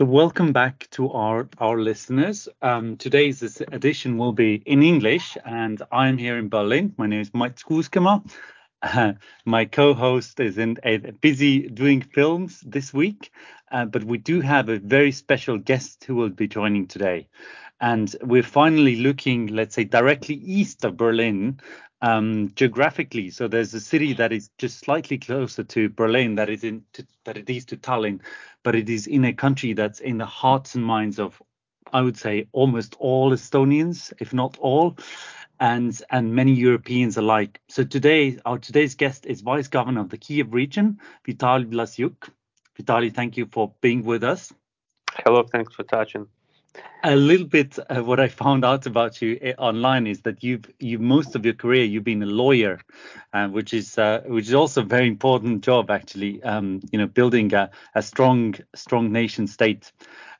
So 0.00 0.06
welcome 0.06 0.54
back 0.54 0.88
to 0.92 1.10
our 1.10 1.46
our 1.58 1.78
listeners. 1.78 2.48
Um, 2.62 2.96
today's 2.96 3.42
edition 3.60 4.16
will 4.16 4.32
be 4.32 4.62
in 4.64 4.82
English, 4.82 5.36
and 5.44 5.82
I'm 5.92 6.16
here 6.16 6.38
in 6.38 6.48
Berlin. 6.48 6.94
My 6.96 7.06
name 7.06 7.20
is 7.20 7.34
Mike 7.34 7.56
Skuskema. 7.56 8.24
Uh, 8.80 9.12
my 9.44 9.66
co-host 9.66 10.40
is 10.40 10.56
in 10.56 10.78
uh, 10.86 11.10
busy 11.20 11.68
doing 11.68 12.00
films 12.00 12.60
this 12.60 12.94
week, 12.94 13.30
uh, 13.72 13.84
but 13.84 14.04
we 14.04 14.16
do 14.16 14.40
have 14.40 14.70
a 14.70 14.78
very 14.78 15.12
special 15.12 15.58
guest 15.58 16.02
who 16.04 16.14
will 16.14 16.30
be 16.30 16.48
joining 16.48 16.86
today. 16.86 17.28
And 17.78 18.16
we're 18.22 18.42
finally 18.42 18.96
looking, 18.96 19.48
let's 19.48 19.74
say, 19.74 19.84
directly 19.84 20.36
east 20.36 20.82
of 20.86 20.96
Berlin 20.96 21.60
um, 22.02 22.52
geographically. 22.54 23.30
So 23.30 23.48
there's 23.48 23.74
a 23.74 23.80
city 23.80 24.12
that 24.14 24.32
is 24.32 24.50
just 24.58 24.78
slightly 24.78 25.18
closer 25.18 25.64
to 25.64 25.88
Berlin 25.88 26.36
that 26.36 26.48
is 26.48 26.64
in 26.64 26.84
to, 26.94 27.06
that 27.24 27.36
it 27.36 27.50
is 27.50 27.64
to 27.66 27.76
Tallinn, 27.76 28.20
but 28.62 28.74
it 28.74 28.88
is 28.88 29.06
in 29.06 29.24
a 29.24 29.32
country 29.32 29.72
that's 29.72 30.00
in 30.00 30.18
the 30.18 30.26
hearts 30.26 30.74
and 30.74 30.84
minds 30.84 31.18
of, 31.18 31.40
I 31.92 32.00
would 32.00 32.16
say, 32.16 32.48
almost 32.52 32.96
all 32.98 33.32
Estonians, 33.32 34.12
if 34.18 34.32
not 34.32 34.56
all, 34.58 34.96
and 35.58 36.00
and 36.10 36.34
many 36.34 36.54
Europeans 36.54 37.16
alike. 37.16 37.60
So 37.68 37.84
today, 37.84 38.38
our 38.46 38.58
today's 38.58 38.94
guest 38.94 39.26
is 39.26 39.42
Vice 39.42 39.68
Governor 39.68 40.00
of 40.00 40.08
the 40.08 40.18
Kiev 40.18 40.54
region, 40.54 41.00
Vitaly 41.26 41.66
Vlasyuk. 41.66 42.30
Vitaly, 42.80 43.14
thank 43.14 43.36
you 43.36 43.46
for 43.52 43.74
being 43.82 44.04
with 44.04 44.24
us. 44.24 44.52
Hello, 45.24 45.42
thanks 45.42 45.74
for 45.74 45.82
touching 45.82 46.28
a 47.02 47.16
little 47.16 47.46
bit 47.46 47.78
uh, 47.78 48.02
what 48.02 48.20
I 48.20 48.28
found 48.28 48.64
out 48.64 48.86
about 48.86 49.22
you 49.22 49.38
uh, 49.42 49.60
online 49.60 50.06
is 50.06 50.20
that 50.22 50.42
you've 50.44 50.70
you 50.78 50.98
most 50.98 51.34
of 51.34 51.44
your 51.44 51.54
career 51.54 51.84
you've 51.84 52.04
been 52.04 52.22
a 52.22 52.26
lawyer, 52.26 52.80
uh, 53.32 53.48
which 53.48 53.72
is 53.72 53.98
uh, 53.98 54.22
which 54.26 54.48
is 54.48 54.54
also 54.54 54.82
a 54.82 54.84
very 54.84 55.08
important 55.08 55.64
job 55.64 55.90
actually. 55.90 56.42
Um, 56.42 56.80
you 56.92 56.98
know, 56.98 57.06
building 57.06 57.52
a, 57.54 57.70
a 57.94 58.02
strong 58.02 58.54
strong 58.74 59.12
nation 59.12 59.46
state. 59.46 59.92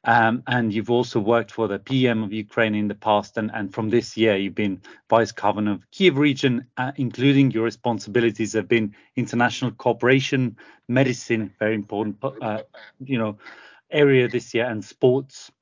Um, 0.04 0.42
and 0.46 0.72
you've 0.72 0.88
also 0.88 1.20
worked 1.20 1.50
for 1.50 1.68
the 1.68 1.78
PM 1.78 2.22
of 2.22 2.32
Ukraine 2.32 2.74
in 2.74 2.88
the 2.88 2.94
past, 2.94 3.36
and, 3.36 3.50
and 3.52 3.72
from 3.72 3.90
this 3.90 4.16
year 4.16 4.34
you've 4.34 4.54
been 4.54 4.80
vice 5.10 5.30
governor 5.30 5.72
of 5.72 5.90
Kiev 5.90 6.16
region, 6.16 6.66
uh, 6.78 6.92
including 6.96 7.50
your 7.50 7.64
responsibilities 7.64 8.54
have 8.54 8.66
been 8.66 8.94
international 9.16 9.72
cooperation, 9.72 10.56
medicine, 10.88 11.52
very 11.58 11.74
important, 11.74 12.16
uh, 12.40 12.62
you 13.04 13.18
know, 13.18 13.36
area 13.90 14.26
this 14.26 14.54
year, 14.54 14.64
and 14.64 14.82
sports. 14.82 15.52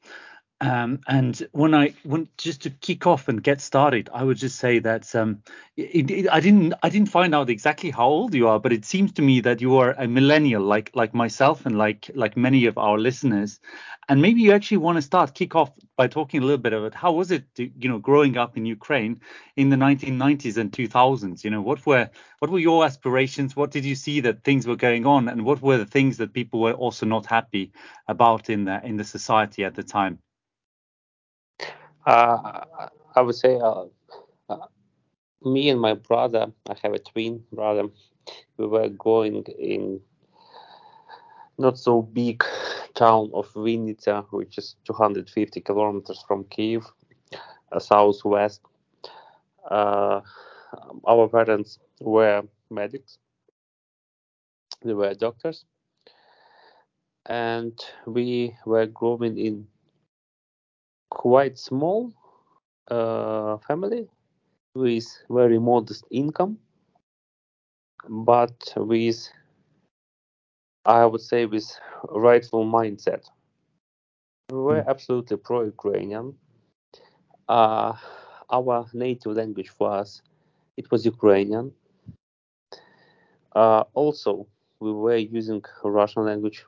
Um, 0.60 1.00
and 1.06 1.46
when 1.52 1.72
I 1.72 1.94
want 2.04 2.36
just 2.36 2.62
to 2.62 2.70
kick 2.70 3.06
off 3.06 3.28
and 3.28 3.40
get 3.40 3.60
started, 3.60 4.10
I 4.12 4.24
would 4.24 4.38
just 4.38 4.58
say 4.58 4.80
that 4.80 5.14
um, 5.14 5.40
it, 5.76 6.10
it, 6.10 6.28
I 6.32 6.40
didn't 6.40 6.74
I 6.82 6.88
didn't 6.88 7.10
find 7.10 7.32
out 7.32 7.48
exactly 7.48 7.90
how 7.92 8.08
old 8.08 8.34
you 8.34 8.48
are, 8.48 8.58
but 8.58 8.72
it 8.72 8.84
seems 8.84 9.12
to 9.12 9.22
me 9.22 9.40
that 9.42 9.60
you 9.60 9.76
are 9.76 9.92
a 9.92 10.08
millennial, 10.08 10.62
like 10.64 10.90
like 10.94 11.14
myself 11.14 11.64
and 11.64 11.78
like 11.78 12.10
like 12.16 12.36
many 12.36 12.66
of 12.66 12.76
our 12.76 12.98
listeners. 12.98 13.60
And 14.08 14.20
maybe 14.20 14.40
you 14.40 14.52
actually 14.52 14.78
want 14.78 14.96
to 14.96 15.02
start 15.02 15.34
kick 15.34 15.54
off 15.54 15.70
by 15.96 16.08
talking 16.08 16.42
a 16.42 16.44
little 16.44 16.58
bit 16.58 16.72
about 16.72 16.94
how 16.94 17.12
was 17.12 17.30
it, 17.30 17.44
to, 17.54 17.70
you 17.78 17.88
know, 17.88 17.98
growing 17.98 18.36
up 18.36 18.56
in 18.56 18.66
Ukraine 18.66 19.20
in 19.54 19.68
the 19.68 19.76
1990s 19.76 20.56
and 20.56 20.72
2000s. 20.72 21.44
You 21.44 21.50
know, 21.50 21.62
what 21.62 21.86
were 21.86 22.10
what 22.40 22.50
were 22.50 22.58
your 22.58 22.84
aspirations? 22.84 23.54
What 23.54 23.70
did 23.70 23.84
you 23.84 23.94
see 23.94 24.18
that 24.22 24.42
things 24.42 24.66
were 24.66 24.76
going 24.76 25.06
on, 25.06 25.28
and 25.28 25.44
what 25.44 25.62
were 25.62 25.78
the 25.78 25.86
things 25.86 26.16
that 26.16 26.32
people 26.32 26.60
were 26.60 26.72
also 26.72 27.06
not 27.06 27.26
happy 27.26 27.70
about 28.08 28.50
in 28.50 28.64
the 28.64 28.84
in 28.84 28.96
the 28.96 29.04
society 29.04 29.64
at 29.64 29.76
the 29.76 29.84
time? 29.84 30.18
Uh, 32.08 32.64
I 33.16 33.20
would 33.20 33.34
say 33.34 33.60
uh, 33.60 33.84
uh, 34.48 34.66
me 35.44 35.68
and 35.68 35.78
my 35.78 35.92
brother, 35.92 36.50
I 36.66 36.74
have 36.82 36.94
a 36.94 36.98
twin 36.98 37.44
brother, 37.52 37.88
we 38.56 38.66
were 38.66 38.88
going 38.88 39.44
in 39.58 40.00
not 41.58 41.76
so 41.76 42.00
big 42.00 42.42
town 42.94 43.30
of 43.34 43.52
Vinnytsia, 43.52 44.24
which 44.30 44.56
is 44.56 44.76
250 44.86 45.60
kilometers 45.60 46.24
from 46.26 46.44
Kiev, 46.44 46.86
uh, 47.72 47.78
southwest. 47.78 48.62
Uh, 49.70 50.22
our 51.06 51.28
parents 51.28 51.78
were 52.00 52.42
medics, 52.70 53.18
they 54.82 54.94
were 54.94 55.12
doctors, 55.12 55.66
and 57.26 57.78
we 58.06 58.56
were 58.64 58.86
growing 58.86 59.36
in 59.36 59.66
quite 61.10 61.58
small 61.58 62.12
uh, 62.90 63.56
family 63.58 64.08
with 64.74 65.06
very 65.30 65.58
modest 65.58 66.04
income, 66.10 66.58
but 68.08 68.72
with, 68.76 69.28
I 70.84 71.04
would 71.06 71.20
say, 71.20 71.46
with 71.46 71.68
rightful 72.10 72.64
mindset. 72.64 73.24
We 74.50 74.58
were 74.58 74.82
mm. 74.82 74.86
absolutely 74.86 75.36
pro-Ukrainian. 75.36 76.34
Uh, 77.48 77.94
our 78.50 78.86
native 78.92 79.32
language 79.36 79.70
was 79.78 80.22
it 80.76 80.90
was 80.90 81.04
Ukrainian. 81.04 81.72
Uh, 83.54 83.84
also, 83.94 84.46
we 84.80 84.92
were 84.92 85.16
using 85.16 85.62
Russian 85.82 86.24
language 86.24 86.64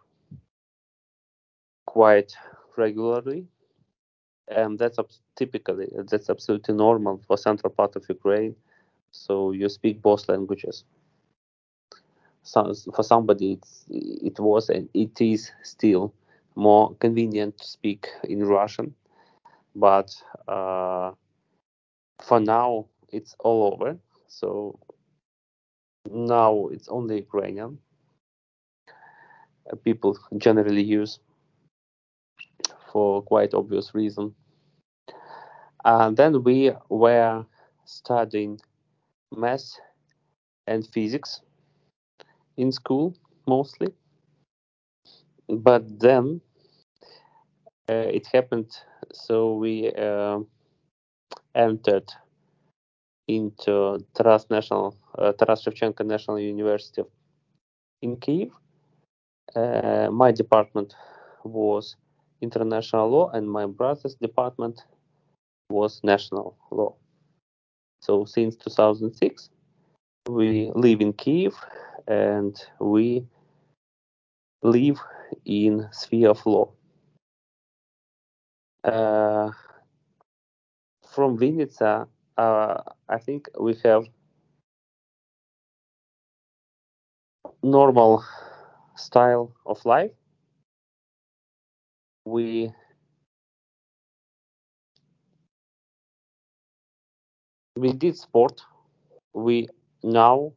quite 1.86 2.32
regularly 2.76 3.46
and 4.50 4.78
that's 4.78 4.98
typically 5.36 5.88
that's 6.10 6.28
absolutely 6.28 6.74
normal 6.74 7.20
for 7.26 7.36
central 7.36 7.72
part 7.72 7.96
of 7.96 8.04
Ukraine. 8.08 8.54
So 9.12 9.52
you 9.52 9.68
speak 9.68 10.02
both 10.02 10.28
languages. 10.28 10.84
So 12.42 12.72
for 12.94 13.02
somebody, 13.02 13.58
it 13.88 14.38
was 14.38 14.68
and 14.70 14.88
it 14.94 15.20
is 15.20 15.52
still 15.62 16.12
more 16.56 16.94
convenient 16.96 17.58
to 17.58 17.66
speak 17.66 18.08
in 18.24 18.44
Russian, 18.44 18.94
but 19.74 20.10
uh, 20.48 21.12
for 22.22 22.40
now 22.40 22.86
it's 23.10 23.36
all 23.40 23.72
over. 23.74 23.98
So 24.28 24.78
now 26.10 26.68
it's 26.68 26.88
only 26.88 27.16
Ukrainian. 27.16 27.78
Uh, 29.70 29.76
people 29.76 30.18
generally 30.38 30.82
use 30.82 31.20
for 32.92 33.22
quite 33.22 33.54
obvious 33.54 33.94
reason. 33.94 34.34
And 35.84 36.16
then 36.16 36.42
we 36.42 36.72
were 36.88 37.44
studying 37.84 38.60
math 39.34 39.78
and 40.66 40.86
physics 40.86 41.40
in 42.56 42.72
school 42.72 43.16
mostly. 43.46 43.88
But 45.48 45.98
then 45.98 46.40
uh, 47.88 48.08
it 48.12 48.26
happened, 48.32 48.70
so 49.12 49.54
we 49.54 49.92
uh, 49.92 50.40
entered 51.54 52.08
into 53.26 54.04
Taras 54.14 54.46
National, 54.50 54.96
uh, 55.18 55.32
Taras 55.32 55.64
Shevchenko 55.64 56.04
National 56.06 56.38
University 56.38 57.02
in 58.02 58.16
Kiev. 58.16 58.50
Uh, 59.56 60.08
my 60.12 60.30
department 60.30 60.94
was 61.44 61.96
international 62.40 63.08
law, 63.10 63.30
and 63.30 63.50
my 63.50 63.66
brother's 63.66 64.14
department 64.14 64.84
was 65.70 66.00
national 66.02 66.56
law. 66.70 66.94
So 68.02 68.24
since 68.24 68.56
2006, 68.56 69.50
we 70.28 70.70
live 70.74 71.00
in 71.00 71.12
Kiev 71.12 71.54
and 72.06 72.60
we 72.80 73.26
live 74.62 75.00
in 75.44 75.88
sphere 75.92 76.30
of 76.30 76.44
law. 76.46 76.72
Uh, 78.84 79.50
from 81.12 81.38
Vinnytsia, 81.38 82.06
uh, 82.38 82.82
I 83.08 83.18
think 83.18 83.48
we 83.58 83.74
have 83.84 84.06
normal 87.62 88.24
style 88.96 89.52
of 89.66 89.84
life. 89.84 90.12
We 92.24 92.72
we 97.76 97.92
did 97.92 98.16
sport. 98.16 98.62
We 99.34 99.68
now 100.02 100.52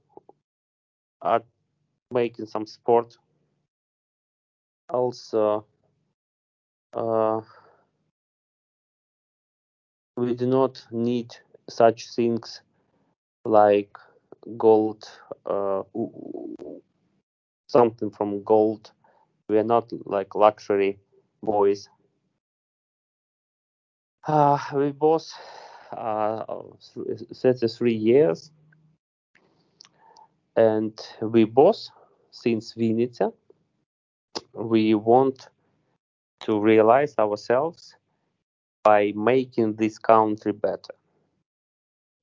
are 1.22 1.44
making 2.12 2.46
some 2.48 2.66
sport. 2.68 3.18
Also, 4.90 5.66
uh, 6.94 7.42
we 10.18 10.34
do 10.34 10.46
not 10.48 10.86
need 10.92 11.36
such 11.70 12.10
things 12.16 12.62
like 13.46 13.96
gold, 14.58 15.04
uh, 15.46 15.84
something 17.68 18.10
from 18.10 18.44
gold. 18.44 18.92
We 19.48 19.58
are 19.60 19.64
not 19.64 19.92
like 20.06 20.36
luxury 20.36 21.00
boys. 21.42 21.90
Uh, 24.28 24.58
we 24.76 24.92
both 24.92 25.32
uh, 25.98 26.64
33 27.34 27.94
years. 27.94 28.52
And 30.56 30.94
we 31.22 31.46
both, 31.46 31.90
since 32.32 32.74
Vinnytsia, 32.76 33.34
we 34.54 34.94
want 34.94 35.50
to 36.42 36.60
realize 36.60 37.16
ourselves 37.18 37.96
by 38.84 39.14
making 39.16 39.76
this 39.76 39.98
country 39.98 40.52
better. 40.52 40.94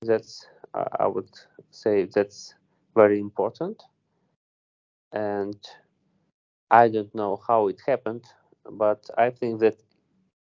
That's 0.03 0.47
uh, 0.75 0.85
I 0.99 1.07
would 1.07 1.31
say 1.71 2.05
that's 2.05 2.55
very 2.95 3.19
important, 3.19 3.83
and 5.13 5.57
I 6.71 6.89
don't 6.89 7.15
know 7.15 7.41
how 7.47 7.69
it 7.69 7.81
happened, 7.87 8.25
but 8.71 9.09
I 9.19 9.31
think 9.31 9.61
that 9.61 9.77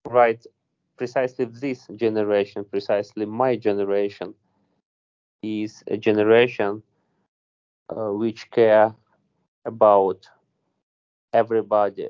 right 0.08 0.44
precisely 0.98 1.46
this 1.46 1.88
generation, 1.96 2.66
precisely 2.66 3.26
my 3.26 3.56
generation, 3.56 4.34
is 5.44 5.84
a 5.88 5.98
generation 5.98 6.82
uh, 7.90 8.12
which 8.12 8.50
care 8.52 8.94
about 9.66 10.28
everybody, 11.34 12.10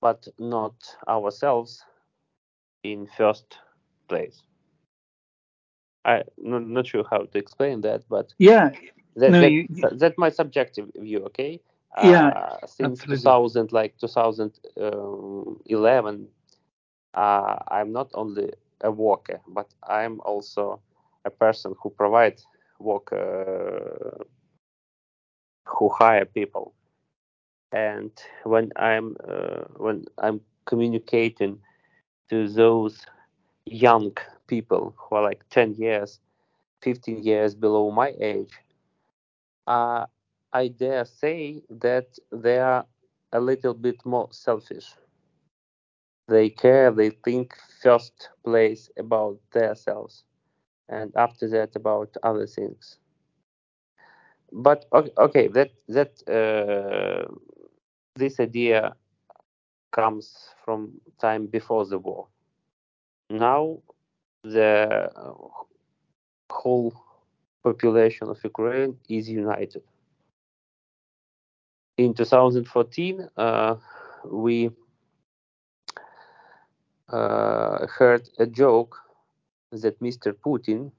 but 0.00 0.26
not 0.38 0.74
ourselves 1.08 1.84
in 2.82 3.06
first 3.06 3.58
place. 4.08 4.42
I'm 6.04 6.22
not, 6.38 6.66
not 6.66 6.86
sure 6.86 7.04
how 7.08 7.24
to 7.24 7.38
explain 7.38 7.80
that, 7.82 8.02
but 8.08 8.34
yeah, 8.38 8.70
that, 9.16 9.32
no, 9.32 9.40
that, 9.40 9.52
you, 9.52 9.68
that's 9.92 10.16
my 10.18 10.30
subjective 10.30 10.90
view. 10.96 11.24
Okay. 11.26 11.60
Yeah, 12.02 12.28
Uh, 12.28 12.66
since 12.66 13.00
absolutely. 13.00 13.16
2000, 13.16 13.72
like 13.72 13.96
2011, 13.98 16.28
uh, 17.14 17.56
I'm 17.68 17.92
not 17.92 18.10
only 18.14 18.52
a 18.82 18.90
worker, 18.90 19.40
but 19.48 19.68
I'm 19.88 20.20
also 20.22 20.80
a 21.24 21.30
person 21.30 21.74
who 21.82 21.90
provides 21.90 22.46
work, 22.78 23.12
uh, 23.12 24.24
who 25.66 25.88
hire 25.90 26.24
people. 26.26 26.74
And 27.72 28.10
when 28.44 28.70
I'm 28.76 29.16
uh, 29.28 29.64
when 29.76 30.04
I'm 30.18 30.40
communicating 30.66 31.58
to 32.30 32.48
those 32.48 33.04
young 33.66 34.16
people 34.46 34.94
who 34.98 35.16
are 35.16 35.22
like 35.22 35.48
10 35.50 35.74
years, 35.74 36.20
15 36.82 37.22
years 37.22 37.54
below 37.54 37.90
my 37.90 38.14
age, 38.20 38.52
uh, 39.66 40.06
I 40.52 40.68
dare 40.68 41.04
say 41.04 41.62
that 41.70 42.18
they 42.32 42.58
are 42.58 42.86
a 43.32 43.40
little 43.40 43.74
bit 43.74 44.04
more 44.04 44.28
selfish. 44.32 44.94
They 46.28 46.50
care, 46.50 46.90
they 46.90 47.10
think 47.10 47.54
first 47.82 48.30
place 48.44 48.90
about 48.98 49.38
themselves 49.52 50.24
and 50.88 51.12
after 51.16 51.48
that 51.50 51.76
about 51.76 52.16
other 52.22 52.46
things. 52.46 52.98
But 54.52 54.86
okay, 54.92 55.12
okay 55.18 55.48
that 55.48 55.70
that 55.88 56.12
uh, 56.28 57.32
this 58.16 58.38
idea 58.40 58.94
comes 59.92 60.48
from 60.64 61.00
time 61.20 61.46
before 61.46 61.86
the 61.86 61.98
war. 61.98 62.28
Now 63.30 63.78
the 64.44 65.10
whole 66.50 66.92
population 67.62 68.28
of 68.28 68.38
Ukraine 68.44 68.98
is 69.08 69.28
united. 69.28 69.82
In 71.98 72.14
2014, 72.14 73.28
uh, 73.36 73.76
we 74.24 74.70
heard 77.12 78.28
a 78.38 78.46
joke 78.46 78.96
that 79.70 80.00
Mr. 80.00 80.32
Putin 80.32 80.92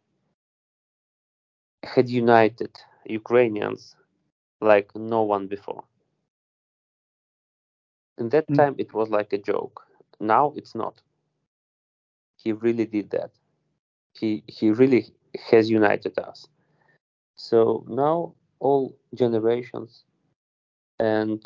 had 1.84 2.10
united 2.10 2.80
Ukrainians 3.06 3.96
like 4.62 4.96
no 4.96 5.22
one 5.24 5.48
before. 5.48 5.84
In 8.18 8.30
that 8.30 8.52
Mm. 8.52 8.54
time, 8.54 8.76
it 8.78 8.94
was 8.94 9.10
like 9.10 9.32
a 9.34 9.38
joke. 9.38 9.86
Now 10.20 10.54
it's 10.56 10.76
not. 10.76 11.02
He 12.38 12.52
really 12.54 12.86
did 12.86 13.10
that. 13.12 13.32
He 14.14 14.44
he 14.48 14.72
really 14.72 15.14
has 15.52 15.70
united 15.70 16.18
us. 16.20 16.48
So 17.36 17.84
now 17.88 18.36
all 18.60 18.98
generations 19.14 20.04
and 21.00 21.44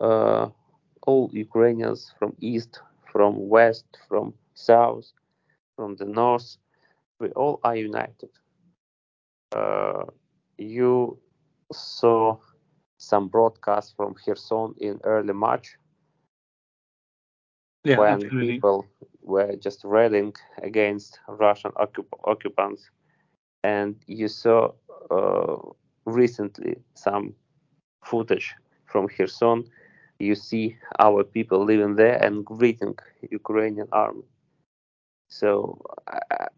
uh, 0.00 0.48
all 1.02 1.30
Ukrainians 1.32 2.12
from 2.18 2.36
east, 2.40 2.80
from 3.12 3.48
west, 3.48 3.98
from 4.08 4.34
south, 4.54 5.12
from 5.76 5.96
the 5.96 6.04
north, 6.04 6.56
we 7.18 7.28
all 7.30 7.60
are 7.64 7.76
united. 7.76 8.30
Uh, 9.52 10.04
you 10.58 11.18
saw 11.72 12.36
some 12.98 13.28
broadcasts 13.28 13.92
from 13.96 14.14
Kherson 14.14 14.74
in 14.78 15.00
early 15.04 15.32
March 15.32 15.76
yeah, 17.84 17.98
when 17.98 18.14
absolutely. 18.14 18.52
people 18.52 18.86
were 19.22 19.56
just 19.56 19.84
railing 19.84 20.34
against 20.62 21.18
Russian 21.28 21.72
occup- 21.72 22.18
occupants. 22.24 22.90
And 23.64 23.96
you 24.06 24.28
saw 24.28 24.72
uh, 25.10 25.56
recently 26.04 26.76
some 26.94 27.34
footage 28.04 28.54
from 28.86 29.08
Kherson. 29.08 29.64
You 30.20 30.36
see 30.36 30.76
our 31.00 31.24
people 31.24 31.64
living 31.64 31.96
there 31.96 32.16
and 32.24 32.44
greeting 32.46 32.96
Ukrainian 33.30 33.88
army. 33.92 34.24
So 35.28 35.80
I, 36.08 36.48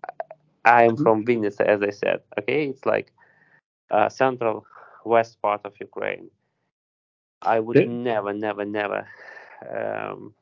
I 0.64 0.84
am 0.84 0.96
from 0.96 1.24
Vinnytsia, 1.24 1.66
as 1.66 1.82
I 1.82 1.90
said. 1.90 2.22
Okay, 2.38 2.68
it's 2.68 2.86
like 2.86 3.12
uh, 3.90 4.08
central 4.08 4.66
west 5.04 5.40
part 5.42 5.62
of 5.64 5.74
Ukraine. 5.80 6.30
I 7.42 7.60
would 7.60 7.80
Yeah. 7.80 7.84
never, 7.84 8.32
never, 8.32 8.64
never 8.64 9.06
um, 9.68 10.34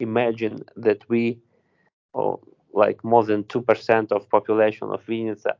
imagine 0.00 0.64
that 0.76 1.08
we, 1.08 1.38
or 2.12 2.40
like 2.72 3.04
more 3.04 3.24
than 3.24 3.44
two 3.44 3.62
percent 3.62 4.12
of 4.12 4.28
population 4.30 4.88
of 4.90 5.04
Vinnytsia, 5.06 5.54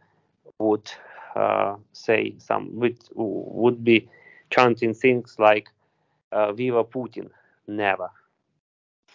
would 0.59 0.91
uh, 1.35 1.77
say 1.93 2.35
some 2.39 2.71
would 2.79 2.99
would 3.15 3.85
be 3.85 4.09
chanting 4.51 4.95
things 4.95 5.37
like 5.39 5.69
uh, 6.33 6.53
"Viva 6.53 6.85
Putin." 6.85 7.31
Never. 7.67 8.11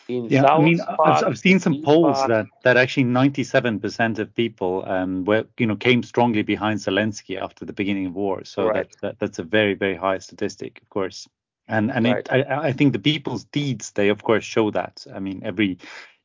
In 0.07 0.29
Yeah, 0.29 0.45
I 0.53 0.57
south 0.57 0.59
mean, 0.59 0.79
I've 1.03 1.23
I've 1.23 1.39
seen 1.39 1.59
some 1.59 1.81
polls 1.81 2.23
part, 2.23 2.25
that 2.25 2.47
that 2.63 2.77
actually 2.77 3.05
97% 3.05 4.19
of 4.19 4.33
people 4.35 4.83
um 4.87 5.25
were 5.25 5.45
you 5.57 5.67
know 5.67 5.75
came 5.75 6.03
strongly 6.03 6.43
behind 6.43 6.79
Zelensky 6.79 7.39
after 7.41 7.65
the 7.65 7.73
beginning 7.73 8.07
of 8.07 8.15
war. 8.15 8.43
So 8.45 8.69
Right. 8.69 8.87
that, 8.87 8.89
that 9.01 9.19
that's 9.19 9.39
a 9.39 9.43
very 9.43 9.73
very 9.75 9.95
high 9.95 10.19
statistic, 10.19 10.81
of 10.81 10.89
course. 10.89 11.27
And 11.67 11.91
and 11.91 12.07
Right. 12.07 12.27
it 12.27 12.29
I, 12.31 12.69
I 12.69 12.73
think 12.73 12.93
the 12.93 12.99
people's 12.99 13.45
deeds 13.45 13.91
they 13.91 14.09
of 14.09 14.23
course 14.23 14.43
show 14.45 14.71
that. 14.71 15.05
I 15.13 15.19
mean, 15.19 15.41
every 15.43 15.77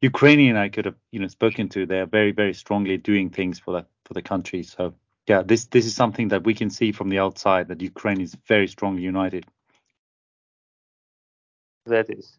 Ukrainian 0.02 0.56
I 0.56 0.68
could 0.68 0.84
have 0.86 0.96
you 1.12 1.20
know 1.20 1.28
spoken 1.28 1.68
to, 1.70 1.86
they 1.86 2.00
are 2.00 2.06
very 2.06 2.32
very 2.32 2.54
strongly 2.54 2.96
doing 2.98 3.30
things 3.30 3.58
for 3.58 3.72
the 3.72 3.86
for 4.04 4.14
the 4.14 4.22
country. 4.22 4.62
So 4.62 4.94
yeah, 5.28 5.42
this 5.42 5.66
this 5.66 5.86
is 5.86 5.94
something 5.96 6.28
that 6.28 6.44
we 6.44 6.54
can 6.54 6.70
see 6.70 6.92
from 6.92 7.08
the 7.10 7.18
outside 7.20 7.68
that 7.68 7.80
Ukraine 7.82 8.20
is 8.20 8.36
very 8.48 8.68
strongly 8.68 9.02
united. 9.02 9.46
That 11.86 12.10
is. 12.10 12.38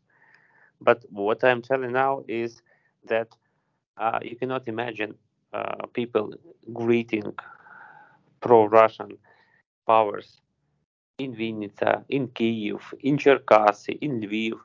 But 0.82 1.06
what 1.10 1.44
I'm 1.44 1.62
telling 1.62 1.94
now 1.94 2.24
is 2.28 2.62
that 3.08 3.30
uh, 3.98 4.20
you 4.22 4.36
cannot 4.36 4.68
imagine 4.68 5.16
uh, 5.54 5.86
people 5.94 6.34
greeting 6.74 7.34
pro-Russian 8.42 9.18
powers 9.88 10.42
in 11.18 11.34
Vinnytsia, 11.34 12.04
in 12.10 12.28
Kiev, 12.28 12.94
in 13.00 13.18
Cherkasy, 13.18 13.98
in 14.02 14.20
Lviv. 14.20 14.60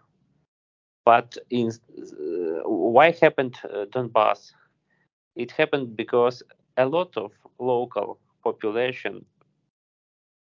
But 1.04 1.38
in 1.50 1.68
uh, 1.68 2.68
why 2.68 3.12
happened 3.12 3.56
uh, 3.64 3.86
Donbass? 3.86 4.52
It 5.36 5.52
happened 5.52 5.96
because 5.96 6.42
a 6.76 6.86
lot 6.86 7.16
of 7.16 7.32
local 7.58 8.18
population 8.42 9.24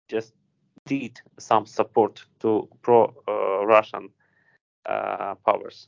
just 0.08 0.34
did 0.86 1.20
some 1.40 1.66
support 1.66 2.24
to 2.40 2.70
pro-Russian 2.82 4.06
uh, 4.06 4.15
powers. 5.46 5.88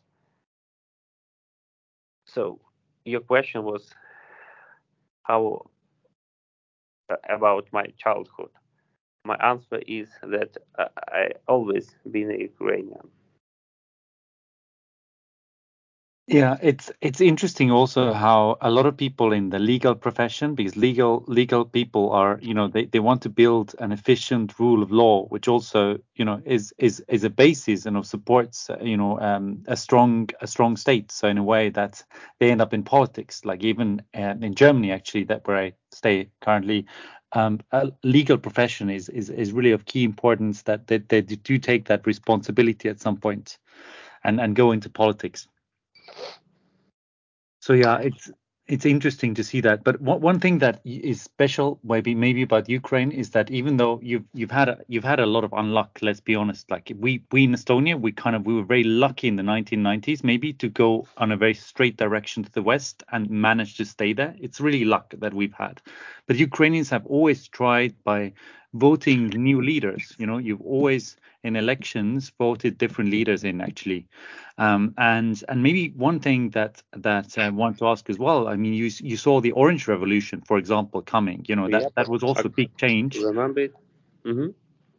So 2.25 2.59
your 3.05 3.21
question 3.21 3.63
was 3.63 3.93
how 5.23 5.69
about 7.29 7.67
my 7.71 7.85
childhood. 7.97 8.49
My 9.23 9.35
answer 9.43 9.81
is 9.87 10.09
that 10.23 10.57
uh, 10.77 10.87
I 11.09 11.31
always 11.47 11.95
been 12.09 12.31
a 12.31 12.37
Ukrainian. 12.37 13.09
Yeah, 16.29 16.57
it's 16.61 16.91
it's 16.99 17.21
interesting 17.21 17.71
also 17.71 18.11
how 18.11 18.57
a 18.59 18.69
lot 18.69 18.85
of 18.85 18.97
people 18.97 19.31
in 19.31 19.49
the 19.49 19.59
legal 19.59 19.95
profession, 19.95 20.55
because 20.55 20.75
legal 20.75 21.23
legal 21.27 21.63
people 21.63 22.11
are, 22.11 22.37
you 22.41 22.53
know, 22.53 22.67
they, 22.67 22.83
they 22.85 22.99
want 22.99 23.21
to 23.21 23.29
build 23.29 23.75
an 23.79 23.93
efficient 23.93 24.59
rule 24.59 24.83
of 24.83 24.91
law, 24.91 25.25
which 25.27 25.47
also, 25.47 25.97
you 26.15 26.25
know, 26.25 26.41
is 26.45 26.73
is 26.79 27.01
is 27.07 27.23
a 27.23 27.29
basis 27.29 27.85
and 27.85 27.95
of 27.95 28.05
supports, 28.05 28.69
you 28.81 28.97
know, 28.97 29.17
um, 29.21 29.63
a 29.67 29.77
strong 29.77 30.29
a 30.41 30.47
strong 30.47 30.75
state. 30.75 31.13
So 31.13 31.29
in 31.29 31.37
a 31.37 31.43
way 31.43 31.69
that 31.69 32.03
they 32.39 32.51
end 32.51 32.61
up 32.61 32.73
in 32.73 32.83
politics, 32.83 33.45
like 33.45 33.63
even 33.63 34.01
uh, 34.13 34.35
in 34.41 34.53
Germany, 34.53 34.91
actually, 34.91 35.23
that 35.25 35.47
where 35.47 35.57
I 35.57 35.73
stay 35.93 36.29
currently, 36.41 36.87
um, 37.31 37.61
a 37.71 37.89
legal 38.03 38.37
profession 38.37 38.89
is 38.89 39.07
is 39.07 39.29
is 39.29 39.53
really 39.53 39.71
of 39.71 39.85
key 39.85 40.03
importance 40.03 40.63
that 40.63 40.87
they, 40.87 40.97
they 40.97 41.21
do 41.21 41.57
take 41.57 41.85
that 41.85 42.05
responsibility 42.05 42.89
at 42.89 42.99
some 42.99 43.15
point 43.15 43.59
and 44.23 44.41
and 44.41 44.55
go 44.55 44.71
into 44.71 44.89
politics. 44.89 45.47
So 47.59 47.73
yeah, 47.73 47.97
it's 47.99 48.31
it's 48.67 48.85
interesting 48.85 49.33
to 49.35 49.43
see 49.43 49.61
that. 49.61 49.83
But 49.83 50.01
one, 50.01 50.19
one 50.19 50.39
thing 50.39 50.59
that 50.59 50.81
is 50.83 51.21
special, 51.21 51.79
maybe 51.83 52.15
maybe 52.15 52.41
about 52.41 52.69
Ukraine, 52.69 53.11
is 53.11 53.29
that 53.31 53.49
even 53.49 53.77
though 53.77 53.99
you've 54.03 54.25
you've 54.33 54.51
had 54.51 54.69
a, 54.69 54.79
you've 54.87 55.03
had 55.03 55.19
a 55.19 55.25
lot 55.25 55.43
of 55.43 55.51
unluck, 55.51 56.01
let's 56.01 56.19
be 56.19 56.35
honest. 56.35 56.69
Like 56.69 56.91
we 56.95 57.23
we 57.31 57.45
in 57.45 57.53
Estonia, 57.53 57.99
we 57.99 58.11
kind 58.11 58.35
of 58.35 58.45
we 58.45 58.53
were 58.53 58.63
very 58.63 58.83
lucky 58.83 59.27
in 59.27 59.37
the 59.37 59.43
1990s, 59.43 60.23
maybe 60.23 60.53
to 60.53 60.69
go 60.69 61.07
on 61.17 61.31
a 61.31 61.37
very 61.37 61.53
straight 61.53 61.97
direction 61.97 62.43
to 62.43 62.51
the 62.51 62.61
west 62.61 63.03
and 63.11 63.29
manage 63.29 63.77
to 63.77 63.85
stay 63.85 64.13
there. 64.13 64.35
It's 64.39 64.59
really 64.59 64.85
luck 64.85 65.13
that 65.17 65.33
we've 65.33 65.53
had. 65.53 65.81
But 66.25 66.37
Ukrainians 66.37 66.89
have 66.89 67.05
always 67.05 67.47
tried 67.47 67.95
by 68.03 68.33
voting 68.77 69.27
new 69.29 69.61
leaders. 69.61 70.15
You 70.17 70.27
know, 70.27 70.37
you've 70.37 70.61
always 70.61 71.17
in 71.43 71.55
elections 71.55 72.31
voted 72.37 72.77
different 72.77 73.11
leaders 73.11 73.43
in 73.43 73.61
actually 73.61 74.07
um, 74.57 74.93
and 74.97 75.43
and 75.49 75.63
maybe 75.63 75.89
one 75.95 76.19
thing 76.19 76.49
that 76.51 76.81
that 76.93 77.37
I 77.37 77.49
want 77.49 77.77
to 77.79 77.87
ask 77.87 78.09
as 78.09 78.19
well. 78.19 78.47
I 78.47 78.55
mean, 78.55 78.73
you 78.73 78.89
you 78.99 79.17
saw 79.17 79.41
the 79.41 79.51
Orange 79.51 79.87
Revolution, 79.87 80.41
for 80.41 80.57
example, 80.57 81.01
coming. 81.01 81.45
You 81.47 81.55
know 81.55 81.69
that 81.69 81.87
that 81.95 82.07
was 82.07 82.23
also 82.23 82.47
a 82.47 82.51
big 82.51 82.75
change. 82.77 83.17
Remember 83.19 83.61
it? 83.61 83.73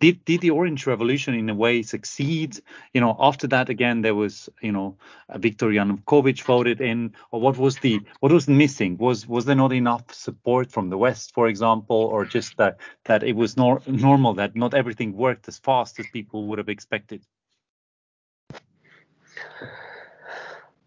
Did 0.00 0.24
did 0.24 0.40
the 0.40 0.50
Orange 0.50 0.86
Revolution 0.86 1.34
in 1.34 1.48
a 1.48 1.54
way 1.54 1.82
succeed? 1.82 2.60
You 2.92 3.00
know, 3.00 3.16
after 3.18 3.46
that 3.48 3.68
again 3.68 4.02
there 4.02 4.14
was 4.14 4.48
you 4.62 4.72
know 4.72 4.96
Viktor 5.36 5.66
Yanukovych 5.66 6.42
voted 6.42 6.80
in, 6.80 7.14
or 7.30 7.40
what 7.40 7.58
was 7.58 7.78
the 7.78 8.00
what 8.20 8.32
was 8.32 8.48
missing? 8.48 8.96
Was 8.98 9.26
was 9.26 9.44
there 9.44 9.56
not 9.56 9.72
enough 9.72 10.12
support 10.14 10.70
from 10.70 10.90
the 10.90 10.98
West, 10.98 11.34
for 11.34 11.48
example, 11.48 11.96
or 11.96 12.24
just 12.24 12.56
that 12.58 12.78
that 13.04 13.22
it 13.22 13.34
was 13.34 13.56
nor- 13.56 13.82
normal 13.86 14.34
that 14.34 14.54
not 14.54 14.74
everything 14.74 15.16
worked 15.16 15.48
as 15.48 15.58
fast 15.58 15.98
as 15.98 16.06
people 16.12 16.46
would 16.46 16.58
have 16.58 16.68
expected? 16.68 17.24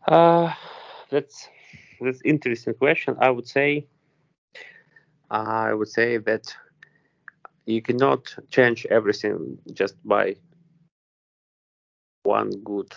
Uh, 0.07 0.53
that's 1.09 1.49
that's 1.99 2.21
interesting 2.23 2.73
question. 2.73 3.15
I 3.19 3.29
would 3.29 3.47
say 3.47 3.87
I 5.29 5.73
would 5.73 5.87
say 5.87 6.17
that 6.17 6.53
you 7.65 7.81
cannot 7.81 8.33
change 8.49 8.85
everything 8.89 9.57
just 9.73 9.95
by 10.07 10.35
one 12.23 12.51
good 12.63 12.91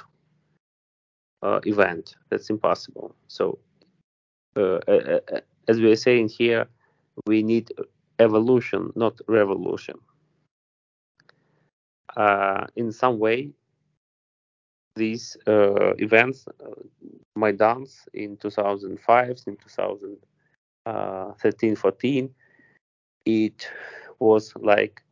uh, 1.43 1.61
event. 1.67 2.15
That's 2.31 2.51
impossible. 2.51 3.15
So, 3.29 3.59
uh, 4.57 4.79
uh, 4.89 5.21
as 5.69 5.81
we 5.81 5.93
are 5.93 5.97
saying 5.97 6.29
here, 6.29 6.67
we 7.27 7.43
need 7.43 7.73
evolution, 8.19 8.93
not 8.95 9.21
revolution. 9.29 9.97
Uh, 12.17 12.67
in 12.77 12.93
some 12.93 13.19
way, 13.19 13.51
these 14.97 15.37
uh, 15.47 15.95
events, 15.97 16.47
uh, 16.65 16.71
Maidans 17.37 18.07
in 18.13 18.37
2005, 18.37 19.43
in 19.47 19.57
2013, 19.57 21.77
14, 21.77 22.31
it 23.27 23.69
was 24.31 24.53
like 24.73 25.03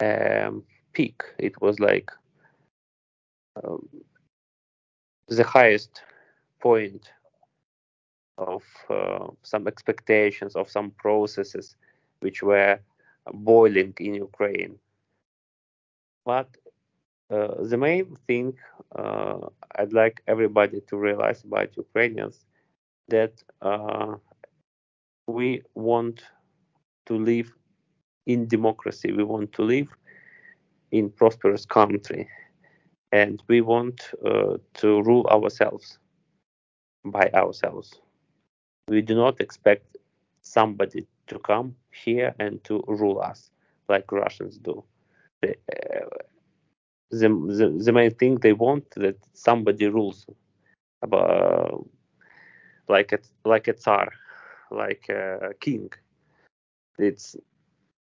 um, 0.00 0.62
peak. 0.92 1.22
It 1.38 1.60
was 1.60 1.80
like 1.80 2.10
um, 3.62 3.88
the 5.28 5.44
highest 5.44 6.02
point 6.60 7.10
of 8.38 8.62
uh, 8.90 9.26
some 9.42 9.66
expectations 9.66 10.54
of 10.54 10.70
some 10.70 10.90
processes 10.92 11.76
which 12.20 12.42
were 12.42 12.78
boiling 13.32 13.92
in 13.98 14.14
Ukraine. 14.14 14.74
But 16.24 16.48
uh, 17.30 17.54
the 17.72 17.76
main 17.76 18.16
thing 18.26 18.54
uh, 19.02 19.38
I'd 19.76 19.92
like 19.92 20.22
everybody 20.26 20.80
to 20.88 20.96
realize 20.96 21.44
about 21.44 21.76
Ukrainians 21.76 22.36
that 23.08 23.34
uh, 23.62 24.14
we 25.26 25.62
want 25.74 26.22
to 27.06 27.14
live 27.30 27.50
in 28.28 28.46
democracy. 28.46 29.10
We 29.10 29.24
want 29.24 29.52
to 29.54 29.62
live 29.62 29.88
in 30.92 31.10
prosperous 31.10 31.66
country, 31.66 32.28
and 33.10 33.42
we 33.48 33.60
want 33.62 34.10
uh, 34.24 34.58
to 34.74 35.02
rule 35.02 35.26
ourselves 35.26 35.98
by 37.04 37.30
ourselves. 37.34 38.00
We 38.88 39.02
do 39.02 39.14
not 39.14 39.40
expect 39.40 39.96
somebody 40.42 41.06
to 41.26 41.38
come 41.38 41.74
here 41.90 42.34
and 42.38 42.62
to 42.64 42.84
rule 42.86 43.20
us 43.20 43.50
like 43.88 44.12
Russians 44.12 44.58
do. 44.58 44.84
The, 45.42 45.56
uh, 45.72 46.08
the, 47.10 47.28
the, 47.28 47.82
the 47.84 47.92
main 47.92 48.14
thing 48.14 48.36
they 48.36 48.52
want 48.52 48.90
that 48.96 49.16
somebody 49.32 49.86
rules 49.88 50.26
about 51.02 51.86
like 52.88 53.12
a 53.12 53.18
like 53.44 53.68
a 53.68 53.72
tsar, 53.72 54.10
like 54.70 55.08
a 55.08 55.54
king. 55.60 55.90
It's 56.98 57.36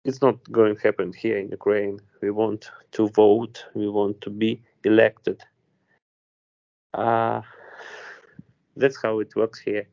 it's 0.06 0.22
not 0.22 0.38
going 0.52 0.76
to 0.76 0.82
happen 0.82 1.12
here 1.12 1.38
in 1.38 1.50
Ukraine. 1.50 2.00
We 2.22 2.30
want 2.30 2.70
to 2.92 3.10
vote. 3.10 3.66
We 3.74 3.90
want 3.90 4.22
to 4.22 4.30
be 4.30 4.62
elected. 4.84 5.42
Uh, 6.94 7.42
that's 8.78 9.02
how 9.02 9.20
it 9.20 9.36
works 9.36 9.60
here. 9.60 9.88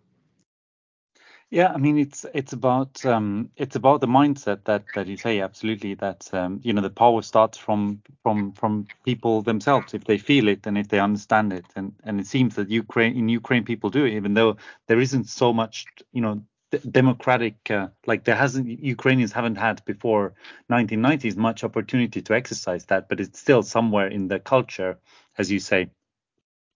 Yeah, 1.50 1.70
I 1.74 1.76
mean 1.76 1.98
it's 1.98 2.24
it's 2.32 2.54
about 2.54 3.04
um, 3.04 3.50
it's 3.56 3.76
about 3.76 4.00
the 4.00 4.06
mindset 4.06 4.64
that 4.64 4.84
that 4.94 5.06
you 5.06 5.18
say 5.18 5.40
absolutely 5.40 5.92
that 5.96 6.30
um, 6.32 6.60
you 6.62 6.72
know 6.72 6.80
the 6.80 6.88
power 6.88 7.20
starts 7.20 7.58
from 7.58 8.00
from 8.22 8.52
from 8.52 8.86
people 9.04 9.42
themselves 9.42 9.92
if 9.92 10.04
they 10.04 10.16
feel 10.16 10.48
it 10.48 10.66
and 10.66 10.78
if 10.78 10.88
they 10.88 10.98
understand 10.98 11.52
it 11.52 11.66
and 11.76 11.92
and 12.04 12.18
it 12.20 12.26
seems 12.26 12.54
that 12.54 12.70
Ukraine 12.70 13.14
in 13.16 13.28
Ukraine 13.28 13.64
people 13.64 13.90
do 13.90 14.06
it 14.06 14.14
even 14.14 14.32
though 14.32 14.56
there 14.88 14.98
isn't 14.98 15.28
so 15.28 15.52
much 15.52 15.84
you 16.12 16.22
know 16.22 16.42
democratic 16.78 17.70
uh, 17.70 17.88
like 18.06 18.24
there 18.24 18.36
hasn't 18.36 18.68
Ukrainians 18.68 19.32
haven't 19.32 19.56
had 19.56 19.84
before 19.84 20.34
1990s 20.70 21.36
much 21.36 21.64
opportunity 21.64 22.22
to 22.22 22.34
exercise 22.34 22.86
that 22.86 23.08
but 23.08 23.20
it's 23.20 23.38
still 23.38 23.62
somewhere 23.62 24.08
in 24.08 24.28
the 24.28 24.38
culture 24.40 24.98
as 25.38 25.50
you 25.50 25.58
say. 25.60 25.90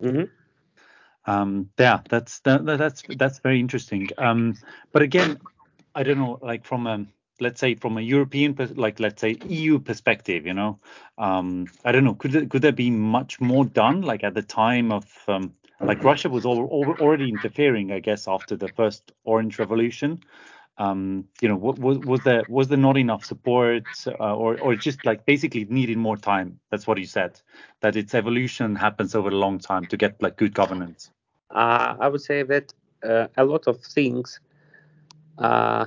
Hmm 0.01 0.25
um 1.27 1.71
yeah 1.79 2.01
that's 2.09 2.41
that, 2.41 2.65
that- 2.67 2.79
that's 2.79 3.05
that's 3.17 3.39
very 3.41 3.61
interesting. 3.61 4.09
Um 4.19 4.55
but 4.93 5.03
again 5.03 5.39
i 5.95 6.03
don't 6.03 6.19
know 6.19 6.39
like 6.43 6.65
from 6.65 6.87
a 6.87 7.05
let's 7.41 7.61
say 7.61 7.75
from 7.75 7.99
a 7.99 8.01
european 8.01 8.55
like 8.77 9.01
let's 9.01 9.21
say 9.21 9.39
eu 9.49 9.79
perspective 9.79 10.47
you 10.47 10.55
know? 10.55 10.79
Um 11.19 11.71
i 11.85 11.93
don't 11.93 12.05
know 12.05 12.15
could 12.15 12.33
there, 12.33 12.47
could 12.47 12.63
there 12.63 12.73
be 12.73 12.91
much 12.91 13.41
more 13.41 13.65
done 13.65 14.03
like 14.03 14.25
at 14.25 14.35
the 14.35 14.43
time 14.43 14.93
of 14.93 15.05
um 15.29 15.53
like 15.83 16.03
russia 16.05 16.29
was 16.29 16.45
al- 16.47 16.69
al- 16.79 16.97
already 17.01 17.29
interfering 17.29 17.93
i 17.93 17.99
guess 18.01 18.27
after 18.29 18.57
the 18.57 18.69
first 18.69 19.13
orange 19.25 19.59
revolution. 19.59 20.21
Um 20.79 21.25
you 21.41 21.49
know 21.49 21.57
was 21.57 21.99
was 21.99 22.21
there 22.23 22.45
was 22.49 22.69
there 22.69 22.79
not 22.79 22.97
enough 22.97 23.25
support 23.25 24.05
uh, 24.07 24.35
or 24.37 24.57
or 24.59 24.75
just 24.77 25.05
like 25.07 25.25
basically 25.27 25.65
needed 25.65 25.99
more 25.99 26.17
time? 26.17 26.59
That's 26.71 26.87
what 26.87 26.99
you 26.99 27.07
said 27.07 27.41
that 27.81 27.97
its 27.97 28.15
evolution 28.15 28.77
happens 28.77 29.15
over 29.15 29.29
a 29.31 29.41
long 29.47 29.59
time 29.59 29.87
to 29.87 29.97
get 29.97 30.23
like 30.23 30.37
good 30.37 30.55
governance. 30.55 31.11
Uh, 31.51 31.97
I 32.01 32.09
would 32.09 32.21
say 32.21 32.43
that 32.43 32.73
uh, 33.03 33.29
a 33.37 33.45
lot 33.45 33.67
of 33.67 33.81
things 33.83 34.41
uh, 35.39 35.87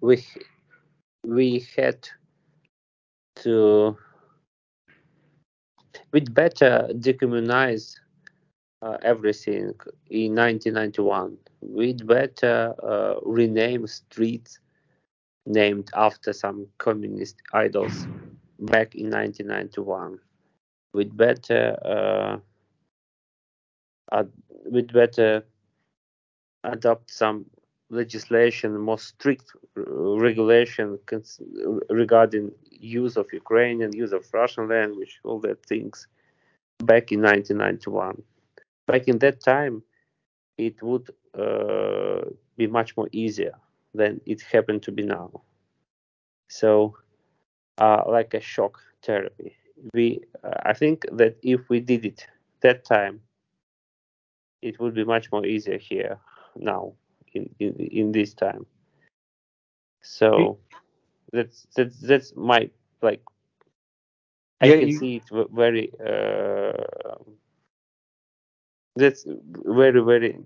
we 0.00 0.24
we 1.24 1.66
had 1.76 2.08
to 3.36 3.96
we'd 6.12 6.34
better 6.34 6.88
decommunize 6.94 7.96
uh, 8.82 8.96
everything 9.02 9.74
in 10.10 10.34
1991. 10.34 11.36
We'd 11.60 12.06
better 12.06 12.74
uh, 12.82 13.14
rename 13.24 13.86
streets 13.86 14.58
named 15.46 15.90
after 15.94 16.32
some 16.32 16.66
communist 16.78 17.36
idols 17.52 18.06
back 18.58 18.94
in 18.94 19.10
1991. 19.10 20.18
We'd 20.92 21.16
better 21.16 22.40
uh, 24.12 24.24
we'd 24.70 24.92
better 24.92 25.44
adopt 26.64 27.10
some 27.10 27.46
legislation, 27.90 28.78
more 28.78 28.98
strict 28.98 29.52
regulation 29.76 30.98
regarding 31.90 32.50
use 32.70 33.16
of 33.16 33.26
Ukrainian, 33.32 33.92
use 33.92 34.12
of 34.12 34.26
Russian 34.32 34.68
language, 34.68 35.20
all 35.24 35.38
that 35.40 35.64
things 35.64 36.08
back 36.78 37.12
in 37.12 37.22
1991. 37.22 38.22
Back 38.86 39.08
in 39.08 39.18
that 39.20 39.40
time, 39.40 39.82
it 40.58 40.82
would 40.82 41.10
uh, 41.38 42.22
be 42.56 42.66
much 42.66 42.96
more 42.96 43.08
easier 43.12 43.52
than 43.94 44.20
it 44.26 44.42
happened 44.42 44.82
to 44.84 44.92
be 44.92 45.02
now. 45.02 45.42
So, 46.48 46.96
uh, 47.78 48.02
like 48.06 48.34
a 48.34 48.40
shock 48.40 48.80
therapy, 49.02 49.56
we 49.94 50.20
uh, 50.44 50.50
I 50.64 50.72
think 50.74 51.04
that 51.12 51.36
if 51.42 51.68
we 51.68 51.80
did 51.80 52.04
it 52.04 52.26
that 52.62 52.84
time, 52.84 53.22
it 54.62 54.78
would 54.80 54.94
be 54.94 55.04
much 55.04 55.30
more 55.32 55.44
easier 55.46 55.78
here 55.78 56.18
now 56.56 56.92
in 57.34 57.48
in, 57.58 57.74
in 57.76 58.12
this 58.12 58.34
time. 58.34 58.66
So 60.02 60.58
that's 61.32 61.66
that's 61.76 62.00
that's 62.00 62.34
my 62.36 62.70
like. 63.02 63.22
I 64.60 64.70
Yeah, 64.70 64.74
can 64.74 64.90
you- 64.90 64.92
see 64.92 65.16
it 65.16 65.28
very 65.52 65.92
uh, 66.00 66.72
that's 68.96 69.24
very 69.26 70.02
very 70.02 70.38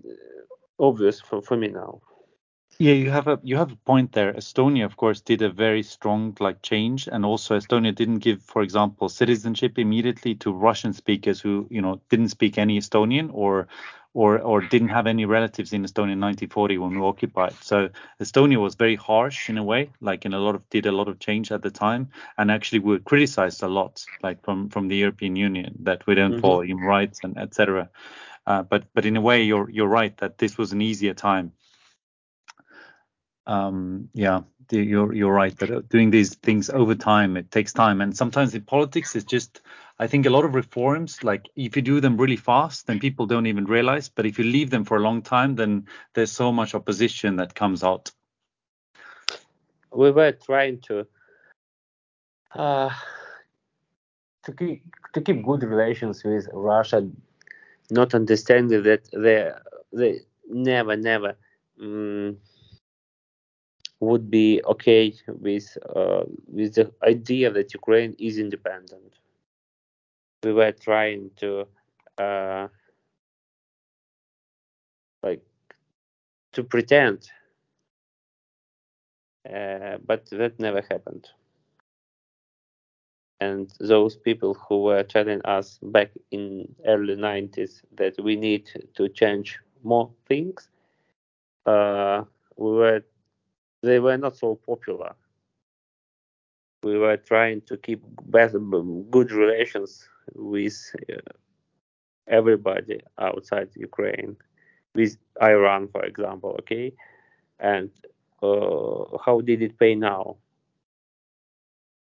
obvious 0.79 1.21
for, 1.21 1.41
for 1.41 1.57
me 1.57 1.69
now. 1.69 2.01
Yeah, 2.77 2.93
you 2.93 3.11
have 3.11 3.27
a 3.27 3.39
you 3.43 3.57
have 3.57 3.71
a 3.71 3.75
point 3.75 4.13
there. 4.13 4.33
Estonia, 4.33 4.85
of 4.85 4.97
course, 4.97 5.21
did 5.21 5.41
a 5.41 5.49
very 5.49 5.83
strong 5.83 6.35
like 6.39 6.61
change, 6.63 7.07
and 7.07 7.23
also 7.25 7.57
Estonia 7.57 7.93
didn't 7.93 8.19
give, 8.19 8.41
for 8.41 8.63
example, 8.63 9.07
citizenship 9.07 9.77
immediately 9.77 10.33
to 10.35 10.51
Russian 10.51 10.93
speakers 10.93 11.39
who 11.39 11.67
you 11.69 11.81
know 11.81 12.01
didn't 12.09 12.29
speak 12.29 12.57
any 12.57 12.79
Estonian 12.79 13.29
or 13.33 13.67
or 14.13 14.39
or 14.39 14.61
didn't 14.61 14.89
have 14.89 15.07
any 15.07 15.25
relatives 15.25 15.73
in 15.73 15.83
Estonia 15.83 16.13
in 16.13 16.19
1940 16.19 16.77
when 16.79 16.91
we 16.91 16.97
were 16.97 17.07
occupied. 17.07 17.53
So 17.61 17.89
Estonia 18.19 18.59
was 18.59 18.75
very 18.75 18.95
harsh 18.95 19.49
in 19.49 19.57
a 19.57 19.63
way, 19.63 19.89
like 20.01 20.25
in 20.25 20.33
a 20.33 20.39
lot 20.39 20.55
of 20.55 20.67
did 20.69 20.85
a 20.85 20.91
lot 20.91 21.07
of 21.07 21.19
change 21.19 21.51
at 21.51 21.61
the 21.61 21.71
time, 21.71 22.09
and 22.37 22.49
actually 22.49 22.79
we 22.79 22.93
were 22.93 22.99
criticized 22.99 23.63
a 23.63 23.67
lot, 23.67 24.03
like 24.23 24.43
from 24.43 24.69
from 24.69 24.87
the 24.87 24.95
European 24.95 25.35
Union 25.35 25.75
that 25.83 26.07
we 26.07 26.15
don't 26.15 26.31
mm-hmm. 26.31 26.41
follow 26.41 26.61
human 26.61 26.85
rights 26.85 27.19
and 27.23 27.37
etc. 27.37 27.89
Uh, 28.45 28.63
but 28.63 28.85
but 28.93 29.05
in 29.05 29.17
a 29.17 29.21
way, 29.21 29.43
you're 29.43 29.69
you're 29.69 29.87
right 29.87 30.15
that 30.17 30.37
this 30.37 30.57
was 30.57 30.73
an 30.73 30.81
easier 30.81 31.13
time. 31.13 31.51
Um, 33.45 34.09
yeah, 34.13 34.41
you're 34.71 35.13
you're 35.13 35.33
right 35.33 35.57
that 35.59 35.71
uh, 35.71 35.81
doing 35.89 36.09
these 36.11 36.35
things 36.35 36.69
over 36.69 36.95
time 36.95 37.37
it 37.37 37.51
takes 37.51 37.73
time, 37.73 38.01
and 38.01 38.15
sometimes 38.15 38.55
in 38.55 38.63
politics 38.63 39.15
it's 39.15 39.25
just 39.25 39.61
I 39.99 40.07
think 40.07 40.25
a 40.25 40.29
lot 40.29 40.45
of 40.45 40.55
reforms 40.55 41.23
like 41.23 41.47
if 41.55 41.75
you 41.75 41.81
do 41.81 41.99
them 41.99 42.17
really 42.17 42.37
fast, 42.37 42.87
then 42.87 42.99
people 42.99 43.25
don't 43.25 43.45
even 43.45 43.65
realize, 43.65 44.09
but 44.09 44.25
if 44.25 44.39
you 44.39 44.45
leave 44.45 44.69
them 44.69 44.85
for 44.85 44.97
a 44.97 45.01
long 45.01 45.21
time, 45.21 45.55
then 45.55 45.85
there's 46.13 46.31
so 46.31 46.51
much 46.51 46.73
opposition 46.73 47.35
that 47.35 47.53
comes 47.53 47.83
out. 47.83 48.11
We 49.91 50.11
were 50.11 50.31
trying 50.31 50.81
to 50.87 51.05
uh, 52.55 52.89
to 54.43 54.53
keep 54.53 54.83
to 55.13 55.21
keep 55.21 55.45
good 55.45 55.63
relations 55.63 56.23
with 56.23 56.47
Russia, 56.53 57.07
not 57.91 58.15
understanding 58.15 58.83
that 58.83 59.03
they 59.13 59.51
they 59.93 60.21
never 60.49 60.95
never. 60.97 61.35
Um, 61.81 62.37
would 64.01 64.31
be 64.31 64.61
okay 64.65 65.13
with 65.27 65.77
uh, 65.95 66.23
with 66.47 66.75
the 66.75 66.91
idea 67.03 67.51
that 67.51 67.73
Ukraine 67.73 68.15
is 68.19 68.37
independent. 68.39 69.13
We 70.43 70.53
were 70.53 70.71
trying 70.71 71.31
to 71.37 71.67
uh, 72.17 72.67
like 75.23 75.43
to 76.53 76.63
pretend, 76.63 77.29
uh, 79.47 79.97
but 80.05 80.25
that 80.31 80.59
never 80.59 80.81
happened. 80.89 81.27
And 83.41 83.73
those 83.81 84.15
people 84.17 84.53
who 84.55 84.83
were 84.83 85.03
telling 85.03 85.41
us 85.43 85.79
back 85.83 86.11
in 86.31 86.75
early 86.85 87.15
90s 87.17 87.83
that 87.97 88.15
we 88.23 88.37
need 88.37 88.69
to 88.95 89.09
change 89.09 89.59
more 89.83 90.11
things, 90.27 90.69
uh, 91.65 92.23
we 92.57 92.71
were 92.71 93.03
they 93.83 93.99
were 93.99 94.17
not 94.17 94.37
so 94.37 94.55
popular. 94.55 95.15
We 96.83 96.97
were 96.97 97.17
trying 97.17 97.61
to 97.63 97.77
keep 97.77 98.01
better, 98.25 98.59
good 98.59 99.31
relations 99.31 100.07
with 100.35 100.95
uh, 101.11 101.17
everybody 102.27 103.01
outside 103.19 103.69
Ukraine, 103.75 104.37
with 104.95 105.17
Iran, 105.41 105.87
for 105.89 106.03
example. 106.05 106.55
Okay, 106.61 106.93
and 107.59 107.91
uh, 108.43 109.17
how 109.25 109.41
did 109.41 109.61
it 109.61 109.77
pay 109.79 109.95
now? 109.95 110.37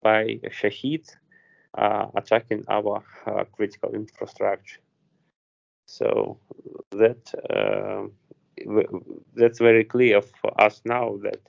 By 0.03 0.41
Shahed 0.51 1.17
attacking 1.77 2.65
our 2.69 3.03
uh, 3.27 3.45
critical 3.53 3.91
infrastructure. 3.95 4.81
So 5.87 6.39
that 6.91 7.33
uh, 7.51 8.07
that's 9.35 9.59
very 9.59 9.85
clear 9.85 10.21
for 10.23 10.59
us 10.61 10.83
now 10.85 11.19
that 11.23 11.41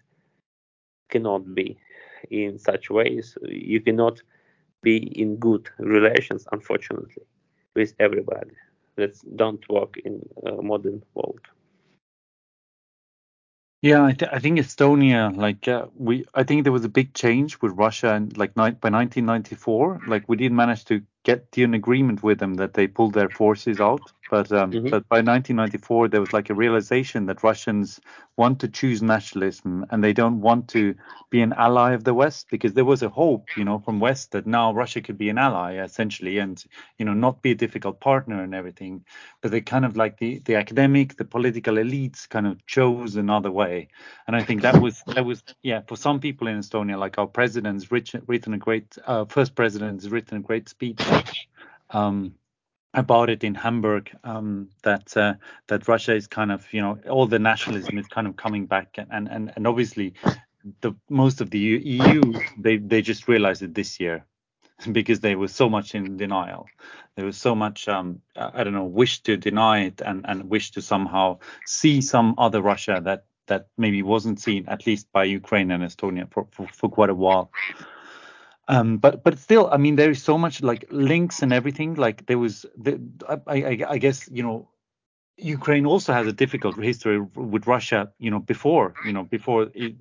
cannot 1.10 1.54
be 1.56 1.78
in 2.30 2.58
such 2.60 2.90
ways. 2.90 3.38
You 3.42 3.82
cannot 3.82 4.22
be 4.82 4.98
in 4.98 5.38
good 5.38 5.70
relations, 5.80 6.48
unfortunately, 6.52 7.24
with 7.76 7.94
everybody. 8.00 8.52
That 8.96 9.16
don't 9.36 9.68
work 9.70 9.98
in 10.06 10.22
modern 10.62 11.04
world. 11.14 11.42
Yeah, 13.82 14.04
I, 14.06 14.12
th- 14.14 14.32
I 14.34 14.40
think 14.40 14.58
Estonia, 14.60 15.36
like 15.36 15.68
uh, 15.68 15.86
we, 15.96 16.26
I 16.34 16.44
think 16.44 16.64
there 16.64 16.74
was 16.74 16.84
a 16.86 16.90
big 16.90 17.14
change 17.14 17.62
with 17.62 17.74
Russia, 17.74 18.14
and 18.14 18.36
like 18.38 18.56
ni- 18.58 18.72
by 18.72 18.90
1994, 18.90 20.02
like 20.08 20.28
we 20.28 20.36
did 20.36 20.52
manage 20.52 20.86
to 20.86 21.04
get 21.24 21.52
to 21.54 21.64
an 21.64 21.74
agreement 21.76 22.24
with 22.24 22.40
them 22.40 22.56
that 22.56 22.74
they 22.74 22.88
pulled 22.88 23.14
their 23.14 23.30
forces 23.30 23.80
out. 23.80 24.02
But 24.30 24.52
um, 24.52 24.72
mm-hmm. 24.72 24.90
but 24.90 25.08
by 25.08 25.18
1994, 25.18 26.10
there 26.10 26.20
was 26.20 26.34
like 26.34 26.50
a 26.50 26.54
realization 26.54 27.26
that 27.28 27.44
Russians 27.44 28.00
want 28.36 28.60
to 28.60 28.68
choose 28.68 29.02
nationalism 29.02 29.86
and 29.90 30.04
they 30.04 30.14
don't 30.14 30.42
want 30.42 30.68
to 30.70 30.94
be 31.30 31.42
an 31.42 31.54
ally 31.54 31.94
of 31.94 32.04
the 32.04 32.14
West 32.14 32.48
because 32.52 32.74
there 32.74 32.86
was 32.86 33.02
a 33.02 33.10
hope, 33.10 33.58
you 33.58 33.64
know, 33.64 33.80
from 33.80 34.00
West 34.00 34.32
that 34.32 34.46
now 34.46 34.74
Russia 34.74 35.02
could 35.02 35.18
be 35.18 35.30
an 35.30 35.38
ally 35.38 35.76
essentially 35.76 36.38
and 36.38 36.64
you 37.00 37.06
know 37.06 37.14
not 37.14 37.42
be 37.42 37.52
a 37.52 37.56
difficult 37.56 38.00
partner 38.00 38.44
and 38.44 38.54
everything. 38.54 39.04
But 39.42 39.52
they 39.52 39.62
kind 39.62 39.86
of 39.86 39.96
like 39.96 40.18
the 40.18 40.40
the 40.46 40.56
academic, 40.56 41.18
the 41.18 41.26
political 41.26 41.76
elites 41.76 42.28
kind 42.28 42.48
of 42.48 42.66
chose 42.66 43.16
another 43.16 43.52
way. 43.52 43.88
And 44.28 44.36
I 44.36 44.44
think 44.44 44.62
that 44.62 44.82
was 44.82 45.04
that 45.08 45.26
was 45.26 45.44
yeah 45.64 45.82
for 45.88 45.96
some 45.96 46.20
people 46.20 46.48
in 46.48 46.60
Estonia, 46.60 47.00
like 47.00 47.18
our 47.18 47.28
president's 47.28 47.92
written, 47.92 48.24
written 48.28 48.54
a 48.54 48.58
great 48.58 48.98
uh, 49.06 49.26
first 49.26 49.56
president 49.56 50.02
has 50.02 50.12
written 50.12 50.38
a 50.38 50.42
great 50.42 50.70
speech 50.70 51.00
um, 51.92 52.34
about 52.94 53.30
it 53.30 53.44
in 53.44 53.56
Hamburg 53.56 54.12
um, 54.24 54.70
that 54.84 55.16
uh, 55.16 55.36
that 55.68 55.88
Russia 55.88 56.16
is 56.16 56.28
kind 56.28 56.52
of 56.52 56.66
you 56.72 56.82
know 56.82 57.00
all 57.10 57.28
the 57.28 57.40
nationalism 57.40 57.98
is 57.98 58.08
kind 58.08 58.28
of 58.28 58.36
coming 58.36 58.66
back 58.66 58.98
and 58.98 59.28
and 59.30 59.52
and 59.56 59.68
obviously 59.68 60.14
the 60.82 60.94
most 61.10 61.42
of 61.42 61.50
the 61.50 61.60
EU 61.60 62.34
they 62.58 62.78
they 62.78 63.02
just 63.02 63.28
realized 63.28 63.62
it 63.62 63.74
this 63.74 64.00
year 64.00 64.26
because 64.92 65.20
they 65.20 65.36
were 65.36 65.48
so 65.48 65.70
much 65.70 65.96
in 65.96 66.18
denial. 66.18 66.68
There 67.16 67.26
was 67.26 67.38
so 67.38 67.56
much 67.56 67.88
um, 67.88 68.22
I 68.36 68.64
don't 68.64 68.74
know 68.74 68.86
wish 68.86 69.22
to 69.24 69.38
deny 69.38 69.86
it 69.86 70.02
and 70.02 70.26
and 70.28 70.50
wish 70.50 70.72
to 70.72 70.82
somehow 70.82 71.40
see 71.66 72.02
some 72.02 72.36
other 72.38 72.62
Russia 72.62 73.02
that 73.04 73.26
that 73.48 73.68
maybe 73.78 74.04
wasn't 74.04 74.40
seen 74.40 74.66
at 74.68 74.86
least 74.86 75.12
by 75.12 75.24
Ukraine 75.24 75.72
and 75.72 75.84
Estonia 75.84 76.32
for 76.32 76.48
for, 76.52 76.68
for 76.68 76.90
quite 76.90 77.10
a 77.10 77.16
while. 77.16 77.52
Um, 78.68 78.98
but 78.98 79.24
but 79.24 79.40
still, 79.40 79.70
I 79.72 79.78
mean, 79.78 79.96
there 79.96 80.12
is 80.12 80.22
so 80.22 80.38
much 80.38 80.62
like 80.62 80.86
links 80.92 81.42
and 81.42 81.54
everything. 81.54 81.96
Like 81.96 82.26
there 82.26 82.38
was, 82.38 82.66
the, 82.78 83.00
I, 83.48 83.62
I, 83.62 83.86
I 83.90 83.98
guess 83.98 84.30
you 84.30 84.44
know, 84.44 84.70
Ukraine 85.38 85.86
also 85.86 86.14
has 86.14 86.28
a 86.28 86.34
difficult 86.34 86.76
history 86.78 87.20
with 87.20 87.68
Russia. 87.68 88.12
You 88.20 88.32
know, 88.32 88.40
before 88.40 88.94
you 89.06 89.14
know 89.14 89.24
before 89.24 89.68
it, 89.74 89.96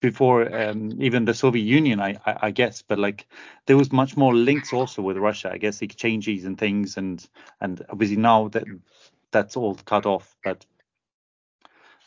before 0.00 0.54
um, 0.54 1.00
even 1.00 1.26
the 1.26 1.34
Soviet 1.34 1.64
Union, 1.64 2.00
I, 2.00 2.16
I, 2.24 2.36
I 2.42 2.50
guess. 2.50 2.82
But 2.82 2.98
like 2.98 3.26
there 3.66 3.76
was 3.76 3.92
much 3.92 4.16
more 4.16 4.34
links 4.34 4.72
also 4.72 5.02
with 5.02 5.18
Russia. 5.18 5.50
I 5.52 5.58
guess 5.58 5.82
exchanges 5.82 6.44
and 6.44 6.56
things, 6.56 6.96
and 6.96 7.26
and 7.60 7.84
obviously 7.90 8.16
now 8.16 8.48
that 8.48 8.64
that's 9.32 9.56
all 9.56 9.74
cut 9.74 10.06
off. 10.06 10.34
But 10.42 10.64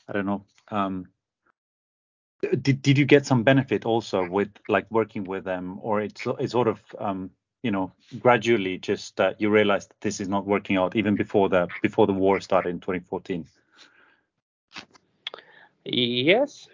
I 0.08 0.14
don't 0.14 0.26
know. 0.26 0.46
Um, 0.70 1.10
did 2.42 2.82
did 2.82 2.98
you 2.98 3.06
get 3.06 3.26
some 3.26 3.44
benefit 3.44 3.86
also 3.86 4.28
with 4.28 4.50
like 4.68 4.86
working 4.92 5.24
with 5.24 5.44
them, 5.44 5.80
or 5.82 6.02
it's 6.02 6.26
it's 6.40 6.52
sort 6.52 6.68
of 6.68 6.80
um, 7.00 7.32
you 7.64 7.72
know 7.72 7.92
gradually 8.20 8.78
just 8.78 9.20
uh, 9.20 9.34
you 9.38 9.50
realized 9.50 9.94
this 10.02 10.20
is 10.20 10.28
not 10.28 10.46
working 10.46 10.78
out 10.78 10.96
even 10.96 11.16
before 11.16 11.50
the 11.50 11.68
before 11.82 12.08
the 12.08 12.14
war 12.14 12.40
started 12.40 12.70
in 12.70 12.80
2014? 12.80 13.46
Yes, 15.86 16.68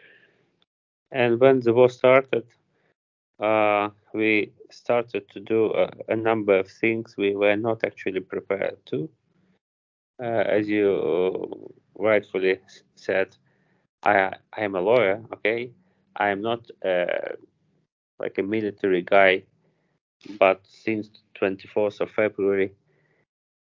and 1.11 1.39
when 1.39 1.59
the 1.59 1.73
war 1.73 1.89
started, 1.89 2.45
uh, 3.39 3.89
we 4.13 4.51
started 4.69 5.29
to 5.29 5.39
do 5.39 5.73
a, 5.73 5.89
a, 6.07 6.15
number 6.15 6.57
of 6.57 6.69
things 6.69 7.15
we 7.17 7.35
were 7.35 7.57
not 7.57 7.83
actually 7.83 8.21
prepared 8.21 8.77
to. 8.85 9.09
Uh, 10.21 10.43
as 10.47 10.69
you 10.69 11.73
rightfully 11.97 12.59
said, 12.95 13.35
I 14.03 14.33
I 14.57 14.61
am 14.63 14.75
a 14.75 14.81
lawyer, 14.81 15.23
okay. 15.33 15.71
I 16.15 16.29
am 16.29 16.41
not 16.41 16.69
uh, 16.85 17.35
like 18.19 18.37
a 18.37 18.43
military 18.43 19.01
guy, 19.03 19.43
but 20.39 20.61
since 20.67 21.09
24th 21.39 22.01
of 22.01 22.11
February, 22.11 22.73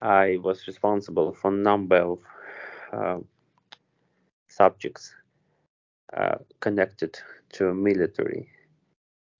I 0.02 0.38
was 0.44 0.68
responsible 0.68 1.34
for 1.34 1.52
a 1.52 1.58
number 1.58 1.98
of 1.98 2.20
uh, 2.94 3.20
subjects 4.50 5.14
uh, 6.16 6.38
connected 6.60 7.18
to 7.54 7.74
military, 7.74 8.48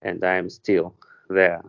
and 0.02 0.24
I 0.24 0.36
am 0.36 0.50
still 0.50 0.94
there. 1.28 1.62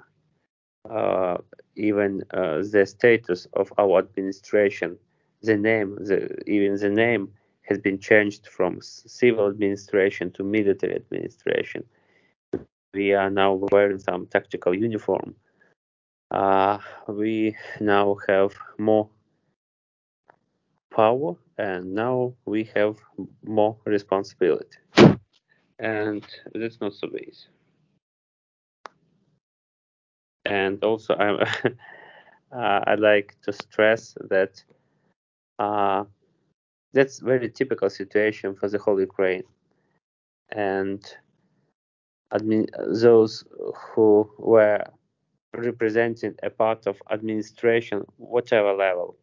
Uh, 0.89 1.37
even 1.75 2.23
uh, 2.33 2.63
the 2.71 2.85
status 2.85 3.47
of 3.53 3.71
our 3.77 3.99
administration, 3.99 4.97
the 5.41 5.57
name, 5.57 5.95
the 6.01 6.37
even 6.47 6.75
the 6.77 6.89
name 6.89 7.29
has 7.63 7.79
been 7.79 7.99
changed 7.99 8.47
from 8.47 8.79
civil 8.81 9.47
administration 9.47 10.31
to 10.31 10.43
military 10.43 10.95
administration. 10.95 11.83
We 12.93 13.13
are 13.13 13.29
now 13.29 13.53
wearing 13.71 13.99
some 13.99 14.27
tactical 14.27 14.73
uniform. 14.75 15.35
Uh, 16.29 16.79
we 17.07 17.55
now 17.79 18.17
have 18.27 18.53
more 18.77 19.09
power 20.93 21.35
and 21.57 21.93
now 21.95 22.33
we 22.45 22.69
have 22.75 22.97
more 23.43 23.77
responsibility 23.85 24.77
and 25.79 26.25
that's 26.53 26.79
not 26.81 26.93
so 26.93 27.07
easy 27.17 27.47
and 30.45 30.83
also 30.83 31.15
I, 31.15 31.29
uh, 32.55 32.83
I 32.87 32.95
like 32.95 33.35
to 33.43 33.53
stress 33.53 34.15
that 34.29 34.63
uh, 35.59 36.03
that's 36.93 37.19
very 37.19 37.49
typical 37.49 37.89
situation 37.89 38.55
for 38.55 38.67
the 38.69 38.77
whole 38.77 38.99
Ukraine, 38.99 39.43
and 40.49 41.01
admin- 42.33 42.69
those 43.01 43.43
who 43.75 44.29
were 44.37 44.83
representing 45.55 46.35
a 46.43 46.49
part 46.49 46.87
of 46.87 47.01
administration, 47.11 48.05
whatever 48.17 48.73
level, 48.73 49.17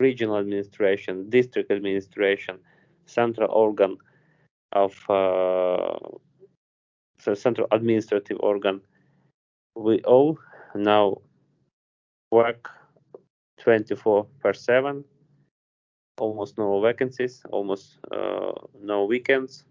regional 0.00 0.36
administration, 0.36 1.28
district 1.30 1.70
administration, 1.70 2.58
central 3.06 3.50
organ 3.50 3.96
of 4.72 4.92
uh, 5.08 5.98
so 7.18 7.34
central 7.34 7.66
administrative 7.72 8.38
organ, 8.40 8.80
we 9.74 10.00
all 10.02 10.38
now 10.74 11.16
work 12.30 12.70
24 13.60 14.26
per 14.40 14.52
7 14.52 15.04
almost 16.18 16.58
no 16.58 16.80
vacancies 16.80 17.42
almost 17.50 17.98
uh, 18.12 18.52
no 18.80 19.04
weekends 19.04 19.64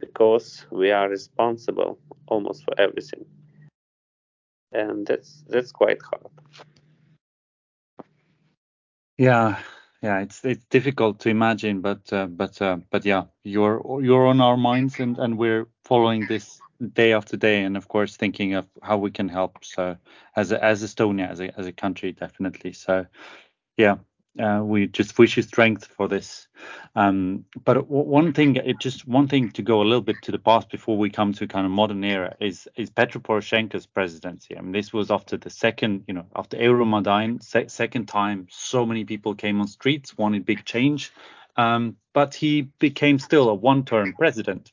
because 0.00 0.66
we 0.70 0.90
are 0.90 1.08
responsible 1.08 1.98
almost 2.28 2.64
for 2.64 2.74
everything 2.78 3.24
and 4.72 5.06
that's 5.06 5.44
that's 5.48 5.72
quite 5.72 6.00
hard 6.02 6.30
Yeah, 9.18 9.58
yeah, 10.02 10.20
it's 10.20 10.44
it's 10.44 10.64
difficult 10.66 11.20
to 11.20 11.30
imagine, 11.30 11.80
but 11.80 12.12
uh, 12.12 12.26
but 12.26 12.60
uh, 12.60 12.78
but 12.90 13.04
yeah, 13.04 13.24
you're 13.44 13.82
you're 14.02 14.26
on 14.26 14.40
our 14.40 14.56
minds, 14.56 15.00
and 15.00 15.18
and 15.18 15.38
we're 15.38 15.66
following 15.84 16.26
this 16.26 16.62
day 16.92 17.12
after 17.14 17.36
day, 17.36 17.62
and 17.64 17.76
of 17.76 17.88
course 17.88 18.16
thinking 18.16 18.54
of 18.54 18.66
how 18.82 18.98
we 18.98 19.10
can 19.10 19.28
help. 19.28 19.64
So 19.64 19.96
as 20.36 20.52
a, 20.52 20.62
as 20.62 20.82
Estonia, 20.82 21.30
as 21.30 21.40
a 21.40 21.58
as 21.58 21.66
a 21.66 21.72
country, 21.72 22.12
definitely. 22.12 22.72
So 22.74 23.06
yeah, 23.78 23.96
uh, 24.38 24.60
we 24.62 24.86
just 24.86 25.18
wish 25.18 25.36
you 25.36 25.42
strength 25.42 25.86
for 25.86 26.08
this. 26.08 26.48
Um, 26.94 27.44
but 27.64 27.88
one 27.88 28.32
thing, 28.32 28.56
it 28.56 28.78
just 28.78 29.06
one 29.06 29.28
thing 29.28 29.50
to 29.52 29.62
go 29.62 29.80
a 29.80 29.84
little 29.84 30.02
bit 30.02 30.16
to 30.22 30.32
the 30.32 30.38
past 30.38 30.70
before 30.70 30.96
we 30.96 31.10
come 31.10 31.32
to 31.34 31.46
kind 31.46 31.66
of 31.66 31.72
modern 31.72 32.02
era 32.04 32.34
is 32.40 32.68
is 32.76 32.90
Petro 32.90 33.20
Poroshenko's 33.20 33.86
presidency. 33.86 34.56
I 34.56 34.60
mean, 34.60 34.72
this 34.72 34.92
was 34.92 35.10
after 35.10 35.36
the 35.36 35.50
second, 35.50 36.04
you 36.06 36.14
know, 36.14 36.26
after 36.34 36.56
Euromaidan, 36.56 37.42
se- 37.42 37.68
second 37.68 38.06
time, 38.06 38.46
so 38.50 38.86
many 38.86 39.04
people 39.04 39.34
came 39.34 39.60
on 39.60 39.68
streets, 39.68 40.16
wanted 40.16 40.46
big 40.46 40.64
change, 40.64 41.12
um, 41.56 41.96
but 42.12 42.34
he 42.34 42.62
became 42.78 43.18
still 43.18 43.48
a 43.48 43.54
one-term 43.54 44.14
president. 44.14 44.72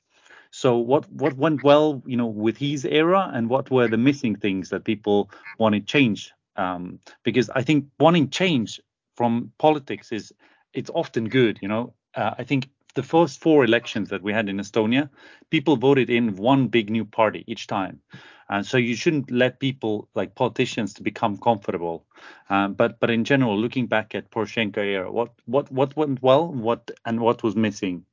So 0.51 0.77
what 0.77 1.09
what 1.11 1.35
went 1.35 1.63
well, 1.63 2.03
you 2.05 2.15
know, 2.15 2.27
with 2.27 2.57
his 2.57 2.85
era, 2.85 3.31
and 3.33 3.49
what 3.49 3.71
were 3.71 3.87
the 3.87 3.97
missing 3.97 4.35
things 4.35 4.69
that 4.69 4.83
people 4.83 5.31
wanted 5.57 5.87
change? 5.87 6.31
Um, 6.55 6.99
because 7.23 7.49
I 7.49 7.63
think 7.63 7.87
wanting 7.99 8.29
change 8.29 8.79
from 9.15 9.51
politics 9.57 10.11
is 10.11 10.33
it's 10.73 10.89
often 10.93 11.29
good. 11.29 11.59
You 11.61 11.67
know, 11.67 11.93
uh, 12.15 12.35
I 12.37 12.43
think 12.43 12.69
the 12.95 13.03
first 13.03 13.41
four 13.41 13.63
elections 13.63 14.09
that 14.09 14.21
we 14.21 14.33
had 14.33 14.49
in 14.49 14.57
Estonia, 14.57 15.09
people 15.49 15.77
voted 15.77 16.09
in 16.09 16.35
one 16.35 16.67
big 16.67 16.89
new 16.89 17.05
party 17.05 17.43
each 17.47 17.67
time, 17.67 18.01
and 18.49 18.65
so 18.65 18.77
you 18.77 18.95
shouldn't 18.95 19.31
let 19.31 19.59
people 19.59 20.07
like 20.15 20.35
politicians 20.35 20.93
to 20.95 21.03
become 21.03 21.37
comfortable. 21.37 22.05
Um, 22.49 22.73
but 22.73 22.99
but 22.99 23.09
in 23.09 23.23
general, 23.23 23.57
looking 23.57 23.87
back 23.87 24.15
at 24.15 24.31
Poroshenko 24.31 24.77
era, 24.77 25.11
what 25.11 25.31
what 25.45 25.71
what 25.71 25.95
went 25.95 26.21
well, 26.21 26.47
what 26.51 26.91
and 27.05 27.19
what 27.19 27.43
was 27.43 27.55
missing? 27.55 28.05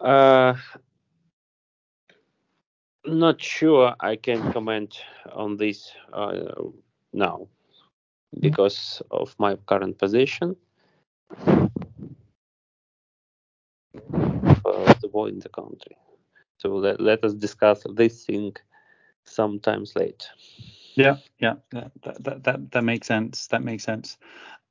uh, 0.00 0.54
not 3.06 3.40
sure 3.40 3.94
i 4.00 4.16
can 4.16 4.52
comment 4.52 5.02
on 5.32 5.56
this 5.56 5.92
uh, 6.12 6.54
now 7.12 7.48
because 8.40 9.02
of 9.10 9.34
my 9.38 9.56
current 9.66 9.98
position 9.98 10.56
of 14.64 15.00
the 15.00 15.08
war 15.12 15.28
in 15.28 15.38
the 15.38 15.48
country. 15.48 15.96
So 16.58 16.76
let, 16.76 17.00
let 17.00 17.24
us 17.24 17.34
discuss 17.34 17.84
this 17.94 18.24
thing 18.24 18.54
sometimes 19.24 19.94
later. 19.96 20.28
Yeah, 20.94 21.16
yeah, 21.38 21.54
that 21.70 21.90
that 22.22 22.44
that, 22.44 22.70
that 22.70 22.84
makes 22.84 23.06
sense. 23.06 23.46
That 23.48 23.62
makes 23.62 23.84
sense. 23.84 24.18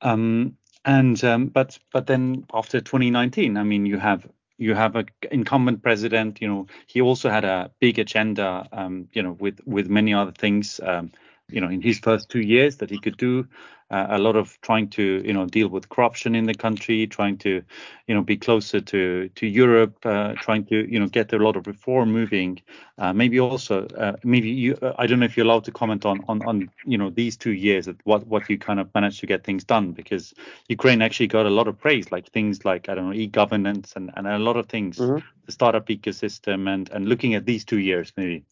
Um, 0.01 0.55
and 0.85 1.21
um, 1.23 1.47
but 1.47 1.79
but 1.91 2.07
then 2.07 2.45
after 2.53 2.79
2019, 2.79 3.57
I 3.57 3.63
mean, 3.63 3.85
you 3.85 3.97
have 3.97 4.27
you 4.57 4.75
have 4.75 4.95
a 4.95 5.05
incumbent 5.31 5.81
president. 5.81 6.39
You 6.41 6.47
know, 6.47 6.67
he 6.85 7.01
also 7.01 7.29
had 7.29 7.43
a 7.43 7.71
big 7.79 7.97
agenda. 7.97 8.67
Um, 8.71 9.07
you 9.13 9.23
know, 9.23 9.31
with 9.39 9.59
with 9.65 9.89
many 9.89 10.13
other 10.13 10.31
things. 10.31 10.79
Um, 10.83 11.11
you 11.51 11.61
know, 11.61 11.69
in 11.69 11.81
his 11.81 11.99
first 11.99 12.29
two 12.29 12.41
years 12.41 12.77
that 12.77 12.89
he 12.89 12.99
could 12.99 13.17
do 13.17 13.47
uh, 13.91 14.07
a 14.11 14.17
lot 14.19 14.35
of 14.35 14.59
trying 14.61 14.87
to 14.89 15.21
you 15.25 15.33
know 15.33 15.45
deal 15.45 15.67
with 15.67 15.89
corruption 15.89 16.33
in 16.35 16.45
the 16.45 16.53
country, 16.53 17.05
trying 17.07 17.37
to 17.37 17.61
you 18.07 18.15
know 18.15 18.21
be 18.23 18.37
closer 18.37 18.79
to 18.79 19.29
to 19.35 19.45
Europe, 19.47 19.97
uh, 20.05 20.33
trying 20.35 20.65
to 20.65 20.89
you 20.91 20.99
know 20.99 21.07
get 21.07 21.33
a 21.33 21.37
lot 21.37 21.55
of 21.57 21.67
reform 21.67 22.11
moving. 22.11 22.59
Uh, 22.97 23.11
maybe 23.13 23.39
also 23.39 23.85
uh, 23.97 24.15
maybe 24.23 24.49
you 24.49 24.77
uh, 24.81 24.93
I 24.97 25.07
don't 25.07 25.19
know 25.19 25.25
if 25.25 25.35
you're 25.35 25.45
allowed 25.45 25.65
to 25.65 25.71
comment 25.71 26.05
on 26.05 26.23
on 26.27 26.41
on 26.43 26.69
you 26.85 26.97
know 26.97 27.09
these 27.09 27.35
two 27.37 27.51
years 27.51 27.87
at 27.87 27.97
what 28.05 28.25
what 28.27 28.49
you 28.49 28.57
kind 28.57 28.79
of 28.79 28.89
managed 28.95 29.19
to 29.21 29.27
get 29.27 29.43
things 29.43 29.63
done 29.65 29.91
because 29.91 30.33
Ukraine 30.69 31.01
actually 31.01 31.27
got 31.27 31.45
a 31.45 31.49
lot 31.49 31.67
of 31.67 31.77
praise 31.77 32.11
like 32.11 32.29
things 32.31 32.63
like 32.63 32.87
I 32.89 32.95
don't 32.95 33.07
know 33.09 33.13
e-governance 33.15 33.93
and 33.97 34.11
and 34.15 34.25
a 34.27 34.39
lot 34.39 34.55
of 34.57 34.67
things 34.67 34.97
Mhm. 34.97 35.23
the 35.45 35.51
startup 35.51 35.87
ecosystem 35.87 36.69
and 36.73 36.89
and 36.91 37.09
looking 37.09 37.35
at 37.35 37.45
these 37.45 37.65
two 37.65 37.79
years 37.79 38.13
maybe. 38.15 38.45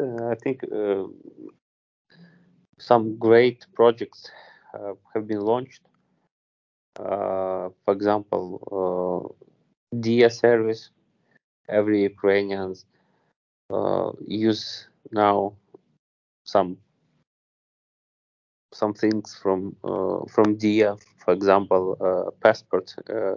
Uh, 0.00 0.28
I 0.30 0.34
think 0.34 0.62
uh, 0.64 1.04
some 2.78 3.16
great 3.18 3.64
projects 3.74 4.30
uh, 4.74 4.92
have 5.14 5.26
been 5.26 5.40
launched. 5.40 5.80
Uh, 6.98 7.70
for 7.84 7.94
example, 7.94 9.34
Diia 9.94 10.30
service. 10.30 10.90
Every 11.68 12.02
Ukrainians 12.02 12.84
use 14.28 14.88
now 15.10 15.54
some 16.44 16.76
some 18.72 18.92
things 18.94 19.38
from 19.42 19.76
uh, 19.84 20.20
from 20.34 20.56
Diia. 20.58 21.00
For 21.24 21.32
example, 21.32 21.96
uh, 22.00 22.30
passport, 22.42 22.94
uh, 23.08 23.34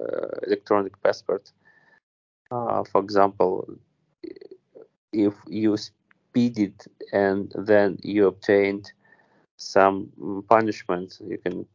electronic 0.48 1.02
passport. 1.02 1.52
For 2.50 3.02
example, 3.02 3.78
if 5.14 5.34
you 5.48 5.78
speeded 6.36 6.74
and 7.14 7.54
then 7.56 7.98
you 8.04 8.28
obtained 8.28 8.92
some 9.56 10.10
mm, 10.20 10.46
punishment, 10.48 11.18
you 11.26 11.38
can 11.38 11.66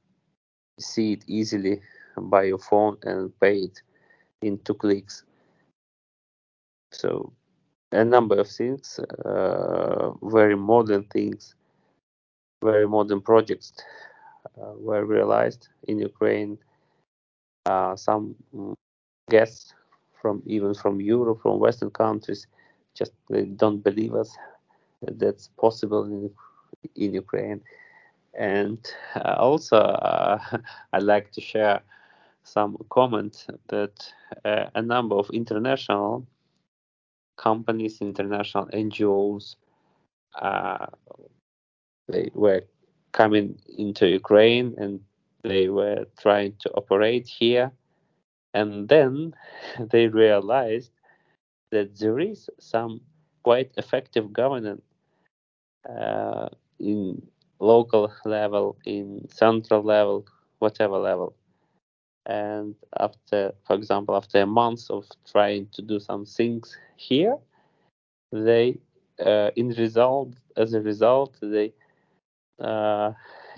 see 0.79 1.13
it 1.15 1.25
easily 1.27 1.81
by 2.19 2.43
your 2.43 2.59
phone 2.59 2.99
and 3.05 3.33
pay 3.41 3.57
it 3.57 3.81
in 4.43 4.59
two 4.59 4.75
clicks. 4.75 5.25
So 6.93 7.33
a 7.93 8.05
number 8.05 8.39
of 8.39 8.49
things, 8.49 9.01
uh, 9.25 10.11
very 10.25 10.57
modern 10.57 11.05
things, 11.05 11.55
very 12.63 12.87
modern 12.87 13.23
projects 13.23 13.73
uh, 14.61 14.75
were 14.77 15.07
realized 15.07 15.69
in 15.89 15.99
Ukraine. 15.99 16.59
Uh, 17.65 17.97
some 17.97 18.35
mm, 18.55 18.75
guests 19.31 19.73
from 20.21 20.43
even 20.45 20.75
from 20.75 21.01
Europe, 21.01 21.41
from 21.41 21.59
Western 21.59 21.91
countries, 21.91 22.47
just 23.01 23.13
they 23.31 23.45
don't 23.63 23.83
believe 23.83 24.15
us 24.15 24.31
that 25.03 25.19
that's 25.19 25.49
possible 25.65 26.05
in 26.05 26.31
in 26.95 27.15
Ukraine. 27.15 27.61
And 28.39 28.79
uh, 29.17 29.35
also, 29.39 29.77
uh, 29.79 30.39
I'd 30.93 31.03
like 31.15 31.33
to 31.33 31.41
share 31.41 31.81
some 32.45 32.77
comment 32.91 33.47
that 33.69 33.97
uh, 34.45 34.67
a 34.75 34.83
number 34.83 35.17
of 35.17 35.31
international 35.31 36.27
companies, 37.37 38.01
international 38.01 38.67
NGOs, 38.67 39.57
uh, 40.41 40.87
they 42.09 42.31
were 42.35 42.63
coming 43.13 43.59
into 43.79 44.07
Ukraine 44.07 44.75
and 44.79 45.01
they 45.43 45.69
were 45.69 46.07
trying 46.21 46.55
to 46.61 46.71
operate 46.73 47.27
here. 47.27 47.73
And 48.55 48.89
then 48.89 49.35
they 49.93 50.07
realized 50.09 50.93
that 51.71 51.97
there 51.99 52.19
is 52.19 52.51
some 52.59 53.01
quite 53.43 53.71
effective 53.77 54.33
governance 54.33 54.83
uh, 55.89 56.49
in 56.79 57.21
local 57.59 58.13
level, 58.25 58.77
in 58.85 59.27
central 59.29 59.83
level, 59.83 60.27
whatever 60.59 60.99
level. 60.99 61.35
And 62.27 62.75
after, 62.99 63.53
for 63.67 63.77
example, 63.77 64.17
after 64.17 64.41
a 64.41 64.47
month 64.47 64.91
of 64.91 65.07
trying 65.31 65.69
to 65.73 65.83
do 65.83 65.99
some 66.01 66.25
things 66.27 66.77
here, 66.97 67.37
they, 68.33 68.79
uh, 69.25 69.51
in 69.57 69.71
result, 69.71 70.35
as 70.57 70.75
a 70.75 70.81
result, 70.81 71.37
they 71.41 71.73
uh, 72.61 73.13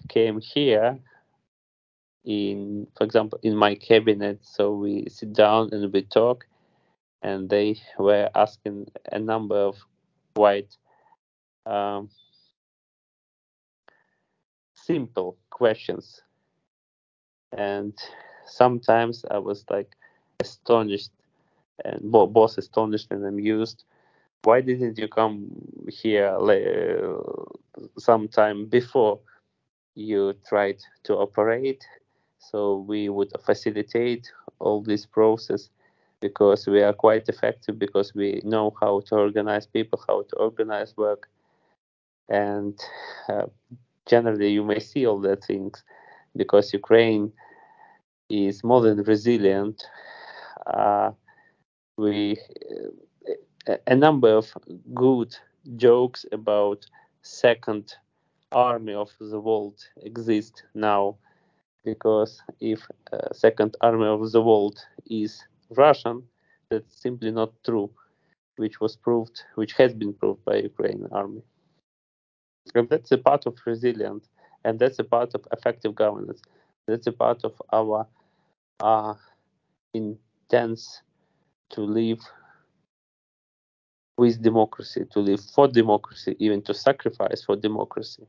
came 0.08 0.40
here 0.40 0.98
in, 2.24 2.86
for 2.96 3.04
example, 3.04 3.38
in 3.42 3.56
my 3.56 3.74
cabinet. 3.74 4.38
So 4.42 4.72
we 4.74 5.06
sit 5.08 5.32
down 5.32 5.70
and 5.72 5.92
we 5.92 6.02
talk, 6.02 6.46
and 7.22 7.48
they 7.48 7.80
were 7.98 8.28
asking 8.34 8.86
a 9.12 9.18
number 9.18 9.56
of 9.56 9.76
quite 10.34 10.76
um, 11.66 12.10
simple 14.74 15.36
questions, 15.50 16.22
and 17.56 17.94
sometimes 18.46 19.24
I 19.30 19.38
was 19.38 19.64
like 19.70 19.92
astonished 20.40 21.12
and 21.84 22.10
both 22.10 22.58
astonished 22.58 23.08
and 23.10 23.24
amused. 23.24 23.84
Why 24.44 24.60
didn't 24.60 24.98
you 24.98 25.06
come 25.06 25.50
here 25.88 26.36
sometime 27.98 28.66
before 28.66 29.20
you 29.94 30.34
tried 30.48 30.78
to 31.04 31.14
operate? 31.14 31.86
So 32.38 32.78
we 32.78 33.08
would 33.08 33.30
facilitate 33.44 34.32
all 34.58 34.82
this 34.82 35.06
process 35.06 35.70
because 36.22 36.66
we 36.66 36.80
are 36.80 36.94
quite 36.94 37.28
effective 37.28 37.78
because 37.78 38.14
we 38.14 38.40
know 38.44 38.72
how 38.80 39.00
to 39.00 39.16
organize 39.16 39.66
people, 39.66 40.02
how 40.08 40.22
to 40.22 40.36
organize 40.36 40.96
work, 40.96 41.28
and 42.30 42.78
uh, 43.28 43.46
generally 44.06 44.50
you 44.50 44.64
may 44.64 44.78
see 44.78 45.04
all 45.04 45.20
the 45.20 45.36
things 45.36 45.82
because 46.36 46.72
Ukraine 46.72 47.32
is 48.30 48.64
more 48.64 48.80
than 48.80 49.02
resilient. 49.02 49.84
Uh, 50.66 51.10
we 51.98 52.38
uh, 53.68 53.76
a 53.86 53.96
number 53.96 54.30
of 54.30 54.46
good 54.94 55.36
jokes 55.76 56.24
about 56.32 56.86
second 57.22 57.94
army 58.52 58.94
of 58.94 59.10
the 59.20 59.40
world 59.40 59.78
exist 60.02 60.64
now 60.74 61.16
because 61.84 62.40
if 62.60 62.80
uh, 63.12 63.32
second 63.32 63.76
army 63.80 64.06
of 64.06 64.30
the 64.32 64.42
world 64.42 64.78
is 65.06 65.44
russian 65.76 66.22
that's 66.70 67.00
simply 67.00 67.30
not 67.30 67.52
true 67.64 67.90
which 68.56 68.80
was 68.80 68.96
proved 68.96 69.42
which 69.54 69.72
has 69.74 69.94
been 69.94 70.12
proved 70.12 70.44
by 70.44 70.56
ukrainian 70.56 71.08
army 71.12 71.42
and 72.74 72.88
that's 72.88 73.12
a 73.12 73.18
part 73.18 73.46
of 73.46 73.56
resilience 73.66 74.28
and 74.64 74.78
that's 74.78 74.98
a 74.98 75.04
part 75.04 75.34
of 75.34 75.46
effective 75.52 75.94
governance 75.94 76.42
that's 76.86 77.06
a 77.06 77.12
part 77.12 77.44
of 77.44 77.60
our 77.72 78.06
uh, 78.80 79.14
to 81.70 81.80
live 81.80 82.20
with 84.16 84.42
democracy, 84.42 85.04
to 85.12 85.20
live 85.20 85.40
for 85.40 85.68
democracy, 85.68 86.36
even 86.38 86.62
to 86.62 86.74
sacrifice 86.74 87.42
for 87.44 87.56
democracy. 87.56 88.24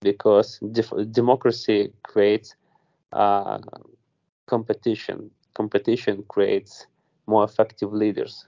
Because 0.00 0.58
democracy 1.10 1.92
creates 2.02 2.54
uh, 3.12 3.58
competition. 4.46 5.30
Competition 5.58 6.24
creates 6.28 6.86
more 7.26 7.42
effective 7.42 7.92
leaders. 7.92 8.46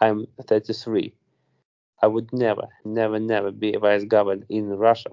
I'm 0.00 0.26
33. 0.48 1.12
I 2.02 2.06
would 2.06 2.32
never, 2.32 2.66
never, 2.86 3.18
never 3.20 3.50
be 3.52 3.74
a 3.74 3.78
vice 3.78 4.04
governor 4.04 4.46
in 4.48 4.70
Russia 4.70 5.10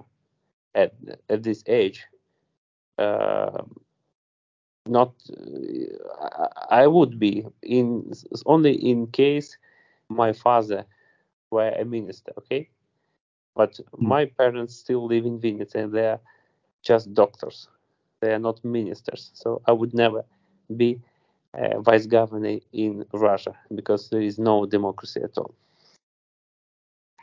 at 0.74 0.94
at 1.28 1.42
this 1.42 1.62
age. 1.66 2.06
Uh, 2.96 3.62
not, 4.86 5.12
uh, 5.28 6.48
I 6.70 6.86
would 6.86 7.18
be 7.18 7.46
in 7.62 8.12
only 8.46 8.74
in 8.90 9.06
case 9.08 9.58
my 10.08 10.32
father 10.32 10.86
were 11.50 11.72
a 11.78 11.84
minister, 11.84 12.32
okay? 12.38 12.70
But 13.54 13.72
mm. 13.74 13.82
my 14.14 14.24
parents 14.24 14.74
still 14.74 15.06
live 15.06 15.26
in 15.26 15.38
Vinnytsia 15.38 15.84
and 15.84 15.92
they're 15.92 16.20
just 16.82 17.12
doctors. 17.12 17.68
They 18.20 18.32
are 18.32 18.38
not 18.38 18.64
ministers. 18.64 19.30
So 19.34 19.60
I 19.66 19.72
would 19.72 19.92
never 19.92 20.24
be 20.76 21.00
a 21.54 21.80
vice 21.80 22.06
governor 22.06 22.58
in 22.72 23.04
Russia 23.12 23.54
because 23.74 24.10
there 24.10 24.20
is 24.20 24.38
no 24.38 24.66
democracy 24.66 25.20
at 25.22 25.36
all. 25.36 25.54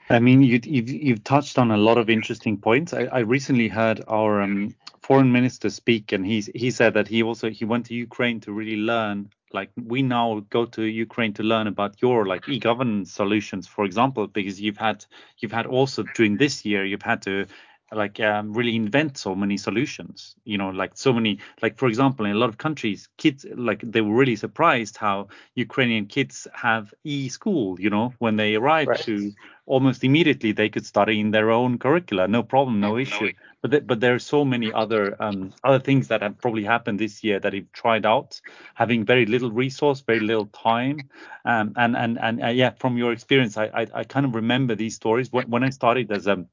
I 0.10 0.20
mean, 0.20 0.42
you, 0.42 1.10
have 1.10 1.24
touched 1.24 1.58
on 1.60 1.72
a 1.72 1.78
lot 1.78 1.98
of 1.98 2.10
interesting 2.10 2.58
points. 2.58 2.94
I, 2.94 3.04
I 3.06 3.20
recently 3.20 3.68
heard 3.68 4.02
our 4.08 4.42
um, 4.42 4.74
foreign 5.02 5.32
minister 5.34 5.70
speak, 5.70 6.14
and 6.14 6.26
he 6.26 6.46
he 6.56 6.72
said 6.72 6.94
that 6.94 7.10
he 7.10 7.24
also 7.24 7.50
he 7.50 7.66
went 7.66 7.88
to 7.88 7.94
Ukraine 7.94 8.40
to 8.42 8.54
really 8.54 8.78
learn 8.78 9.30
like 9.54 9.70
we 9.76 10.02
now 10.02 10.46
go 10.50 10.66
to 10.66 10.84
Ukraine 10.84 11.34
to 11.34 11.44
learn 11.44 11.68
about 11.68 12.02
your 12.02 12.26
like 12.26 12.48
e-governance 12.48 13.12
solutions, 13.12 13.68
for 13.68 13.86
example, 13.86 14.28
because 14.28 14.62
you've 14.62 14.78
had 14.78 15.06
you've 15.40 15.52
had 15.52 15.66
also 15.66 16.04
during 16.16 16.38
this 16.38 16.66
year 16.66 16.86
you've 16.86 17.02
had 17.02 17.22
to 17.24 17.46
like 17.92 18.20
um, 18.20 18.54
really 18.54 18.76
invent 18.76 19.18
so 19.18 19.34
many 19.34 19.56
solutions 19.58 20.36
you 20.44 20.58
know 20.58 20.70
like 20.70 20.92
so 20.96 21.14
many 21.14 21.40
like 21.62 21.78
for 21.78 21.88
example 21.88 22.26
in 22.26 22.32
a 22.32 22.36
lot 22.36 22.50
of 22.50 22.58
countries 22.58 23.08
kids 23.18 23.46
like 23.56 23.80
they 23.82 24.02
were 24.02 24.16
really 24.16 24.36
surprised 24.36 24.98
how 24.98 25.28
ukrainian 25.56 26.06
kids 26.06 26.48
have 26.54 26.94
e-school 27.06 27.80
you 27.80 27.90
know 27.90 28.14
when 28.20 28.36
they 28.36 28.56
arrive 28.56 28.88
right. 28.88 29.00
to 29.00 29.32
almost 29.66 30.04
immediately 30.04 30.52
they 30.52 30.70
could 30.70 30.86
study 30.86 31.20
in 31.20 31.32
their 31.32 31.50
own 31.50 31.78
curricula 31.78 32.28
no 32.28 32.44
problem 32.44 32.82
no 32.82 32.98
issue. 32.98 33.32
but 33.62 33.72
th- 33.72 33.88
but 33.88 34.00
there 34.00 34.16
are 34.16 34.20
so 34.20 34.44
many 34.44 34.72
other 34.74 35.16
um, 35.22 35.54
other 35.64 35.80
things 35.80 36.08
that 36.10 36.22
have 36.22 36.38
probably 36.40 36.64
happened 36.64 37.00
this 37.00 37.24
year 37.24 37.40
that 37.40 37.54
you've 37.54 37.72
tried 37.72 38.06
out 38.06 38.40
having 38.76 39.06
very 39.06 39.26
little 39.26 39.52
resource 39.52 40.02
very 40.02 40.20
little 40.20 40.48
time. 40.48 41.10
Um, 41.46 41.74
and 41.78 41.96
and 41.96 42.20
and 42.20 42.44
uh, 42.44 42.48
yeah 42.48 42.72
from 42.72 42.98
your 42.98 43.12
experience 43.14 43.58
I, 43.58 43.66
I, 43.66 43.88
I 43.94 44.04
kind 44.04 44.26
of 44.26 44.36
remember 44.36 44.76
these 44.76 44.96
stories. 44.96 45.32
When, 45.32 45.50
when 45.50 45.64
i 45.64 45.70
started 45.70 46.12
as 46.12 46.28
a 46.28 46.46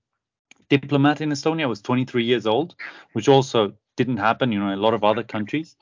diplomat 0.68 1.20
in 1.20 1.30
Estonia. 1.30 1.62
I 1.62 1.66
was 1.66 1.82
23 1.82 2.24
years 2.24 2.46
old, 2.46 2.74
which 3.12 3.28
also 3.28 3.74
didn't 3.96 4.16
happen, 4.16 4.52
you 4.52 4.58
know, 4.58 4.68
in 4.68 4.78
a 4.78 4.82
lot 4.82 4.94
of 4.94 5.04
other 5.04 5.22
countries. 5.22 5.76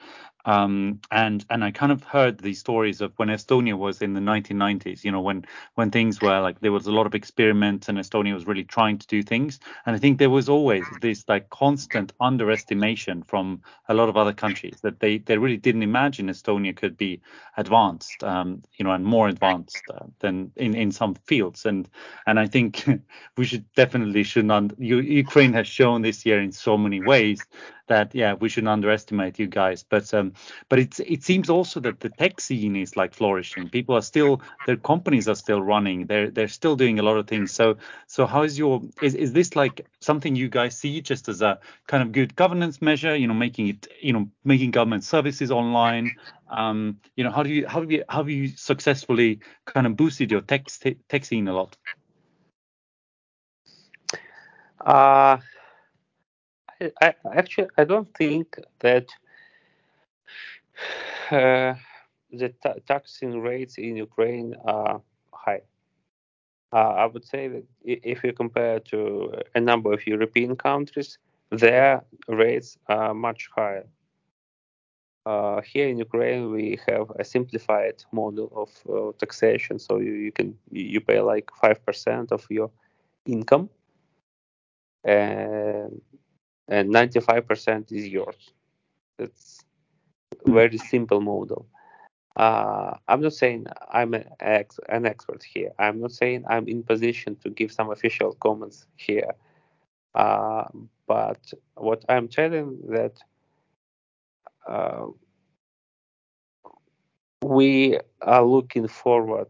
Um, 0.45 1.01
and 1.11 1.45
and 1.51 1.63
I 1.63 1.71
kind 1.71 1.93
of 1.93 2.03
heard 2.03 2.39
these 2.39 2.59
stories 2.59 3.01
of 3.01 3.13
when 3.17 3.29
Estonia 3.29 3.77
was 3.77 4.03
in 4.03 4.15
the 4.15 4.21
1990s, 4.21 5.05
you 5.05 5.13
know, 5.13 5.21
when 5.21 5.45
when 5.75 5.91
things 5.91 6.21
were 6.21 6.41
like 6.41 6.61
there 6.61 6.73
was 6.73 6.87
a 6.87 6.93
lot 6.93 7.07
of 7.07 7.15
experiments 7.15 7.89
and 7.89 7.99
Estonia 7.99 8.35
was 8.35 8.47
really 8.47 8.65
trying 8.65 8.99
to 8.99 9.07
do 9.07 9.23
things. 9.23 9.61
And 9.87 9.95
I 9.95 9.99
think 9.99 10.19
there 10.19 10.31
was 10.31 10.49
always 10.49 10.85
this 11.01 11.25
like 11.29 11.49
constant 11.51 12.13
underestimation 12.21 13.23
from 13.23 13.63
a 13.89 13.95
lot 13.95 14.09
of 14.09 14.17
other 14.17 14.33
countries 14.33 14.79
that 14.83 14.99
they 15.01 15.19
they 15.19 15.39
really 15.39 15.57
didn't 15.57 15.83
imagine 15.83 16.29
Estonia 16.29 16.75
could 16.75 16.97
be 16.97 17.21
advanced, 17.57 18.25
um, 18.25 18.63
you 18.77 18.85
know, 18.85 18.93
and 18.93 19.05
more 19.05 19.29
advanced 19.29 19.83
uh, 19.95 20.07
than 20.19 20.51
in 20.57 20.75
in 20.75 20.91
some 20.91 21.15
fields. 21.27 21.67
And 21.67 21.89
and 22.27 22.41
I 22.41 22.47
think 22.49 22.85
we 23.37 23.45
should 23.45 23.73
definitely 23.75 24.25
should 24.25 24.47
not. 24.47 24.79
Ukraine 24.79 25.53
has 25.53 25.69
shown 25.69 26.03
this 26.03 26.27
year 26.27 26.41
in 26.41 26.51
so 26.51 26.77
many 26.77 27.01
ways 27.01 27.47
that 27.89 28.15
yeah 28.15 28.35
we 28.35 28.49
shouldn't 28.49 28.69
underestimate 28.69 29.39
you 29.39 29.47
guys. 29.47 29.83
But 29.83 30.13
um 30.15 30.33
but 30.69 30.79
it's 30.79 31.01
it 31.01 31.23
seems 31.23 31.51
also 31.51 31.81
that 31.81 32.01
the 32.01 32.09
tech 32.09 32.41
scene 32.41 32.77
is 32.77 32.97
like 32.97 33.15
flourishing. 33.15 33.69
People 33.69 33.97
are 33.97 34.03
still 34.03 34.43
their 34.65 34.77
companies 34.77 35.29
are 35.29 35.35
still 35.35 35.63
running. 35.63 36.07
They're 36.07 36.31
they're 36.31 36.49
still 36.49 36.77
doing 36.77 36.99
a 36.99 37.03
lot 37.03 37.17
of 37.17 37.27
things. 37.27 37.53
So 37.53 37.77
so 38.07 38.27
how 38.27 38.43
is 38.43 38.59
your 38.59 38.83
is, 39.01 39.15
is 39.15 39.33
this 39.33 39.57
like 39.57 39.87
something 40.01 40.37
you 40.37 40.49
guys 40.49 40.77
see 40.77 41.01
just 41.01 41.29
as 41.29 41.43
a 41.43 41.59
kind 41.87 42.03
of 42.03 42.13
good 42.13 42.35
governance 42.37 42.81
measure 42.83 43.15
you 43.17 43.27
know 43.27 43.35
making 43.35 43.69
it 43.69 43.87
you 44.01 44.13
know 44.13 44.29
making 44.45 44.71
government 44.71 45.05
services 45.05 45.51
online? 45.51 46.17
Um 46.51 46.99
you 47.17 47.25
know 47.25 47.31
how 47.31 47.43
do 47.43 47.51
you 47.51 47.67
how 47.67 47.81
have 47.81 47.91
you 47.91 48.05
how 48.09 48.19
have 48.19 48.31
you 48.31 48.49
successfully 48.49 49.41
kind 49.67 49.87
of 49.87 49.97
boosted 49.97 50.31
your 50.31 50.41
tech 50.43 50.67
tech 51.09 51.25
scene 51.25 51.49
a 51.49 51.53
lot? 51.55 51.77
Uh 54.81 55.39
I, 57.01 57.15
actually 57.35 57.69
I 57.79 57.85
don't 57.85 58.13
think 58.17 58.59
that 58.81 59.07
uh, 61.31 61.75
the 62.31 62.49
ta- 62.63 62.81
taxing 62.87 63.41
rates 63.41 63.79
in 63.79 63.97
Ukraine 63.97 64.55
are 64.65 65.01
high. 65.33 65.63
Uh, 66.73 66.95
I 67.03 67.07
would 67.07 67.25
say 67.25 67.49
that 67.49 67.65
if 67.85 68.25
you 68.25 68.33
compare 68.33 68.81
to 68.81 69.35
a 69.55 69.61
number 69.61 69.93
of 69.93 70.07
European 70.07 70.57
countries, 70.57 71.19
their 71.51 72.03
rates 72.29 72.79
are 72.89 73.13
much 73.13 73.51
higher. 73.55 73.87
Uh, 75.27 75.61
here 75.61 75.89
in 75.89 75.99
Ukraine, 75.99 76.51
we 76.51 76.81
have 76.89 77.11
a 77.19 77.25
simplified 77.25 78.03
model 78.11 78.51
of 78.57 78.71
uh, 78.89 79.13
taxation, 79.19 79.79
so 79.79 79.99
you, 79.99 80.15
you 80.15 80.33
can 80.33 80.59
you 80.73 81.01
pay 81.01 81.21
like 81.21 81.49
five 81.61 81.85
percent 81.87 82.33
of 82.33 82.45
your 82.51 82.71
income, 83.27 83.69
and 85.05 86.01
and 86.73 86.89
95% 86.89 87.93
is 87.93 88.09
yours. 88.09 88.51
That's 89.19 89.61
very 90.47 90.79
simple 90.79 91.21
model. 91.21 91.67
Uh, 92.35 92.97
I'm 93.09 93.21
not 93.21 93.35
saying 93.35 93.67
I'm 93.93 94.15
an, 94.15 94.25
ex- 94.41 94.81
an 94.89 95.05
expert 95.05 95.43
here. 95.43 95.71
I'm 95.79 96.01
not 96.01 96.13
saying 96.13 96.45
I'm 96.49 96.67
in 96.67 96.83
position 96.83 97.37
to 97.43 97.51
give 97.51 97.71
some 97.71 97.91
official 97.91 98.33
comments 98.41 98.87
here. 98.97 99.33
Uh, 100.15 100.65
but 101.07 101.53
what 101.75 102.05
I'm 102.09 102.27
telling 102.27 102.79
that 102.89 103.19
uh, 104.67 105.07
we 107.43 107.99
are 108.23 108.45
looking 108.45 108.89
forward. 108.89 109.49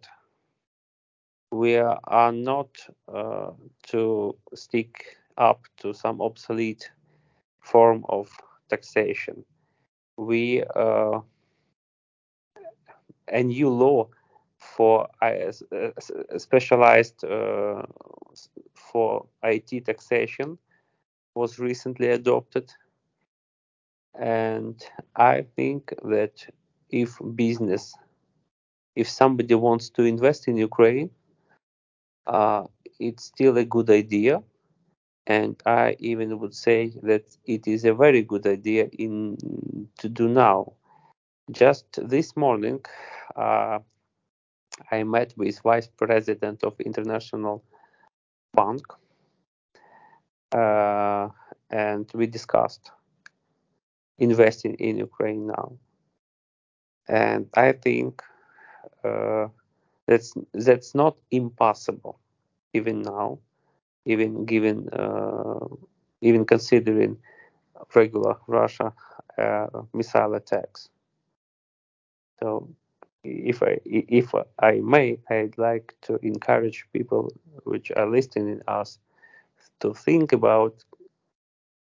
We 1.53 1.77
are 1.77 2.33
not 2.33 2.71
uh, 3.15 3.51
to 3.89 4.37
stick 4.55 5.19
up 5.37 5.61
to 5.79 5.93
some 5.93 6.21
obsolete 6.21 6.91
form 7.63 8.05
of 8.09 8.31
taxation. 8.69 9.45
We 10.17 10.63
uh, 10.77 11.21
a 13.29 13.43
new 13.43 13.69
law 13.69 14.09
for 14.57 15.09
uh, 15.23 15.53
specialized 16.39 17.25
uh, 17.25 17.83
for 18.75 19.27
IT 19.43 19.81
taxation 19.87 20.59
was 21.35 21.59
recently 21.59 22.09
adopted, 22.09 22.71
and 24.19 24.85
I 25.17 25.47
think 25.57 25.95
that 26.05 26.47
if 26.91 27.19
business, 27.35 27.95
if 28.95 29.09
somebody 29.09 29.55
wants 29.55 29.89
to 29.91 30.03
invest 30.05 30.49
in 30.49 30.57
Ukraine, 30.57 31.11
uh, 32.27 32.65
it's 33.01 33.25
still 33.25 33.57
a 33.59 33.65
good 33.65 33.91
idea 33.91 34.43
and 35.27 35.61
I 35.67 35.97
even 36.01 36.39
would 36.41 36.55
say 36.55 36.93
that 37.03 37.37
it 37.45 37.67
is 37.67 37.85
a 37.85 37.95
very 37.95 38.23
good 38.23 38.47
idea 38.47 38.89
in 38.93 39.37
to 39.99 40.09
do 40.09 40.29
now. 40.29 40.73
Just 41.51 41.87
this 42.09 42.37
morning, 42.37 42.81
uh, 43.37 43.79
I 44.91 45.03
met 45.05 45.35
with 45.37 45.61
Vice 45.61 45.89
President 45.89 46.65
of 46.65 46.81
International 46.81 47.65
Bank, 48.55 48.83
uh, 50.53 51.29
and 51.71 52.11
we 52.15 52.27
discussed 52.27 52.91
investing 54.19 54.75
in 54.75 54.99
Ukraine 54.99 55.47
now. 55.47 55.79
And 57.09 57.49
I 57.55 57.73
think 57.73 58.23
uh, 59.05 59.49
that's 60.07 60.35
that's 60.53 60.95
not 60.95 61.17
impossible 61.31 62.19
even 62.73 63.03
now 63.03 63.39
even 64.05 64.45
given 64.45 64.89
uh, 64.91 65.67
even 66.21 66.45
considering 66.45 67.17
regular 67.95 68.37
Russia 68.47 68.93
uh, 69.39 69.67
missile 69.93 70.35
attacks. 70.35 70.89
So, 72.41 72.69
if 73.25 73.63
I 73.63 73.79
if 73.85 74.35
I 74.61 74.81
may, 74.81 75.19
I'd 75.31 75.59
like 75.59 75.95
to 76.03 76.19
encourage 76.23 76.87
people 76.93 77.33
which 77.65 77.93
are 77.97 78.09
listening 78.09 78.61
us 78.67 78.99
to 79.81 79.95
think 79.95 80.33
about 80.33 80.85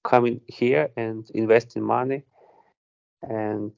coming 0.04 0.40
here 0.46 0.90
and 0.96 1.28
investing 1.34 1.82
money 1.82 2.22
and 3.22 3.72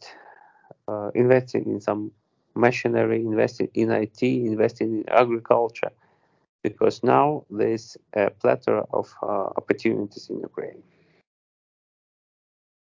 uh, 0.89 1.11
investing 1.15 1.65
in 1.67 1.81
some 1.81 2.11
machinery, 2.55 3.21
investing 3.21 3.69
in 3.75 3.91
IT, 3.91 4.23
investing 4.23 4.99
in 4.99 5.09
agriculture, 5.09 5.91
because 6.69 7.03
now 7.03 7.45
there's 7.51 7.97
a 8.15 8.31
plethora 8.31 8.85
of 8.93 9.07
uh, 9.23 9.49
opportunities 9.61 10.29
in 10.31 10.41
Ukraine. 10.41 10.83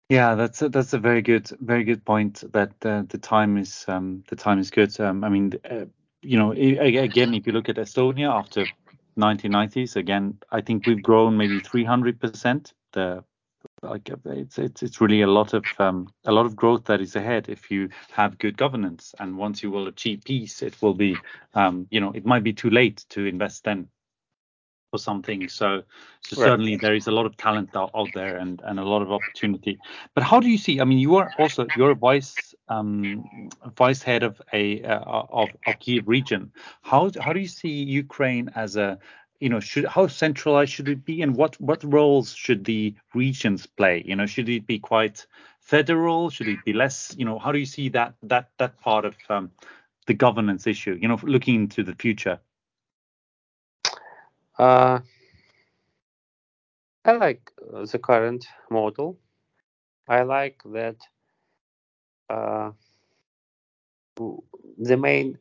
Yeah, 0.10 0.36
that's 0.36 0.62
a, 0.62 0.70
that's 0.70 0.94
a 0.94 1.00
very 1.00 1.22
good 1.22 1.50
very 1.62 1.86
good 1.90 2.04
point. 2.04 2.44
That 2.52 2.74
uh, 2.86 3.04
the 3.08 3.18
time 3.18 3.58
is 3.58 3.86
um, 3.88 4.24
the 4.28 4.36
time 4.36 4.60
is 4.60 4.70
good. 4.70 5.00
Um, 5.00 5.24
I 5.24 5.30
mean, 5.30 5.54
uh, 5.76 5.86
you 6.22 6.38
know, 6.38 6.52
again, 6.52 7.34
if 7.34 7.48
you 7.48 7.54
look 7.54 7.70
at 7.70 7.78
Estonia 7.78 8.30
after 8.30 8.66
1990s, 9.18 9.96
again, 9.96 10.38
I 10.52 10.62
think 10.62 10.86
we've 10.86 11.02
grown 11.02 11.38
maybe 11.38 11.60
300 11.60 12.20
percent. 12.20 12.74
The 12.92 13.24
like 13.84 14.10
it's 14.26 14.60
it's 14.60 14.84
it's 14.84 15.02
really 15.02 15.22
a 15.22 15.28
lot 15.28 15.54
of 15.54 15.66
um, 15.80 16.08
a 16.26 16.32
lot 16.32 16.46
of 16.46 16.56
growth 16.56 16.86
that 16.86 17.02
is 17.02 17.16
ahead 17.16 17.50
if 17.50 17.72
you 17.72 17.90
have 18.12 18.38
good 18.38 18.58
governance. 18.58 19.16
And 19.20 19.38
once 19.38 19.64
you 19.64 19.72
will 19.72 19.88
achieve 19.88 20.22
peace, 20.24 20.62
it 20.62 20.80
will 20.82 20.94
be 20.94 21.18
um, 21.54 21.88
you 21.90 22.00
know 22.00 22.12
it 22.12 22.26
might 22.26 22.44
be 22.44 22.54
too 22.54 22.70
late 22.70 23.06
to 23.10 23.26
invest 23.26 23.64
then 23.64 23.88
for 24.92 25.00
something. 25.00 25.48
So, 25.48 25.82
so 26.22 26.42
right. 26.42 26.50
certainly 26.50 26.76
there 26.76 26.94
is 26.94 27.08
a 27.08 27.12
lot 27.12 27.26
of 27.26 27.36
talent 27.38 27.76
out, 27.76 27.92
out, 27.96 28.10
there 28.14 28.38
and, 28.38 28.62
and 28.64 28.80
a 28.80 28.84
lot 28.84 29.02
of 29.02 29.12
opportunity. 29.12 29.80
But 30.14 30.24
how 30.24 30.40
do 30.40 30.50
you 30.50 30.58
see? 30.58 30.80
I 30.82 30.84
mean, 30.84 31.00
you 31.00 31.16
are 31.16 31.32
also 31.40 31.66
you're 31.76 31.92
a 31.92 31.96
vice 31.96 32.54
um, 32.68 33.50
vice 33.76 34.04
head 34.04 34.22
of 34.22 34.40
a 34.54 34.84
uh, 34.84 35.00
of 35.00 35.50
of 35.66 35.80
Kiev 35.80 36.08
region. 36.08 36.52
How 36.82 37.10
how 37.20 37.34
do 37.34 37.40
you 37.40 37.48
see 37.48 37.84
Ukraine 37.84 38.52
as 38.56 38.76
a 38.76 39.00
you 39.42 39.50
know 39.50 39.60
should 39.60 39.86
how 39.86 40.08
centralized 40.08 40.72
should 40.72 40.88
it 40.88 41.04
be 41.04 41.22
and 41.22 41.36
what 41.36 41.60
what 41.60 41.84
roles 41.84 42.34
should 42.34 42.64
the 42.64 42.96
regions 43.14 43.66
play? 43.66 44.04
You 44.06 44.16
know 44.16 44.28
should 44.28 44.48
it 44.48 44.66
be 44.68 44.80
quite 44.80 45.26
federal? 45.60 46.30
Should 46.30 46.48
it 46.48 46.64
be 46.64 46.74
less 46.74 47.14
you 47.18 47.26
know 47.26 47.40
how 47.40 47.52
do 47.52 47.60
you 47.60 47.66
see 47.66 47.90
that 47.90 48.14
that 48.24 48.52
that 48.60 48.80
part 48.80 49.04
of 49.04 49.16
um, 49.30 49.52
the 50.06 50.14
governance 50.14 50.68
issue 50.68 50.98
you 51.02 51.08
know 51.08 51.20
looking 51.24 51.56
into 51.56 51.84
the 51.84 51.96
future? 51.96 52.40
Uh, 54.58 55.00
I 57.04 57.12
like 57.14 57.52
the 57.60 58.00
current 58.00 58.46
model. 58.70 59.18
I 60.08 60.22
like 60.22 60.62
that 60.66 60.98
uh, 62.30 62.72
the 64.78 64.98
main 64.98 65.40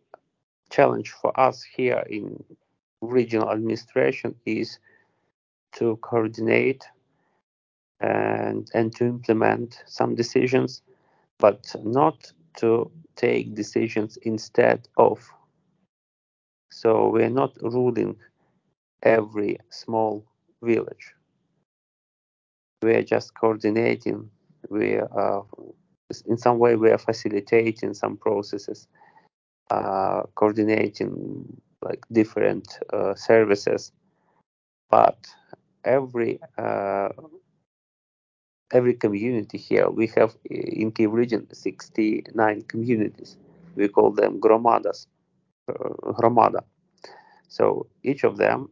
challenge 0.71 1.11
for 1.11 1.39
us 1.39 1.63
here 1.63 2.03
in 2.09 2.43
regional 3.01 3.51
administration 3.51 4.35
is 4.47 4.79
to 5.73 5.97
coordinate 5.97 6.85
and 8.01 8.71
and 8.75 8.95
to 8.97 9.05
implement 9.05 9.83
some 9.87 10.15
decisions, 10.15 10.83
but 11.39 11.75
not 11.85 12.33
to 12.57 12.91
take 13.17 13.55
decisions 13.55 14.17
instead 14.23 14.89
of. 14.97 15.21
So 16.73 17.09
we're 17.09 17.31
not 17.31 17.57
ruling 17.63 18.17
every 19.03 19.59
small 19.71 20.25
village. 20.63 21.15
We 22.83 22.95
are 22.95 23.03
just 23.03 23.35
coordinating. 23.35 24.31
We 24.71 24.97
are, 24.97 25.45
in 26.27 26.39
some 26.39 26.59
way, 26.59 26.77
we 26.77 26.91
are 26.91 26.99
facilitating 26.99 27.93
some 27.95 28.17
processes, 28.17 28.89
uh, 29.71 30.23
coordinating 30.35 31.61
like 31.83 32.05
different 32.13 32.79
uh, 32.93 33.15
services. 33.15 33.93
But 34.91 35.19
every 35.85 36.41
uh, 36.59 37.11
every 38.73 38.95
community 38.95 39.59
here, 39.59 39.89
we 39.91 40.09
have 40.17 40.37
in 40.45 40.93
Kiev 40.93 41.13
region 41.13 41.47
69 41.53 42.63
communities. 42.63 43.37
We 43.77 43.89
call 43.89 44.11
them 44.13 44.41
gromadas, 44.41 45.07
uh, 45.69 46.13
gromada. 46.19 46.63
So 47.49 47.87
each 48.03 48.25
of 48.25 48.37
them 48.39 48.71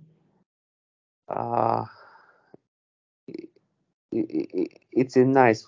uh, 1.29 1.85
it's 4.13 5.17
a 5.17 5.25
nice 5.25 5.67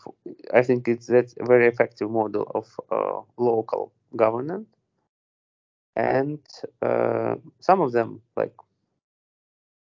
i 0.55 0.63
think 0.63 0.89
it's 0.89 1.07
that's 1.07 1.35
a 1.41 1.45
very 1.47 1.67
effective 1.69 2.11
model 2.11 2.51
of 2.55 2.67
uh, 2.91 3.21
local 3.39 3.93
governance 4.17 4.67
and 6.01 6.41
uh, 6.83 7.37
some 7.61 7.81
of 7.81 7.93
them 7.93 8.21
like 8.37 8.55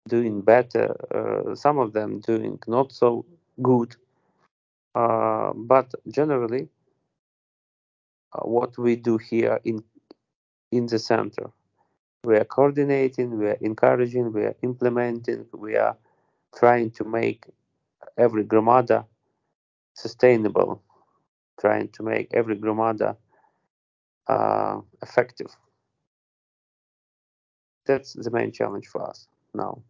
doing 0.08 0.40
better 0.40 0.86
uh, 1.14 1.54
some 1.54 1.78
of 1.78 1.92
them 1.92 2.20
doing 2.20 2.58
not 2.66 2.92
so 2.92 3.24
good 3.62 3.96
uh, 4.94 5.52
but 5.54 5.92
generally 6.08 6.68
uh, 8.34 8.46
what 8.54 8.76
we 8.78 8.96
do 8.96 9.18
here 9.18 9.60
in 9.64 9.82
in 10.72 10.86
the 10.86 10.98
center 10.98 11.50
we 12.24 12.36
are 12.36 12.44
coordinating 12.44 13.38
we 13.38 13.46
are 13.46 13.58
encouraging 13.60 14.32
we 14.32 14.42
are 14.44 14.56
implementing 14.62 15.46
we 15.52 15.76
are 15.76 15.96
trying 16.56 16.90
to 16.90 17.04
make 17.04 17.46
every 18.18 18.44
Gromada 18.44 19.06
sustainable, 19.94 20.82
trying 21.60 21.88
to 21.90 22.02
make 22.02 22.28
every 22.34 22.56
Gromada 22.56 23.16
uh, 24.28 24.80
effective. 25.02 25.54
That's 27.86 28.14
the 28.14 28.30
main 28.30 28.52
challenge 28.52 28.86
for 28.86 29.08
us 29.08 29.26
now. 29.54 29.82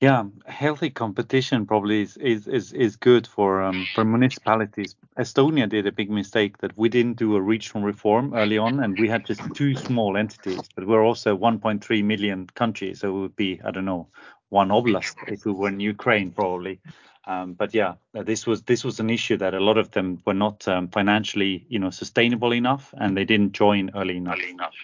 Yeah, 0.00 0.24
healthy 0.44 0.90
competition 0.90 1.64
probably 1.64 2.02
is 2.02 2.18
is 2.18 2.46
is, 2.46 2.72
is 2.74 2.96
good 2.96 3.26
for 3.26 3.62
um, 3.62 3.86
for 3.94 4.04
municipalities. 4.04 4.94
Estonia 5.16 5.66
did 5.66 5.86
a 5.86 5.92
big 5.92 6.10
mistake 6.10 6.58
that 6.58 6.76
we 6.76 6.90
didn't 6.90 7.16
do 7.16 7.34
a 7.34 7.40
regional 7.40 7.82
reform 7.82 8.34
early 8.34 8.58
on, 8.58 8.80
and 8.84 8.98
we 8.98 9.08
had 9.08 9.24
just 9.24 9.40
two 9.54 9.74
small 9.74 10.18
entities. 10.18 10.60
But 10.74 10.86
we're 10.86 11.02
also 11.02 11.34
1.3 11.34 12.04
million 12.04 12.46
country, 12.48 12.94
so 12.94 13.08
it 13.08 13.20
would 13.20 13.36
be 13.36 13.58
I 13.64 13.70
don't 13.70 13.86
know 13.86 14.08
one 14.50 14.68
oblast 14.68 15.16
if 15.28 15.46
we 15.46 15.52
were 15.52 15.68
in 15.68 15.80
Ukraine 15.80 16.30
probably. 16.30 16.78
Um, 17.26 17.54
but 17.54 17.72
yeah, 17.72 17.94
this 18.12 18.46
was 18.46 18.62
this 18.64 18.84
was 18.84 19.00
an 19.00 19.08
issue 19.08 19.38
that 19.38 19.54
a 19.54 19.60
lot 19.60 19.78
of 19.78 19.92
them 19.92 20.20
were 20.26 20.34
not 20.34 20.68
um, 20.68 20.88
financially 20.88 21.64
you 21.70 21.78
know 21.78 21.90
sustainable 21.90 22.52
enough, 22.52 22.92
and 22.98 23.16
they 23.16 23.24
didn't 23.24 23.52
join 23.52 23.90
early 23.94 24.18
enough. 24.18 24.36
Early 24.36 24.50
enough. 24.50 24.74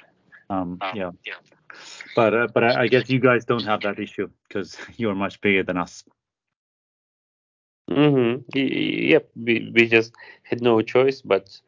Um, 0.48 0.78
yeah. 0.94 1.10
yeah. 1.24 1.34
But 2.14 2.34
uh, 2.34 2.46
but 2.52 2.64
I, 2.64 2.82
I 2.82 2.88
guess 2.88 3.08
you 3.10 3.20
guys 3.20 3.44
don't 3.44 3.64
have 3.64 3.82
that 3.82 3.98
issue 3.98 4.28
because 4.48 4.76
you're 4.96 5.14
much 5.14 5.40
bigger 5.40 5.62
than 5.62 5.76
us. 5.78 6.04
Mm-hmm. 7.90 8.42
Yep. 8.54 9.30
We, 9.36 9.70
we 9.74 9.88
just 9.88 10.12
had 10.44 10.62
no 10.62 10.80
choice 10.82 11.20
but 11.22 11.60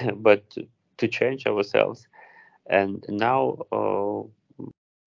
but 0.16 0.56
to 0.98 1.08
change 1.08 1.46
ourselves, 1.46 2.06
and 2.66 3.04
now 3.08 3.58
uh, 3.72 4.22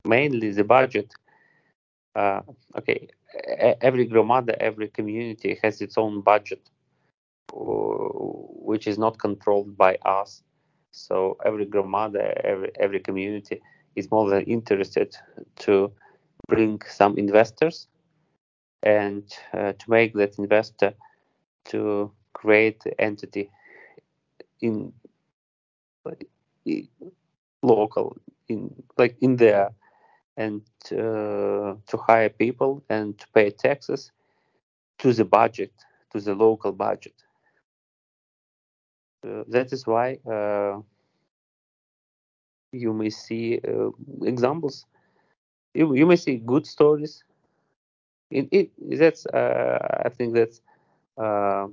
mainly 0.06 0.52
the 0.52 0.64
budget. 0.64 1.14
Uh, 2.16 2.42
okay, 2.78 3.08
every 3.82 4.08
gromada, 4.08 4.56
every 4.60 4.88
community 4.88 5.60
has 5.64 5.82
its 5.82 5.98
own 5.98 6.22
budget, 6.22 6.70
which 7.54 8.88
is 8.88 8.98
not 8.98 9.18
controlled 9.20 9.78
by 9.78 9.96
us. 10.06 10.44
So 10.92 11.38
every 11.46 11.66
gromada, 11.66 12.34
every 12.44 12.72
every 12.80 13.00
community 13.00 13.62
is 13.96 14.12
more 14.12 14.30
than 14.30 14.44
interested 14.44 15.16
to 15.58 15.92
bring 16.48 16.82
some 16.88 17.18
investors 17.18 17.88
and 18.84 19.24
uh, 19.54 19.74
to 19.74 19.90
make 19.90 20.14
that 20.14 20.38
investor 20.38 20.94
to 21.66 22.12
create 22.34 22.84
entity 23.00 23.50
in 24.62 24.94
local 27.64 28.18
in 28.48 28.70
like 28.98 29.16
in 29.22 29.36
there 29.38 29.72
and 30.38 30.62
uh, 30.92 31.74
to 31.88 31.98
hire 31.98 32.30
people 32.30 32.84
and 32.90 33.18
to 33.18 33.28
pay 33.34 33.50
taxes 33.50 34.12
to 35.00 35.14
the 35.14 35.26
budget 35.26 35.72
to 36.12 36.20
the 36.20 36.36
local 36.36 36.72
budget. 36.72 37.14
Uh, 39.26 39.44
that 39.48 39.74
is 39.74 39.88
why 39.88 40.20
uh, 40.30 40.80
you 42.76 42.94
may 42.94 43.10
see 43.10 43.60
uh, 43.68 43.90
examples 44.24 44.86
you, 45.74 45.94
you 45.96 46.06
may 46.06 46.16
see 46.16 46.38
good 46.38 46.66
stories 46.66 47.24
it, 48.32 48.48
it 48.52 48.72
that's 49.00 49.26
uh, 49.28 50.02
i 50.06 50.10
think 50.10 50.36
that's 50.36 50.62
uh, 51.18 51.68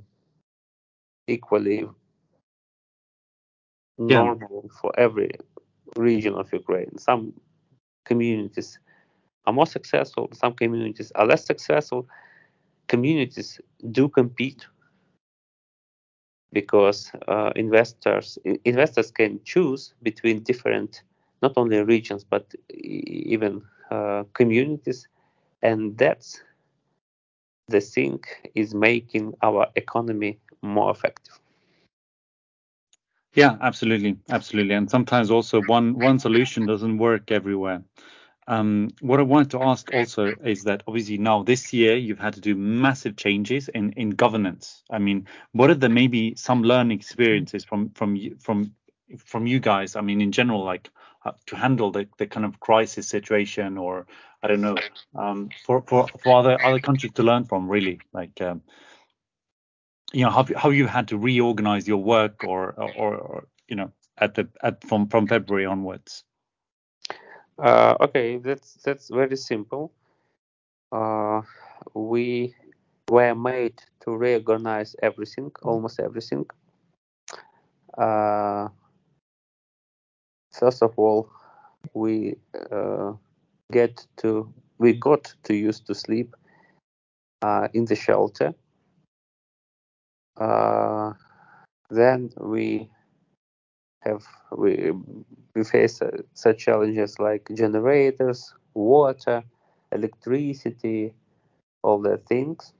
equally 1.28 1.88
normal 3.98 4.68
for 4.80 4.92
every 4.98 5.30
region 5.96 6.34
of 6.34 6.52
Ukraine. 6.52 6.98
Some 6.98 7.34
communities 8.04 8.78
are 9.46 9.52
more 9.52 9.66
successful, 9.66 10.28
some 10.32 10.54
communities 10.54 11.12
are 11.14 11.26
less 11.26 11.44
successful. 11.46 12.08
Communities 12.88 13.60
do 13.90 14.08
compete 14.08 14.66
because 16.52 17.10
uh, 17.28 17.50
investors 17.56 18.38
investors 18.64 19.10
can 19.10 19.40
choose 19.44 19.94
between 20.02 20.42
different 20.42 21.02
not 21.42 21.52
only 21.56 21.82
regions 21.82 22.24
but 22.24 22.54
even 22.70 23.62
uh, 23.90 24.24
communities 24.34 25.08
and 25.62 25.96
that's 25.98 26.42
the 27.68 27.80
thing 27.80 28.20
is 28.54 28.74
making 28.74 29.32
our 29.42 29.66
economy 29.76 30.38
more 30.62 30.90
effective 30.90 31.40
yeah, 33.34 33.56
absolutely, 33.60 34.18
absolutely. 34.30 34.74
And 34.74 34.90
sometimes 34.90 35.30
also 35.30 35.60
one 35.60 35.98
one 35.98 36.18
solution 36.18 36.66
doesn't 36.66 36.98
work 36.98 37.30
everywhere. 37.30 37.82
Um, 38.48 38.90
what 39.00 39.20
I 39.20 39.22
wanted 39.22 39.50
to 39.52 39.62
ask 39.62 39.92
also 39.94 40.34
is 40.44 40.64
that 40.64 40.82
obviously 40.88 41.16
now 41.16 41.44
this 41.44 41.72
year 41.72 41.96
you've 41.96 42.18
had 42.18 42.34
to 42.34 42.40
do 42.40 42.56
massive 42.56 43.16
changes 43.16 43.68
in 43.68 43.92
in 43.92 44.10
governance. 44.10 44.82
I 44.90 44.98
mean, 44.98 45.26
what 45.52 45.70
are 45.70 45.74
the 45.74 45.88
maybe 45.88 46.34
some 46.34 46.62
learning 46.62 46.98
experiences 46.98 47.64
from 47.64 47.90
from 47.90 48.18
from 48.40 48.74
from 49.18 49.46
you 49.46 49.60
guys? 49.60 49.94
I 49.94 50.00
mean, 50.00 50.20
in 50.20 50.32
general, 50.32 50.64
like 50.64 50.90
uh, 51.24 51.32
to 51.46 51.56
handle 51.56 51.92
the, 51.92 52.08
the 52.18 52.26
kind 52.26 52.44
of 52.44 52.58
crisis 52.58 53.06
situation, 53.06 53.78
or 53.78 54.06
I 54.42 54.48
don't 54.48 54.60
know, 54.60 54.76
um, 55.14 55.50
for 55.64 55.84
other 56.26 56.60
other 56.64 56.80
countries 56.80 57.12
to 57.12 57.22
learn 57.22 57.44
from, 57.44 57.68
really, 57.68 58.00
like. 58.12 58.40
Um, 58.40 58.62
you 60.12 60.24
know 60.24 60.30
how 60.30 60.46
how 60.56 60.70
you 60.70 60.86
had 60.86 61.08
to 61.08 61.16
reorganize 61.16 61.88
your 61.88 62.02
work 62.02 62.44
or 62.44 62.72
or, 62.72 63.16
or 63.16 63.48
you 63.66 63.76
know 63.76 63.90
at 64.18 64.34
the 64.34 64.48
at 64.62 64.84
from 64.84 65.08
from 65.08 65.26
February 65.26 65.64
onwards. 65.64 66.24
Uh, 67.58 67.96
okay, 68.00 68.36
that's 68.38 68.74
that's 68.84 69.08
very 69.08 69.36
simple. 69.36 69.92
Uh, 70.92 71.42
we 71.94 72.54
were 73.10 73.34
made 73.34 73.82
to 74.00 74.16
reorganize 74.16 74.96
everything, 75.02 75.50
almost 75.62 76.00
everything. 76.00 76.46
Uh, 77.96 78.68
first 80.52 80.82
of 80.82 80.92
all, 80.98 81.28
we 81.94 82.36
uh, 82.70 83.12
get 83.72 84.06
to 84.18 84.52
we 84.78 84.92
got 84.94 85.34
to 85.44 85.54
used 85.54 85.86
to 85.86 85.94
sleep 85.94 86.34
uh, 87.42 87.68
in 87.74 87.84
the 87.84 87.94
shelter 87.94 88.54
uh, 90.36 91.12
then 91.90 92.30
we 92.40 92.90
have 94.04 94.24
we 94.56 94.92
we 95.54 95.64
face 95.64 96.02
uh, 96.02 96.10
such 96.34 96.58
challenges 96.60 97.18
like 97.18 97.48
generators, 97.54 98.54
water, 98.74 99.42
electricity, 99.92 101.14
all 101.82 102.00
the 102.00 102.18
things. 102.18 102.72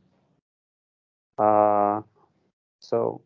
Uh, 1.38 2.02
so 2.80 3.22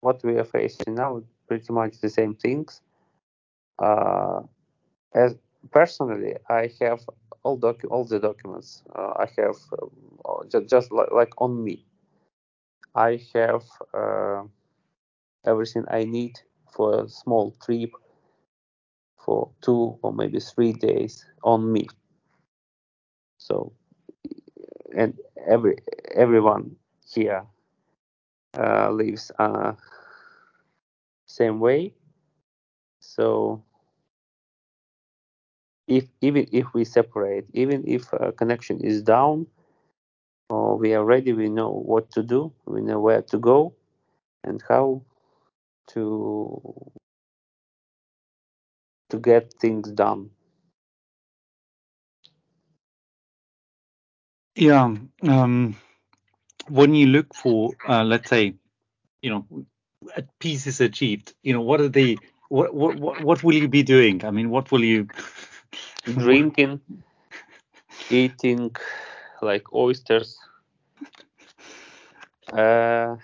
what 0.00 0.22
we 0.24 0.36
are 0.38 0.44
facing 0.44 0.94
now 0.94 1.22
pretty 1.48 1.72
much 1.72 2.00
the 2.00 2.08
same 2.10 2.34
things. 2.34 2.80
Uh, 3.78 4.42
as 5.14 5.36
personally, 5.70 6.34
I 6.48 6.70
have 6.80 7.00
all 7.44 7.58
docu- 7.58 7.90
all 7.90 8.04
the 8.04 8.18
documents. 8.20 8.82
Uh, 8.94 9.12
I 9.16 9.26
have 9.38 9.56
uh, 10.24 10.44
just, 10.50 10.68
just 10.68 10.92
like, 10.92 11.10
like 11.12 11.32
on 11.38 11.62
me. 11.64 11.84
I 12.94 13.20
have 13.34 13.64
uh, 13.94 14.44
everything 15.48 15.84
I 15.90 16.04
need 16.04 16.38
for 16.70 17.04
a 17.04 17.08
small 17.08 17.56
trip 17.64 17.90
for 19.24 19.50
two 19.62 19.98
or 20.02 20.12
maybe 20.12 20.40
three 20.40 20.72
days 20.72 21.24
on 21.42 21.72
me. 21.72 21.86
So, 23.38 23.72
and 24.96 25.14
every 25.46 25.76
everyone 26.14 26.76
here 27.12 27.44
uh, 28.58 28.90
lives 28.90 29.30
uh, 29.38 29.72
same 31.26 31.60
way. 31.60 31.94
So, 33.00 33.62
if 35.86 36.08
even 36.20 36.46
if 36.52 36.66
we 36.74 36.84
separate, 36.84 37.46
even 37.52 37.84
if 37.86 38.12
a 38.12 38.32
connection 38.32 38.80
is 38.80 39.02
down, 39.02 39.46
or 40.50 40.76
we 40.76 40.94
are 40.94 41.04
ready, 41.04 41.32
we 41.32 41.48
know 41.48 41.70
what 41.70 42.10
to 42.12 42.22
do, 42.22 42.52
we 42.66 42.80
know 42.80 43.00
where 43.00 43.22
to 43.22 43.38
go, 43.38 43.74
and 44.44 44.62
how 44.68 45.02
to 45.88 46.92
to 49.10 49.18
get 49.18 49.52
things 49.54 49.90
done. 49.92 50.30
Yeah. 54.56 54.94
Um, 55.22 55.76
when 56.68 56.94
you 56.94 57.06
look 57.06 57.34
for, 57.34 57.72
uh, 57.88 58.04
let's 58.04 58.28
say, 58.28 58.54
you 59.22 59.30
know, 59.30 59.46
peace 60.38 60.66
is 60.66 60.80
achieved, 60.80 61.34
you 61.42 61.52
know, 61.52 61.60
what 61.60 61.80
are 61.80 61.88
the 61.88 62.18
what 62.48 62.74
what 62.74 62.96
what, 62.98 63.20
what 63.22 63.44
will 63.44 63.54
you 63.54 63.68
be 63.68 63.82
doing? 63.82 64.24
I 64.24 64.30
mean, 64.30 64.50
what 64.50 64.70
will 64.70 64.84
you 64.84 65.08
drinking, 66.04 66.80
eating 68.10 68.74
like 69.42 69.72
oysters. 69.72 70.38
Uh, 72.52 73.16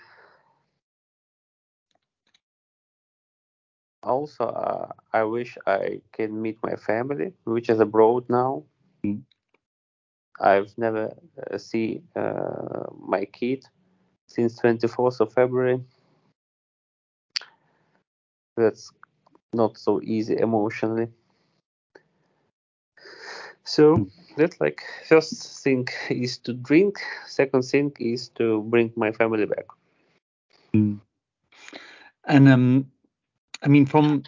also, 4.05 4.45
uh, 4.45 4.91
I 5.13 5.23
wish 5.23 5.57
I 5.65 6.01
can 6.13 6.41
meet 6.41 6.57
my 6.63 6.75
family, 6.75 7.33
which 7.43 7.69
is 7.69 7.79
abroad 7.79 8.25
now. 8.29 8.63
Mm. 9.05 9.21
I've 10.39 10.77
never 10.77 11.15
uh, 11.51 11.57
see 11.57 12.01
uh, 12.15 12.85
my 12.99 13.25
kid 13.25 13.65
since 14.27 14.59
24th 14.59 15.21
of 15.21 15.33
February. 15.33 15.81
That's 18.57 18.91
not 19.53 19.77
so 19.77 20.01
easy 20.03 20.37
emotionally. 20.37 21.07
So 23.63 23.97
mm. 23.97 24.11
that's 24.37 24.61
like 24.61 24.83
first 25.07 25.63
thing 25.63 25.87
is 26.09 26.37
to 26.39 26.53
drink. 26.53 26.99
Second 27.25 27.63
thing 27.63 27.91
is 27.99 28.29
to 28.35 28.61
bring 28.63 28.93
my 28.95 29.11
family 29.11 29.45
back. 29.45 29.65
Mm. 30.73 30.99
And 32.27 32.49
um, 32.49 32.91
I 33.65 33.67
mean, 33.67 33.87
from 33.87 34.23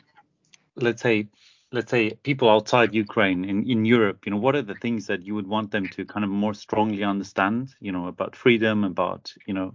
let's 0.75 1.01
say 1.01 1.27
let's 1.71 1.91
say 1.91 2.11
people 2.23 2.49
outside 2.49 2.95
Ukraine 2.95 3.45
in, 3.45 3.69
in 3.69 3.85
Europe, 3.85 4.25
you 4.25 4.31
know, 4.31 4.37
what 4.37 4.55
are 4.55 4.61
the 4.61 4.75
things 4.75 5.05
that 5.07 5.21
you 5.21 5.35
would 5.35 5.47
want 5.47 5.71
them 5.71 5.87
to 5.89 6.05
kind 6.05 6.23
of 6.23 6.31
more 6.31 6.53
strongly 6.53 7.03
understand, 7.03 7.75
you 7.81 7.91
know, 7.91 8.07
about 8.07 8.35
freedom, 8.35 8.83
about, 8.83 9.33
you 9.45 9.53
know, 9.53 9.73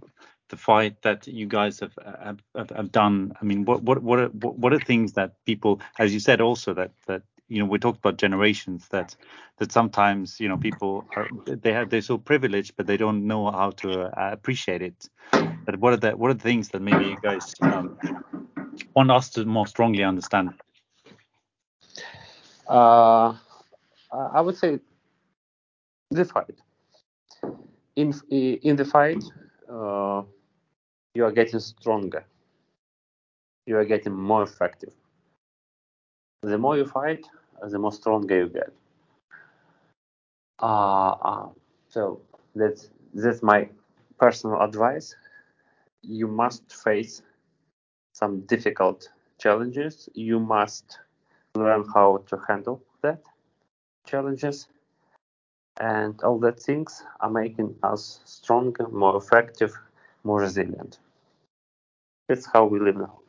the 0.49 0.57
fight 0.57 1.01
that 1.03 1.27
you 1.27 1.45
guys 1.45 1.79
have 1.79 1.93
have, 2.23 2.39
have, 2.55 2.91
done? 2.91 3.33
I 3.41 3.45
mean, 3.45 3.63
what 3.63 3.83
what 3.83 4.03
what 4.03 4.19
are 4.19 4.27
what 4.27 4.73
are 4.73 4.79
things 4.79 5.13
that 5.13 5.33
people, 5.45 5.81
as 5.97 6.13
you 6.13 6.19
said, 6.19 6.41
also 6.41 6.73
that 6.73 6.91
that 7.07 7.21
you 7.47 7.59
know 7.59 7.65
we 7.65 7.79
talked 7.79 7.99
about 7.99 8.17
generations 8.17 8.87
that 8.89 9.15
that 9.59 9.71
sometimes 9.71 10.39
you 10.39 10.49
know 10.49 10.57
people 10.57 11.05
are 11.15 11.27
they 11.45 11.71
have 11.71 11.89
they're 11.89 12.01
so 12.01 12.17
privileged 12.17 12.75
but 12.75 12.87
they 12.87 12.97
don't 12.97 13.27
know 13.27 13.51
how 13.51 13.69
to 13.71 14.01
uh, 14.01 14.31
appreciate 14.31 14.81
it. 14.81 15.09
But 15.65 15.79
what 15.79 15.93
are 15.93 15.97
the 15.97 16.11
what 16.11 16.31
are 16.31 16.33
the 16.35 16.43
things 16.43 16.69
that 16.69 16.81
maybe 16.81 17.05
you 17.05 17.17
guys 17.21 17.53
um, 17.61 17.97
want 18.95 19.11
us 19.11 19.29
to 19.31 19.45
more 19.45 19.67
strongly 19.67 20.03
understand? 20.03 20.53
Uh, 22.67 23.35
I 24.11 24.41
would 24.41 24.57
say 24.57 24.79
the 26.11 26.25
fight. 26.25 26.59
in 27.95 28.13
in 28.31 28.75
the 28.75 28.85
fight, 28.85 29.23
uh, 29.69 30.23
you 31.13 31.25
are 31.25 31.31
getting 31.31 31.59
stronger. 31.59 32.25
You 33.65 33.77
are 33.77 33.85
getting 33.85 34.13
more 34.13 34.43
effective. 34.43 34.93
The 36.41 36.57
more 36.57 36.77
you 36.77 36.85
fight, 36.85 37.25
the 37.61 37.79
more 37.79 37.91
stronger 37.93 38.37
you 38.37 38.49
get. 38.49 38.73
Uh, 40.61 41.11
uh, 41.11 41.49
so 41.87 42.21
that's 42.55 42.89
that's 43.13 43.41
my 43.41 43.69
personal 44.19 44.61
advice. 44.61 45.15
You 46.01 46.27
must 46.27 46.73
face 46.83 47.21
some 48.13 48.41
difficult 48.41 49.09
challenges. 49.39 50.09
You 50.15 50.39
must 50.39 50.99
learn 51.55 51.85
how 51.93 52.23
to 52.27 52.37
handle 52.47 52.83
that 53.01 53.21
challenges 54.07 54.67
and 55.79 56.21
all 56.23 56.39
that 56.39 56.59
things 56.59 57.03
are 57.21 57.29
making 57.29 57.75
us 57.83 58.21
stronger, 58.25 58.87
more 58.89 59.17
effective, 59.17 59.73
more 60.23 60.41
resilient. 60.41 60.99
That's 62.29 62.45
how 62.47 62.65
we 62.65 62.79
live 62.79 62.97
now. 62.97 63.19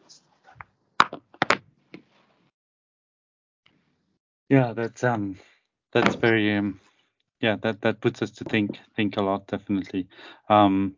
Yeah, 4.51 4.73
that's 4.75 5.05
um 5.05 5.39
that's 5.93 6.17
very 6.17 6.57
um 6.57 6.81
yeah 7.41 7.57
that 7.63 7.83
that 7.83 8.01
puts 8.01 8.23
us 8.23 8.31
to 8.33 8.45
think 8.45 8.79
think 8.97 9.17
a 9.17 9.23
lot 9.23 9.47
definitely. 9.49 10.09
Um 10.49 10.97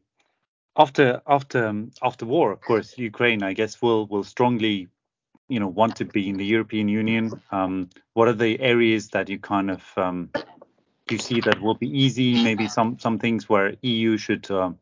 after 0.76 1.22
after 1.26 1.66
um, 1.66 1.90
after 2.02 2.26
war, 2.26 2.52
of 2.52 2.60
course, 2.60 2.98
Ukraine 2.98 3.42
I 3.42 3.52
guess 3.52 3.80
will 3.80 4.06
will 4.06 4.24
strongly 4.24 4.88
you 5.48 5.60
know 5.60 5.68
want 5.68 5.96
to 5.96 6.04
be 6.04 6.28
in 6.28 6.36
the 6.36 6.44
European 6.44 6.88
Union. 6.88 7.40
Um, 7.50 7.88
what 8.14 8.28
are 8.28 8.34
the 8.34 8.60
areas 8.60 9.08
that 9.08 9.28
you 9.28 9.38
kind 9.38 9.70
of 9.70 9.82
um, 9.96 10.30
you 11.10 11.18
see 11.18 11.40
that 11.40 11.60
will 11.60 11.74
be 11.74 11.88
easy? 11.88 12.42
Maybe 12.42 12.68
some 12.68 12.98
some 12.98 13.18
things 13.18 13.48
where 13.48 13.74
EU 13.82 14.16
should 14.18 14.50
um, 14.50 14.78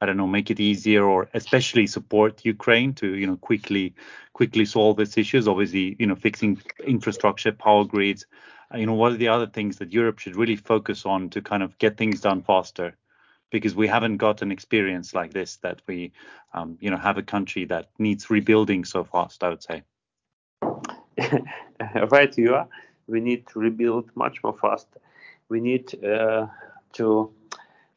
I 0.00 0.06
don't 0.06 0.16
know 0.16 0.26
make 0.26 0.50
it 0.50 0.60
easier 0.60 1.04
or 1.04 1.28
especially 1.34 1.86
support 1.86 2.44
Ukraine 2.44 2.92
to 2.94 3.16
you 3.16 3.26
know 3.26 3.36
quickly 3.36 3.94
quickly 4.32 4.64
solve 4.64 5.00
its 5.00 5.16
issues. 5.16 5.48
Obviously, 5.48 5.96
you 5.98 6.06
know 6.06 6.16
fixing 6.16 6.60
infrastructure, 6.84 7.52
power 7.52 7.84
grids. 7.84 8.26
You 8.74 8.86
know 8.86 8.94
what 8.94 9.12
are 9.12 9.16
the 9.16 9.28
other 9.28 9.46
things 9.46 9.78
that 9.78 9.92
Europe 9.92 10.18
should 10.18 10.36
really 10.36 10.56
focus 10.56 11.06
on 11.06 11.30
to 11.30 11.40
kind 11.40 11.62
of 11.62 11.78
get 11.78 11.96
things 11.96 12.20
done 12.20 12.42
faster? 12.42 12.96
Because 13.50 13.74
we 13.74 13.88
haven't 13.88 14.18
got 14.18 14.42
an 14.42 14.52
experience 14.52 15.14
like 15.14 15.32
this 15.32 15.56
that 15.58 15.80
we, 15.86 16.12
um, 16.52 16.76
you 16.80 16.90
know, 16.90 16.98
have 16.98 17.16
a 17.16 17.22
country 17.22 17.64
that 17.66 17.88
needs 17.98 18.28
rebuilding 18.30 18.84
so 18.84 19.04
fast. 19.04 19.42
I 19.42 19.48
would 19.48 19.62
say. 19.62 19.82
right 22.10 22.36
you 22.36 22.54
are 22.54 22.68
we 23.06 23.20
need 23.20 23.46
to 23.46 23.58
rebuild 23.58 24.10
much 24.14 24.42
more 24.42 24.56
fast 24.60 24.86
we 25.48 25.60
need 25.60 25.92
uh, 26.04 26.46
to 26.92 27.30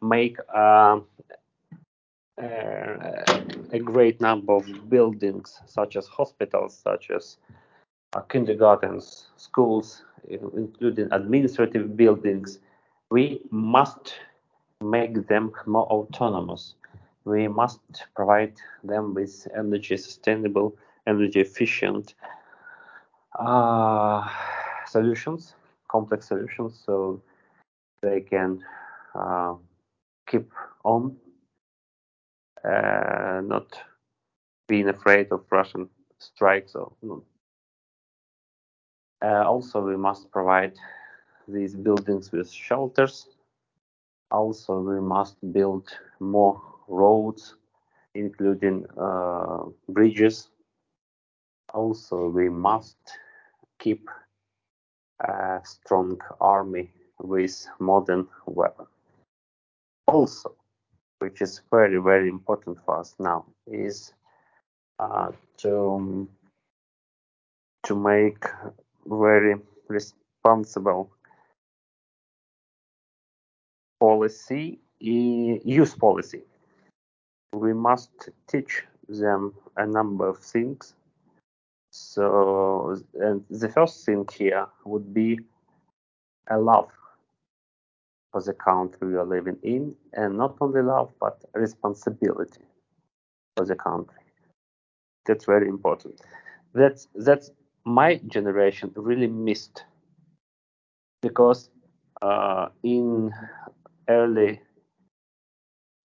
make 0.01 0.37
uh, 0.53 0.99
uh, 2.41 3.41
a 3.71 3.79
great 3.79 4.19
number 4.21 4.53
of 4.53 4.89
buildings 4.89 5.59
such 5.65 5.95
as 5.95 6.07
hospitals 6.07 6.75
such 6.75 7.11
as 7.11 7.37
uh, 8.13 8.21
kindergartens 8.21 9.27
schools 9.37 10.03
including 10.29 11.07
administrative 11.11 11.95
buildings 11.97 12.59
we 13.09 13.41
must 13.51 14.15
make 14.81 15.27
them 15.27 15.51
more 15.65 15.85
autonomous 15.87 16.75
we 17.23 17.47
must 17.47 17.79
provide 18.15 18.53
them 18.83 19.13
with 19.13 19.47
energy 19.55 19.95
sustainable 19.97 20.75
energy 21.07 21.39
efficient 21.39 22.15
uh, 23.39 24.27
solutions, 24.87 25.55
complex 25.87 26.27
solutions, 26.27 26.81
so 26.85 27.21
they 28.01 28.21
can 28.21 28.63
uh, 29.15 29.55
keep 30.27 30.51
on, 30.83 31.15
uh, 32.63 33.41
not 33.43 33.77
being 34.67 34.89
afraid 34.89 35.31
of 35.31 35.43
Russian 35.51 35.89
strikes. 36.19 36.75
Or, 36.75 36.91
uh, 39.21 39.43
also, 39.45 39.81
we 39.81 39.97
must 39.97 40.31
provide 40.31 40.73
these 41.47 41.75
buildings 41.75 42.31
with 42.31 42.49
shelters. 42.51 43.27
Also, 44.31 44.79
we 44.79 45.01
must 45.01 45.35
build 45.51 45.89
more 46.19 46.61
roads, 46.87 47.55
including 48.15 48.85
uh, 48.97 49.63
bridges. 49.89 50.49
Also, 51.73 52.29
we 52.29 52.49
must 52.49 52.97
keep 53.79 54.09
a 55.19 55.59
strong 55.63 56.19
army 56.39 56.91
with 57.19 57.67
modern 57.79 58.27
weapons. 58.45 58.87
Also, 60.07 60.55
which 61.19 61.41
is 61.41 61.61
very, 61.71 61.97
very 62.01 62.29
important 62.29 62.77
for 62.85 62.99
us 62.99 63.15
now, 63.19 63.45
is 63.67 64.13
uh, 64.99 65.31
to, 65.57 66.27
to 67.83 67.95
make 67.95 68.43
very 69.05 69.55
responsible 69.87 71.11
policy, 74.01 74.79
youth 74.99 75.93
policy. 75.99 76.41
We 77.53 77.73
must 77.73 78.29
teach 78.47 78.83
them 79.07 79.53
a 79.77 79.85
number 79.85 80.27
of 80.27 80.39
things 80.39 80.95
so, 81.91 82.97
and 83.15 83.43
the 83.49 83.67
first 83.67 84.05
thing 84.05 84.25
here 84.33 84.65
would 84.85 85.13
be 85.13 85.39
a 86.49 86.57
love 86.57 86.89
for 88.31 88.41
the 88.41 88.53
country 88.53 89.09
we 89.09 89.15
are 89.15 89.25
living 89.25 89.57
in, 89.61 89.93
and 90.13 90.37
not 90.37 90.55
only 90.61 90.81
love, 90.81 91.11
but 91.19 91.43
responsibility 91.53 92.63
for 93.57 93.65
the 93.65 93.75
country. 93.75 94.23
That's 95.25 95.43
very 95.43 95.67
important. 95.67 96.21
That's 96.73 97.09
that's 97.13 97.51
my 97.83 98.21
generation 98.27 98.93
really 98.95 99.27
missed 99.27 99.83
because 101.21 101.69
uh, 102.21 102.69
in 102.83 103.33
early 104.11 104.61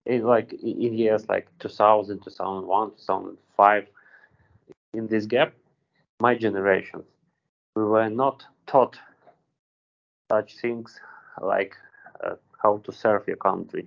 in 0.07 0.22
like 0.22 0.52
in 0.52 0.94
years 0.94 1.28
like 1.28 1.46
2000 1.59 2.20
2001 2.22 2.90
2005 2.90 3.86
in 4.94 5.07
this 5.09 5.26
gap 5.26 5.52
my 6.20 6.34
generation, 6.34 7.02
we 7.74 7.84
were 7.84 8.09
not 8.09 8.44
taught 8.66 8.98
such 10.30 10.57
things 10.57 10.98
like 11.40 11.74
uh, 12.24 12.36
how 12.62 12.78
to 12.78 12.92
serve 12.92 13.26
your 13.26 13.36
country. 13.36 13.86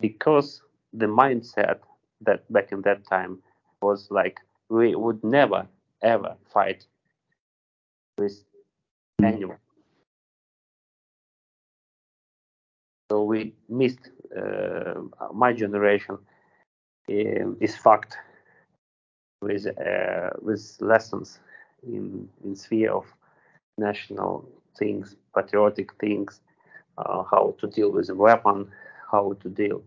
Because 0.00 0.62
the 0.92 1.06
mindset 1.06 1.78
that 2.20 2.50
back 2.52 2.72
in 2.72 2.82
that 2.82 3.06
time 3.06 3.42
was 3.80 4.08
like 4.10 4.38
we 4.68 4.94
would 4.94 5.22
never 5.24 5.66
ever 6.02 6.36
fight 6.52 6.86
with 8.18 8.44
anyone 9.22 9.63
so 13.10 13.22
we 13.22 13.52
missed 13.68 14.10
uh, 14.36 14.94
my 15.32 15.52
generation 15.52 16.18
um, 17.10 17.56
is 17.60 17.76
fact 17.76 18.16
with 19.42 19.66
uh, 19.66 20.30
with 20.40 20.76
lessons 20.80 21.38
in 21.82 22.28
in 22.44 22.56
sphere 22.56 22.92
of 22.92 23.04
national 23.78 24.48
things, 24.78 25.16
patriotic 25.34 25.92
things, 26.00 26.40
uh, 26.98 27.22
how 27.30 27.54
to 27.60 27.66
deal 27.66 27.90
with 27.90 28.08
a 28.08 28.14
weapon, 28.14 28.70
how 29.10 29.34
to 29.42 29.48
deal 29.48 29.82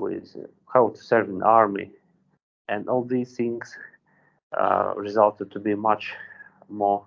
with 0.00 0.36
how 0.72 0.88
to 0.88 1.02
serve 1.02 1.28
in 1.28 1.38
the 1.38 1.44
army, 1.44 1.90
and 2.68 2.88
all 2.88 3.04
these 3.04 3.36
things 3.36 3.76
uh, 4.58 4.92
resulted 4.96 5.50
to 5.50 5.60
be 5.60 5.74
much 5.74 6.14
more 6.68 7.06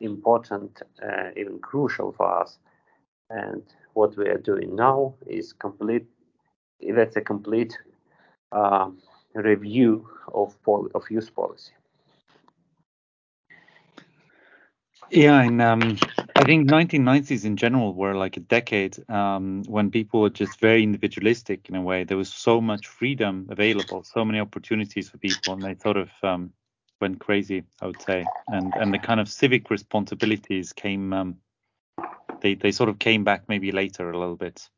important, 0.00 0.82
uh, 1.02 1.30
even 1.36 1.58
crucial 1.58 2.12
for 2.12 2.40
us. 2.42 2.58
And 3.30 3.62
what 3.94 4.16
we 4.16 4.28
are 4.28 4.38
doing 4.38 4.74
now 4.76 5.14
is 5.26 5.52
complete. 5.52 6.06
That's 6.80 7.16
a 7.16 7.20
complete 7.20 7.78
uh, 8.50 8.90
review 9.34 10.08
of, 10.32 10.60
pol- 10.62 10.90
of 10.94 11.04
youth 11.10 11.34
policy. 11.34 11.72
Yeah, 15.10 15.42
and 15.42 15.60
um, 15.60 15.98
I 16.36 16.44
think 16.44 16.70
1990s 16.70 17.44
in 17.44 17.56
general 17.56 17.92
were 17.94 18.14
like 18.14 18.38
a 18.38 18.40
decade 18.40 18.96
um, 19.10 19.62
when 19.66 19.90
people 19.90 20.22
were 20.22 20.30
just 20.30 20.58
very 20.58 20.82
individualistic 20.82 21.68
in 21.68 21.74
a 21.74 21.82
way. 21.82 22.04
There 22.04 22.16
was 22.16 22.32
so 22.32 22.60
much 22.60 22.86
freedom 22.86 23.46
available, 23.50 24.04
so 24.04 24.24
many 24.24 24.40
opportunities 24.40 25.10
for 25.10 25.18
people, 25.18 25.52
and 25.52 25.62
they 25.62 25.74
sort 25.74 25.98
of 25.98 26.08
um, 26.22 26.50
went 27.00 27.20
crazy, 27.20 27.62
I 27.82 27.86
would 27.86 28.00
say. 28.00 28.24
And 28.48 28.72
and 28.80 28.94
the 28.94 28.98
kind 28.98 29.20
of 29.20 29.28
civic 29.28 29.70
responsibilities 29.70 30.72
came, 30.72 31.12
um, 31.12 31.36
they 32.42 32.54
they 32.54 32.72
sort 32.72 32.90
of 32.90 32.98
came 32.98 33.24
back 33.24 33.48
maybe 33.48 33.72
later 33.72 34.10
a 34.10 34.18
little 34.18 34.36
bit. 34.36 34.68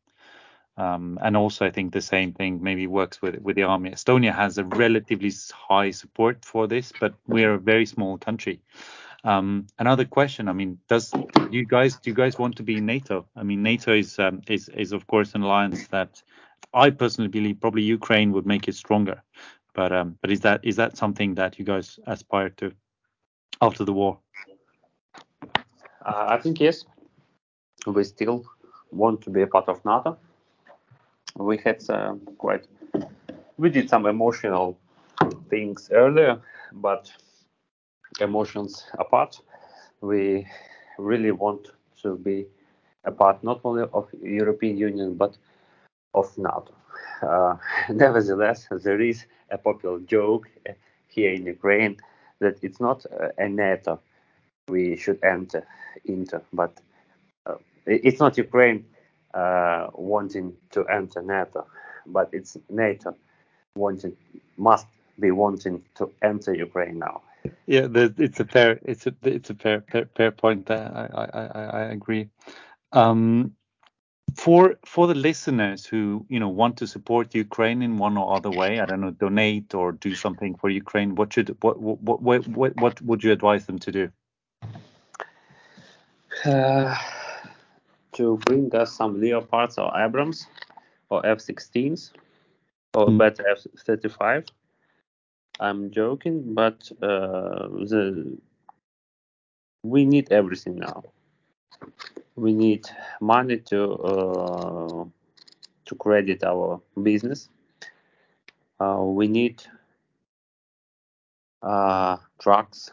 Um, 0.77 1.19
and 1.23 1.37
also, 1.37 1.65
I 1.65 1.71
think 1.71 1.93
the 1.93 2.01
same 2.01 2.33
thing 2.33 2.61
maybe 2.63 2.87
works 2.87 3.23
with 3.23 3.37
with 3.41 3.57
the 3.57 3.63
army. 3.63 3.91
Estonia 3.91 4.35
has 4.35 4.59
a 4.59 4.65
relatively 4.65 5.33
high 5.53 5.91
support 5.91 6.45
for 6.45 6.67
this, 6.67 6.93
but 7.01 7.15
we 7.27 7.45
are 7.45 7.55
a 7.55 7.59
very 7.59 7.87
small 7.87 8.19
country. 8.19 8.61
Um, 9.25 9.67
another 9.79 10.05
question. 10.05 10.49
I 10.49 10.53
mean, 10.53 10.79
does 10.89 11.11
do 11.11 11.49
you 11.51 11.65
guys 11.65 11.97
do 11.97 12.11
you 12.11 12.15
guys 12.15 12.39
want 12.39 12.57
to 12.57 12.63
be 12.63 12.77
in 12.77 12.87
NATO? 12.87 13.27
I 13.37 13.43
mean, 13.43 13.63
NATO 13.63 13.93
is 13.93 14.19
um, 14.19 14.43
is 14.49 14.69
is 14.69 14.93
of 14.93 15.07
course 15.07 15.35
an 15.35 15.43
alliance 15.43 15.87
that 15.89 16.23
I 16.75 16.91
personally 16.91 17.29
believe 17.29 17.61
probably 17.61 17.83
Ukraine 17.83 18.33
would 18.33 18.47
make 18.47 18.69
it 18.69 18.75
stronger. 18.75 19.23
But 19.75 19.93
um, 19.93 20.19
but 20.21 20.31
is 20.31 20.41
that 20.41 20.61
is 20.65 20.77
that 20.77 20.97
something 20.97 21.37
that 21.37 21.59
you 21.59 21.65
guys 21.65 21.99
aspire 22.07 22.51
to 22.51 22.73
after 23.61 23.85
the 23.85 23.93
war? 23.93 24.19
Uh, 26.05 26.27
I 26.29 26.39
think 26.39 26.61
yes. 26.61 26.85
We 27.87 28.05
still 28.05 28.45
want 28.91 29.21
to 29.23 29.31
be 29.31 29.43
a 29.43 29.47
part 29.47 29.69
of 29.69 29.85
NATO. 29.85 30.17
We 31.37 31.59
had 31.59 31.83
uh, 31.91 32.15
quite, 32.39 32.67
we 33.57 33.71
did 33.71 33.89
some 33.89 34.07
emotional 34.07 34.79
things 35.51 35.91
earlier, 35.93 36.41
but 36.73 37.13
emotions 38.21 38.85
apart, 38.99 39.41
we 40.01 40.47
really 40.99 41.33
want 41.33 41.69
to 42.03 42.17
be 42.17 42.47
a 43.05 43.11
part 43.11 43.43
not 43.43 43.61
only 43.65 43.85
of 43.93 44.09
European 44.23 44.79
Union 44.79 45.15
but 45.15 45.37
of 46.15 46.37
NATO. 46.39 46.73
Uh, 47.23 47.57
nevertheless, 47.91 48.69
there 48.71 49.01
is 49.01 49.27
a 49.51 49.59
popular 49.59 49.99
joke 50.01 50.49
here 51.09 51.33
in 51.33 51.47
Ukraine 51.47 51.97
that 52.41 52.59
it's 52.63 52.81
not 52.81 53.05
a 53.39 53.49
NATO 53.49 54.01
we 54.69 54.97
should 54.97 55.23
enter 55.23 55.67
into, 56.05 56.41
but 56.53 56.73
uh, 56.79 56.94
it's 57.87 58.21
not 58.21 58.37
Ukraine 58.39 58.85
uh, 59.35 59.89
wanting 59.95 60.55
to 60.71 60.87
enter 60.89 61.23
NATO, 61.23 61.67
but 62.07 62.29
it's 62.33 62.57
NATO 62.69 63.17
wanting 63.77 64.17
must 64.57 64.87
be 65.19 65.31
wanting 65.31 65.83
to 65.97 66.11
enter 66.23 66.55
Ukraine 66.55 66.99
now. 66.99 67.23
Yeah, 67.67 67.89
it's 67.93 68.41
a 68.41 68.45
fair 68.45 68.79
it's 68.83 69.07
a 69.07 69.15
it's 69.23 69.51
a 69.51 69.55
fair 69.55 69.83
fair, 69.91 70.09
fair 70.17 70.31
point. 70.31 70.67
There. 70.67 71.11
I, 71.15 71.25
I 71.25 71.63
I 71.65 71.83
agree. 71.93 72.29
Um, 72.93 73.55
for 74.35 74.77
for 74.85 75.07
the 75.07 75.15
listeners 75.15 75.85
who 75.85 76.25
you 76.29 76.41
know 76.41 76.49
want 76.49 76.77
to 76.79 76.87
support 76.87 77.35
Ukraine 77.35 77.83
in 77.83 77.99
one 77.99 78.17
or 78.17 78.35
other 78.35 78.51
way, 78.51 78.81
I 78.81 78.87
don't 78.87 79.01
know, 79.01 79.11
donate 79.11 79.75
or 79.75 79.93
do 79.93 80.15
something 80.15 80.57
for 80.57 80.71
Ukraine. 80.71 81.15
What 81.15 81.33
should 81.33 81.57
what 81.61 81.79
what 81.81 82.23
what 82.23 82.49
what, 82.49 82.77
what 82.77 83.03
would 83.03 83.23
you 83.23 83.33
advise 83.33 83.67
them 83.67 83.79
to 83.81 83.93
do? 83.93 84.11
Uh, 86.45 86.97
to 88.15 88.39
bring 88.47 88.75
us 88.75 88.93
some 88.93 89.21
Leopards 89.21 89.79
or 89.79 89.93
Abrams 89.97 90.47
or 91.11 91.25
F-16s 91.27 92.13
or 92.95 93.07
mm. 93.09 93.19
better 93.19 93.47
F-35. 93.49 94.49
I'm 95.61 95.91
joking, 95.91 96.55
but 96.55 96.91
uh, 97.03 97.69
the 97.69 98.37
we 99.85 100.05
need 100.05 100.33
everything 100.33 100.77
now. 100.77 101.05
We 102.35 102.53
need 102.53 102.87
money 103.21 103.59
to 103.59 103.93
uh, 103.93 105.05
to 105.85 105.95
credit 105.95 106.43
our 106.43 106.81
business. 107.03 107.49
Uh, 108.81 109.03
we 109.03 109.29
need 109.29 109.63
uh, 111.63 112.17
trucks. 112.41 112.91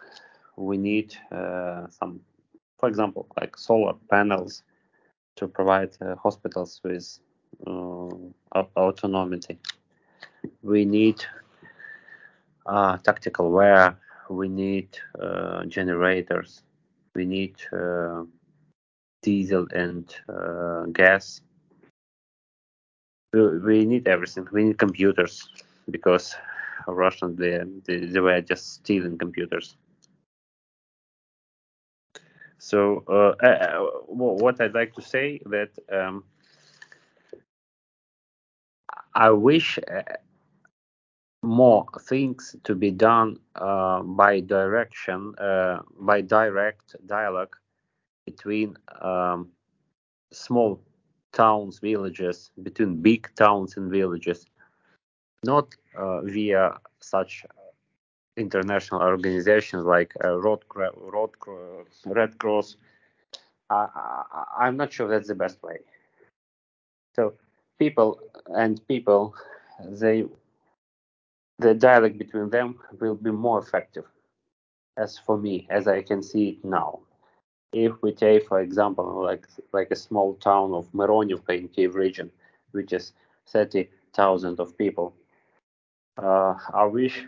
We 0.57 0.78
need 0.78 1.15
uh, 1.32 1.88
some, 1.89 2.19
for 2.78 2.88
example, 2.88 3.26
like 3.39 3.57
solar 3.57 3.95
panels 4.09 4.61
to 5.36 5.47
provide 5.47 5.95
uh, 6.01 6.15
hospitals 6.15 6.82
with 6.84 7.19
uh, 7.67 8.63
autonomy. 8.75 9.39
We 10.61 10.86
need 10.86 11.23
uh, 12.65 12.97
tactical 12.97 13.51
wear. 13.51 13.97
We 14.29 14.47
need 14.47 14.97
generators. 15.67 16.63
We 17.15 17.25
need 17.25 17.55
diesel 19.21 19.67
and 19.73 20.13
uh, 20.27 20.86
gas. 20.91 21.41
We, 23.34 23.59
we, 23.59 23.86
need 23.86 24.07
everything. 24.07 24.47
We 24.51 24.63
need 24.63 24.77
computers 24.77 25.47
because 25.89 26.36
Russians 26.88 27.38
they, 27.38 27.61
they, 27.86 28.05
they 28.05 28.19
were 28.19 28.41
just 28.41 28.73
stealing 28.75 29.17
computers. 29.17 29.77
So 32.62 33.03
uh, 33.07 33.43
uh, 33.43 33.80
what 34.05 34.62
I'd 34.62 34.76
like 34.76 34.93
to 34.93 35.01
say 35.01 35.41
that 35.47 35.72
um, 35.91 36.24
I 39.16 39.32
wish 39.32 39.80
uh, 39.80 40.03
more 41.41 41.88
things 42.01 42.55
to 42.64 42.76
be 42.76 42.91
done 42.91 43.38
uh, 43.55 44.03
by 44.03 44.41
direction, 44.41 45.34
uh, 45.39 45.80
by 45.99 46.22
direct 46.22 46.95
dialogue 47.07 47.55
between 48.28 48.78
um, 49.01 49.49
small 50.32 50.80
towns, 51.34 51.80
villages, 51.80 52.51
between 52.62 53.01
big 53.01 53.28
towns 53.36 53.76
and 53.76 53.89
villages, 53.89 54.45
not 55.43 55.74
uh, 55.97 56.22
via 56.22 56.78
such 56.99 57.43
international 58.38 59.01
organizations 59.01 59.86
like 59.86 60.13
uh, 60.23 60.39
Road, 60.39 60.63
Road, 60.75 61.32
Red 62.05 62.38
Cross. 62.39 62.77
I, 63.69 64.67
am 64.67 64.77
not 64.77 64.91
sure 64.91 65.07
that's 65.07 65.29
the 65.29 65.36
best 65.36 65.61
way. 65.63 65.79
So 67.15 67.34
people 67.79 68.19
and 68.47 68.86
people, 68.88 69.36
they 69.86 70.25
the 71.59 71.73
dialogue 71.75 72.17
between 72.17 72.49
them 72.49 72.79
will 72.99 73.15
be 73.15 73.32
more 73.32 73.59
effective. 73.59 74.05
As 74.97 75.17
for 75.17 75.38
me, 75.38 75.67
as 75.69 75.88
I 75.88 76.01
can 76.01 76.21
see 76.23 76.49
it 76.49 76.65
now, 76.65 76.99
if 77.71 77.93
we 78.01 78.11
take, 78.11 78.47
for 78.47 78.59
example, 78.59 79.23
like 79.23 79.47
like 79.71 79.91
a 79.91 79.95
small 79.95 80.34
town 80.36 80.73
of 80.73 80.91
Mironivka 80.91 81.57
in 81.57 81.67
Kiev 81.69 81.95
region, 81.95 82.32
which 82.71 82.91
is 82.91 83.13
30,000 83.47 84.59
of 84.59 84.77
people, 84.77 85.13
uh, 86.17 86.55
I 86.73 86.86
wish 86.86 87.25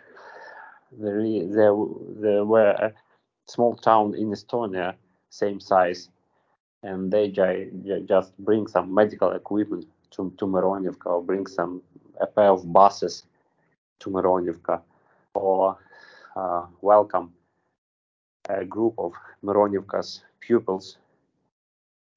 there, 0.99 1.21
there, 1.47 1.75
there 2.21 2.45
were 2.45 2.71
a 2.71 2.93
small 3.47 3.75
town 3.75 4.15
in 4.15 4.31
Estonia, 4.31 4.95
same 5.29 5.59
size, 5.59 6.09
and 6.83 7.11
they 7.11 7.29
just 7.29 8.37
bring 8.39 8.67
some 8.67 8.93
medical 8.93 9.31
equipment 9.31 9.85
to, 10.11 10.33
to 10.37 10.45
Mironivka 10.45 11.05
or 11.05 11.23
bring 11.23 11.47
some 11.47 11.81
a 12.21 12.27
pair 12.27 12.49
of 12.51 12.71
buses 12.71 13.23
to 13.99 14.09
Mironivka 14.09 14.81
or 15.33 15.77
uh, 16.35 16.65
welcome 16.81 17.33
a 18.49 18.65
group 18.65 18.93
of 18.97 19.13
Mironivka's 19.43 20.23
pupils 20.39 20.97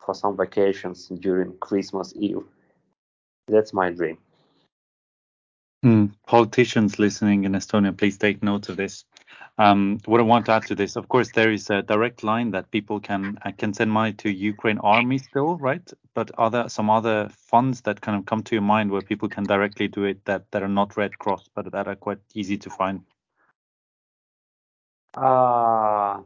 for 0.05 0.15
some 0.15 0.37
vacations 0.37 1.09
during 1.21 1.57
Christmas 1.59 2.13
Eve. 2.17 2.45
That's 3.49 3.73
my 3.73 3.91
dream. 3.91 4.19
Mm, 5.87 6.11
politicians 6.27 6.99
listening 6.99 7.45
in 7.45 7.53
Estonia, 7.53 7.97
please 7.97 8.19
take 8.19 8.43
note 8.43 8.69
of 8.69 8.77
this. 8.77 9.05
Um, 9.57 10.01
what 10.05 10.19
I 10.19 10.25
want 10.25 10.47
to 10.47 10.53
add 10.53 10.67
to 10.67 10.75
this, 10.75 10.97
of 10.97 11.09
course, 11.09 11.31
there 11.31 11.53
is 11.53 11.71
a 11.71 11.81
direct 11.81 12.25
line 12.25 12.51
that 12.51 12.73
people 12.73 12.99
can 12.99 13.39
uh, 13.45 13.53
can 13.57 13.73
send 13.73 13.93
money 13.93 14.13
to 14.15 14.29
Ukraine 14.29 14.79
Army 14.79 15.19
still, 15.19 15.57
right? 15.59 15.89
But 16.13 16.33
are 16.39 16.51
there 16.51 16.69
some 16.69 16.91
other 16.91 17.29
funds 17.29 17.83
that 17.83 18.01
kind 18.01 18.19
of 18.19 18.27
come 18.27 18.43
to 18.43 18.57
your 18.57 18.63
mind 18.63 18.91
where 18.91 19.01
people 19.01 19.29
can 19.29 19.45
directly 19.45 19.87
do 19.87 20.03
it 20.03 20.25
that 20.25 20.51
that 20.51 20.65
are 20.65 20.75
not 20.81 20.97
Red 20.97 21.17
Cross, 21.21 21.51
but 21.55 21.71
that 21.71 21.87
are 21.87 21.95
quite 21.95 22.19
easy 22.35 22.59
to 22.59 22.69
find? 22.69 23.03
Uh, 25.17 26.19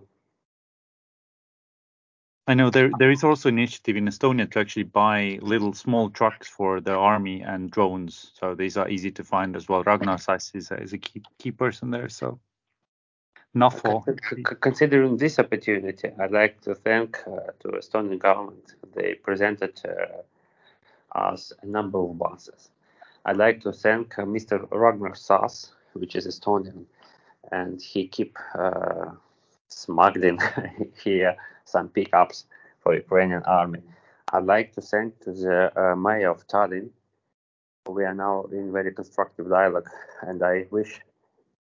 I 2.50 2.54
know 2.54 2.68
there 2.68 2.90
there 2.98 3.12
is 3.12 3.22
also 3.22 3.48
initiative 3.48 3.96
in 3.96 4.08
Estonia 4.08 4.50
to 4.50 4.58
actually 4.58 4.82
buy 4.82 5.38
little 5.40 5.72
small 5.72 6.10
trucks 6.10 6.48
for 6.48 6.80
the 6.80 6.94
army 6.94 7.42
and 7.42 7.70
drones. 7.70 8.32
So 8.34 8.56
these 8.56 8.76
are 8.76 8.88
easy 8.88 9.12
to 9.12 9.22
find 9.22 9.54
as 9.54 9.68
well. 9.68 9.84
Ragnar 9.84 10.18
Sass 10.18 10.50
is 10.56 10.72
a, 10.72 10.82
is 10.82 10.92
a 10.92 10.98
key 10.98 11.22
key 11.38 11.52
person 11.52 11.92
there. 11.92 12.08
So 12.08 12.40
Nafo. 13.54 14.02
Considering 14.60 15.16
this 15.16 15.38
opportunity, 15.38 16.08
I'd 16.18 16.32
like 16.32 16.60
to 16.62 16.74
thank 16.74 17.18
uh, 17.24 17.52
to 17.60 17.68
Estonian 17.68 18.18
government. 18.18 18.74
They 18.96 19.14
presented 19.14 19.80
uh, 19.84 21.16
us 21.16 21.52
a 21.62 21.66
number 21.66 22.00
of 22.00 22.18
buses. 22.18 22.70
I'd 23.26 23.36
like 23.36 23.60
to 23.60 23.72
thank 23.72 24.18
uh, 24.18 24.22
Mr. 24.22 24.66
Ragnar 24.72 25.14
Sass, 25.14 25.70
which 25.92 26.16
is 26.16 26.26
Estonian, 26.26 26.84
and 27.52 27.80
he 27.80 28.08
keep 28.08 28.36
uh, 28.58 29.10
smuggling 29.70 30.38
here 31.04 31.36
some 31.64 31.88
pickups 31.88 32.44
for 32.80 32.94
Ukrainian 32.94 33.42
army. 33.44 33.80
I'd 34.32 34.44
like 34.44 34.72
to 34.74 34.80
thank 34.80 35.18
to 35.20 35.32
the 35.32 35.72
uh, 35.80 35.96
mayor 35.96 36.30
of 36.30 36.46
Tallinn. 36.46 36.90
We 37.88 38.04
are 38.04 38.14
now 38.14 38.44
in 38.52 38.72
very 38.72 38.92
constructive 38.92 39.48
dialogue, 39.48 39.88
and 40.22 40.42
I 40.42 40.66
wish 40.70 41.00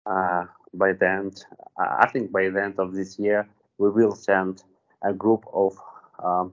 uh, 0.04 0.44
by 0.74 0.92
the 0.92 1.08
end, 1.08 1.44
I 1.78 2.06
think 2.08 2.32
by 2.32 2.48
the 2.48 2.62
end 2.62 2.78
of 2.78 2.92
this 2.92 3.18
year, 3.18 3.48
we 3.78 3.90
will 3.90 4.14
send 4.14 4.62
a 5.02 5.12
group 5.12 5.44
of 5.52 5.78
um, 6.22 6.52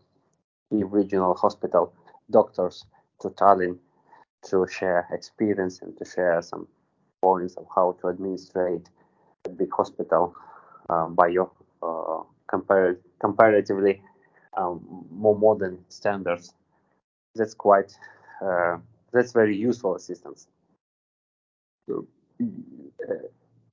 regional 0.70 1.34
hospital 1.36 1.94
doctors 2.32 2.86
to 3.22 3.30
Tallinn 3.30 3.78
to 4.50 4.68
share 4.68 5.08
experience 5.12 5.82
and 5.82 5.98
to 5.98 6.06
share 6.06 6.42
some 6.42 6.68
points 7.22 7.56
of 7.56 7.66
how 7.74 7.98
to 8.02 8.10
administrate 8.10 8.88
a 9.46 9.50
big 9.50 9.72
hospital 9.74 10.36
uh, 10.90 11.08
by 11.08 11.28
your 11.28 11.52
uh, 11.84 12.24
compar- 12.52 12.98
comparatively 13.20 14.02
um, 14.58 15.06
more 15.12 15.38
modern 15.38 15.80
standards. 15.90 16.54
That's 17.36 17.54
quite 17.54 17.94
uh, 18.42 18.78
that's 19.12 19.32
very 19.34 19.56
useful 19.58 19.96
assistance. 19.96 20.48
So, 21.90 22.08
uh, 22.42 23.14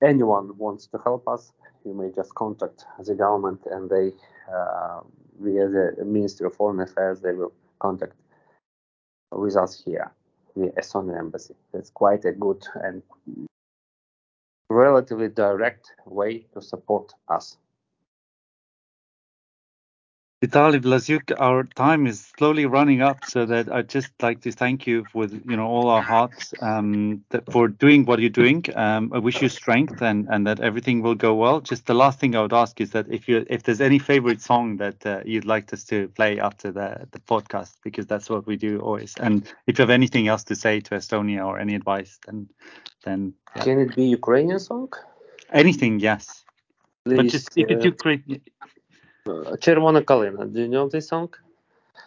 anyone 0.02 0.56
wants 0.58 0.86
to 0.88 0.98
help 1.04 1.28
us, 1.28 1.52
you 1.84 1.94
may 1.94 2.10
just 2.14 2.34
contact 2.34 2.84
the 3.04 3.14
government, 3.14 3.60
and 3.70 3.88
they 3.90 4.12
uh, 4.52 5.00
via 5.40 5.68
the 5.68 6.04
Ministry 6.04 6.46
of 6.46 6.54
Foreign 6.56 6.80
Affairs 6.80 7.20
they 7.20 7.32
will 7.32 7.52
contact 7.80 8.14
with 9.32 9.56
us 9.56 9.82
here, 9.84 10.12
the 10.56 10.68
Estonian 10.78 11.18
embassy. 11.18 11.54
That's 11.72 11.90
quite 11.90 12.24
a 12.24 12.32
good 12.32 12.66
and 12.82 13.02
relatively 14.72 15.28
direct 15.28 15.92
way 16.06 16.46
to 16.54 16.62
support 16.62 17.12
us. 17.28 17.58
Vitaly 20.42 20.80
Vlasyuk, 20.80 21.32
our 21.38 21.62
time 21.62 22.04
is 22.04 22.32
slowly 22.36 22.66
running 22.66 23.00
up, 23.00 23.24
so 23.24 23.46
that 23.46 23.72
I'd 23.72 23.88
just 23.88 24.10
like 24.20 24.40
to 24.40 24.50
thank 24.50 24.88
you 24.88 25.04
with 25.14 25.40
you 25.48 25.56
know 25.56 25.66
all 25.66 25.88
our 25.88 26.02
hearts 26.02 26.52
um, 26.60 27.22
for 27.52 27.68
doing 27.68 28.04
what 28.06 28.18
you're 28.18 28.28
doing. 28.28 28.64
Um, 28.74 29.12
I 29.14 29.18
wish 29.18 29.40
you 29.40 29.48
strength 29.48 30.02
and 30.02 30.26
and 30.28 30.44
that 30.48 30.58
everything 30.58 31.00
will 31.00 31.14
go 31.14 31.32
well. 31.32 31.60
Just 31.60 31.86
the 31.86 31.94
last 31.94 32.18
thing 32.18 32.34
I 32.34 32.42
would 32.42 32.52
ask 32.52 32.80
is 32.80 32.90
that 32.90 33.06
if 33.08 33.28
you 33.28 33.46
if 33.48 33.62
there's 33.62 33.80
any 33.80 34.00
favorite 34.00 34.42
song 34.42 34.78
that 34.78 35.06
uh, 35.06 35.20
you'd 35.24 35.44
like 35.44 35.72
us 35.72 35.84
to 35.84 36.08
play 36.08 36.40
after 36.40 36.72
the 36.72 37.06
the 37.12 37.20
podcast, 37.20 37.76
because 37.84 38.08
that's 38.08 38.28
what 38.28 38.44
we 38.44 38.56
do 38.56 38.80
always. 38.80 39.14
And 39.20 39.46
if 39.68 39.78
you 39.78 39.82
have 39.82 39.90
anything 39.90 40.26
else 40.26 40.42
to 40.44 40.56
say 40.56 40.80
to 40.80 40.96
Estonia 40.96 41.46
or 41.46 41.60
any 41.60 41.76
advice, 41.76 42.18
then 42.26 42.48
then 43.04 43.32
yeah. 43.54 43.62
can 43.62 43.78
it 43.78 43.94
be 43.94 44.06
Ukrainian 44.06 44.58
song? 44.58 44.88
Anything, 45.52 46.00
yes. 46.00 46.42
Please, 47.04 47.16
but 47.16 47.26
just 47.26 47.56
if 47.56 47.70
uh, 47.70 47.74
it's 47.74 47.84
Ukrainian 47.84 48.40
uh, 49.27 49.55
Червона 49.57 50.01
Kalina. 50.01 50.51
Do 50.51 50.61
you 50.61 50.67
know 50.67 50.87
this 50.89 51.07
song? 51.09 51.33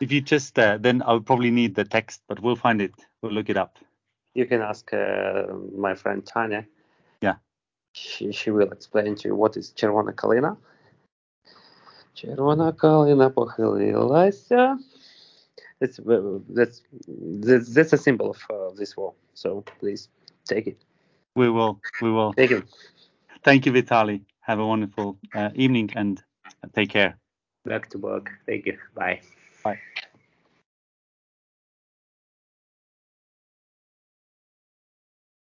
If 0.01 0.12
you 0.12 0.20
just 0.20 0.59
uh, 0.59 0.78
then 0.78 1.03
I'll 1.07 1.20
probably 1.20 1.51
need 1.51 1.74
the 1.74 1.84
text, 1.84 2.22
but 2.28 2.41
we'll 2.41 2.57
find 2.57 2.80
it. 2.80 2.95
We'll 3.22 3.32
look 3.32 3.51
it 3.51 3.57
up. 3.57 3.78
You 4.34 4.47
can 4.47 4.62
ask 4.62 4.93
uh, 4.93 5.45
my 5.76 5.95
friend 5.95 6.24
Tanya. 6.24 6.64
Yeah. 7.20 7.36
She 7.93 8.32
she 8.32 8.51
will 8.51 8.72
explain 8.72 9.14
to 9.16 9.28
you 9.28 9.34
what 9.34 9.57
is 9.57 9.72
Червона 9.72 10.12
Kalina. 10.12 10.57
Червона 12.14 12.72
Kalina 12.72 13.30
похилилася. 13.30 14.78
That's, 15.80 15.99
uh, 15.99 16.38
that's 16.51 16.82
that's 17.09 17.74
that's 17.74 17.93
a 17.93 17.97
symbol 17.97 18.30
of 18.30 18.47
uh, 18.51 18.74
this 18.76 18.97
war. 18.97 19.14
So 19.34 19.62
please 19.80 20.09
take 20.45 20.66
it. 20.66 20.76
We 21.34 21.49
will. 21.49 21.80
We 22.03 22.11
will. 22.11 22.34
Take 22.34 22.51
it. 22.51 22.64
Thank 23.43 23.64
you, 23.64 23.72
Vitali. 23.72 24.22
Have 24.41 24.59
a 24.59 24.66
wonderful 24.66 25.18
uh, 25.34 25.51
evening 25.55 25.88
and 26.66 26.74
take 26.74 26.89
care. 26.89 27.18
Back 27.66 27.89
to 27.91 27.97
work. 27.97 28.30
Thank 28.45 28.66
you. 28.66 28.78
Bye. 28.95 29.22
Bye. 29.63 29.80